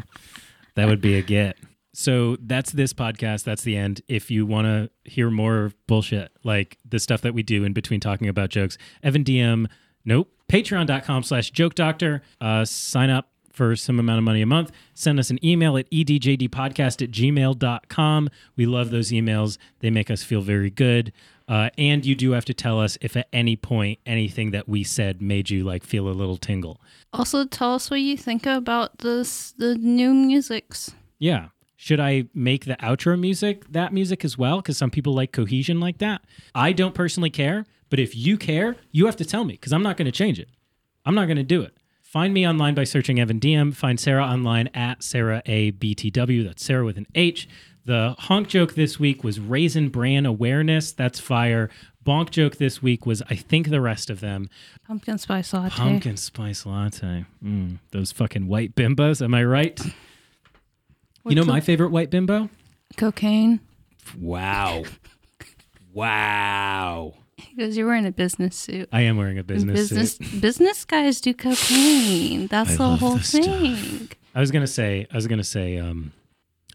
That 0.74 0.88
would 0.88 1.00
be 1.00 1.16
a 1.16 1.22
get. 1.22 1.56
So 1.94 2.36
that's 2.40 2.72
this 2.72 2.92
podcast. 2.94 3.44
That's 3.44 3.62
the 3.62 3.76
end. 3.76 4.00
If 4.08 4.30
you 4.30 4.46
want 4.46 4.66
to 4.66 4.90
hear 5.10 5.30
more 5.30 5.72
bullshit, 5.86 6.32
like 6.42 6.78
the 6.88 6.98
stuff 6.98 7.20
that 7.22 7.34
we 7.34 7.42
do 7.42 7.64
in 7.64 7.74
between 7.74 8.00
talking 8.00 8.28
about 8.28 8.48
jokes, 8.48 8.78
Evan 9.02 9.24
DM, 9.24 9.66
nope, 10.04 10.30
patreon.com 10.50 11.22
slash 11.22 11.50
joke 11.50 11.74
doctor. 11.74 12.22
Uh, 12.40 12.64
sign 12.64 13.10
up 13.10 13.31
for 13.52 13.76
some 13.76 13.98
amount 13.98 14.18
of 14.18 14.24
money 14.24 14.42
a 14.42 14.46
month. 14.46 14.72
Send 14.94 15.18
us 15.18 15.30
an 15.30 15.44
email 15.44 15.76
at 15.76 15.90
edjdpodcast 15.90 17.02
at 17.02 17.10
gmail.com. 17.10 18.30
We 18.56 18.66
love 18.66 18.90
those 18.90 19.10
emails. 19.10 19.58
They 19.80 19.90
make 19.90 20.10
us 20.10 20.22
feel 20.22 20.40
very 20.40 20.70
good. 20.70 21.12
Uh, 21.48 21.70
and 21.76 22.06
you 22.06 22.14
do 22.14 22.32
have 22.32 22.44
to 22.46 22.54
tell 22.54 22.80
us 22.80 22.96
if 23.00 23.16
at 23.16 23.28
any 23.32 23.56
point 23.56 23.98
anything 24.06 24.52
that 24.52 24.68
we 24.68 24.84
said 24.84 25.20
made 25.20 25.50
you 25.50 25.64
like 25.64 25.84
feel 25.84 26.08
a 26.08 26.10
little 26.10 26.36
tingle. 26.36 26.80
also, 27.12 27.44
tell 27.44 27.74
us 27.74 27.90
what 27.90 28.00
you 28.00 28.16
think 28.16 28.46
about 28.46 28.98
this 28.98 29.52
the 29.58 29.74
new 29.74 30.14
musics. 30.14 30.94
Yeah. 31.18 31.48
Should 31.76 31.98
I 31.98 32.26
make 32.32 32.64
the 32.64 32.76
outro 32.76 33.18
music 33.18 33.64
that 33.72 33.92
music 33.92 34.24
as 34.24 34.38
well? 34.38 34.58
Because 34.58 34.78
some 34.78 34.90
people 34.90 35.14
like 35.14 35.32
cohesion 35.32 35.80
like 35.80 35.98
that. 35.98 36.22
I 36.54 36.72
don't 36.72 36.94
personally 36.94 37.28
care, 37.30 37.66
but 37.90 37.98
if 37.98 38.16
you 38.16 38.38
care, 38.38 38.76
you 38.92 39.06
have 39.06 39.16
to 39.16 39.24
tell 39.24 39.44
me 39.44 39.54
because 39.54 39.72
I'm 39.72 39.82
not 39.82 39.96
going 39.96 40.06
to 40.06 40.12
change 40.12 40.38
it. 40.38 40.48
I'm 41.04 41.16
not 41.16 41.26
going 41.26 41.38
to 41.38 41.42
do 41.42 41.60
it. 41.62 41.76
Find 42.12 42.34
me 42.34 42.46
online 42.46 42.74
by 42.74 42.84
searching 42.84 43.18
Evan 43.18 43.40
DM. 43.40 43.74
Find 43.74 43.98
Sarah 43.98 44.26
online 44.26 44.68
at 44.74 45.02
Sarah 45.02 45.40
A 45.46 45.72
BTW. 45.72 46.44
That's 46.44 46.62
Sarah 46.62 46.84
with 46.84 46.98
an 46.98 47.06
H. 47.14 47.48
The 47.86 48.14
honk 48.18 48.48
joke 48.48 48.74
this 48.74 49.00
week 49.00 49.24
was 49.24 49.40
raisin 49.40 49.88
bran 49.88 50.26
awareness. 50.26 50.92
That's 50.92 51.18
fire. 51.18 51.70
Bonk 52.04 52.28
joke 52.28 52.56
this 52.56 52.82
week 52.82 53.06
was 53.06 53.22
I 53.30 53.36
think 53.36 53.70
the 53.70 53.80
rest 53.80 54.10
of 54.10 54.20
them. 54.20 54.50
Pumpkin 54.86 55.16
spice 55.16 55.54
latte. 55.54 55.74
Pumpkin 55.74 56.18
spice 56.18 56.66
latte. 56.66 57.24
Mm, 57.42 57.78
those 57.92 58.12
fucking 58.12 58.46
white 58.46 58.74
bimbos. 58.74 59.22
Am 59.22 59.32
I 59.32 59.42
right? 59.44 59.80
you 61.24 61.34
know 61.34 61.44
my 61.44 61.58
up? 61.58 61.64
favorite 61.64 61.92
white 61.92 62.10
bimbo? 62.10 62.50
Cocaine. 62.98 63.58
Wow. 64.20 64.82
wow. 65.94 67.14
Because 67.54 67.76
you're 67.76 67.86
wearing 67.86 68.06
a 68.06 68.12
business 68.12 68.56
suit. 68.56 68.88
I 68.92 69.02
am 69.02 69.16
wearing 69.16 69.38
a 69.38 69.44
business, 69.44 69.90
business 69.90 70.16
suit. 70.16 70.40
business 70.40 70.84
guys 70.84 71.20
do 71.20 71.34
cocaine. 71.34 72.46
That's 72.46 72.70
I 72.70 72.76
the 72.76 72.82
love 72.82 73.00
whole 73.00 73.16
this 73.16 73.28
stuff. 73.28 73.44
thing. 73.44 74.08
I 74.34 74.40
was 74.40 74.50
gonna 74.50 74.66
say, 74.66 75.06
I 75.10 75.14
was 75.16 75.26
gonna 75.26 75.44
say, 75.44 75.78
um, 75.78 76.12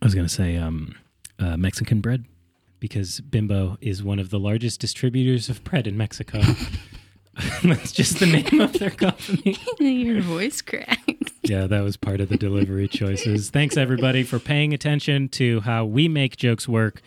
I 0.02 0.06
was 0.06 0.14
gonna 0.16 0.30
say, 0.30 0.58
um, 0.58 0.96
uh, 1.40 1.58
Mexican 1.58 2.02
bread, 2.02 2.26
because 2.80 3.20
Bimbo 3.22 3.78
is 3.82 4.04
one 4.04 4.20
of 4.20 4.30
the 4.30 4.40
largest 4.40 4.80
distributors 4.80 5.50
of 5.50 5.64
bread 5.64 5.88
in 5.88 5.98
Mexico. 5.98 6.42
That's 7.64 7.92
just 7.92 8.20
the 8.20 8.26
name 8.26 8.62
of 8.62 8.74
their 8.74 8.90
company. 8.90 9.58
Your 9.80 10.22
voice 10.22 10.62
cracked. 10.62 11.32
Yeah, 11.44 11.68
that 11.68 11.82
was 11.82 11.96
part 11.96 12.20
of 12.20 12.30
the 12.30 12.38
delivery 12.38 12.88
choices. 12.88 13.50
Thanks 13.52 13.78
everybody 13.78 14.24
for 14.24 14.40
paying 14.40 14.74
attention 14.74 15.30
to 15.30 15.62
how 15.62 15.86
we 15.86 16.08
make 16.08 16.36
jokes 16.38 16.68
work 16.68 17.02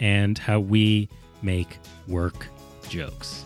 and 0.00 0.36
how 0.38 0.58
we 0.60 1.08
make 1.40 1.78
work 2.08 2.48
jokes. 2.88 3.44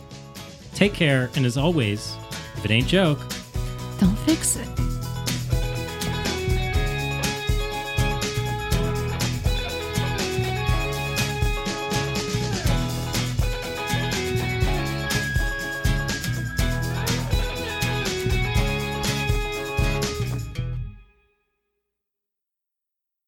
Take 0.74 0.95
care, 0.95 1.30
and 1.36 1.45
as 1.45 1.57
always, 1.57 2.14
if 2.57 2.64
it 2.64 2.70
ain't 2.70 2.86
joke, 2.86 3.18
Don't 3.99 4.16
fix 4.20 4.57
it. 4.57 4.68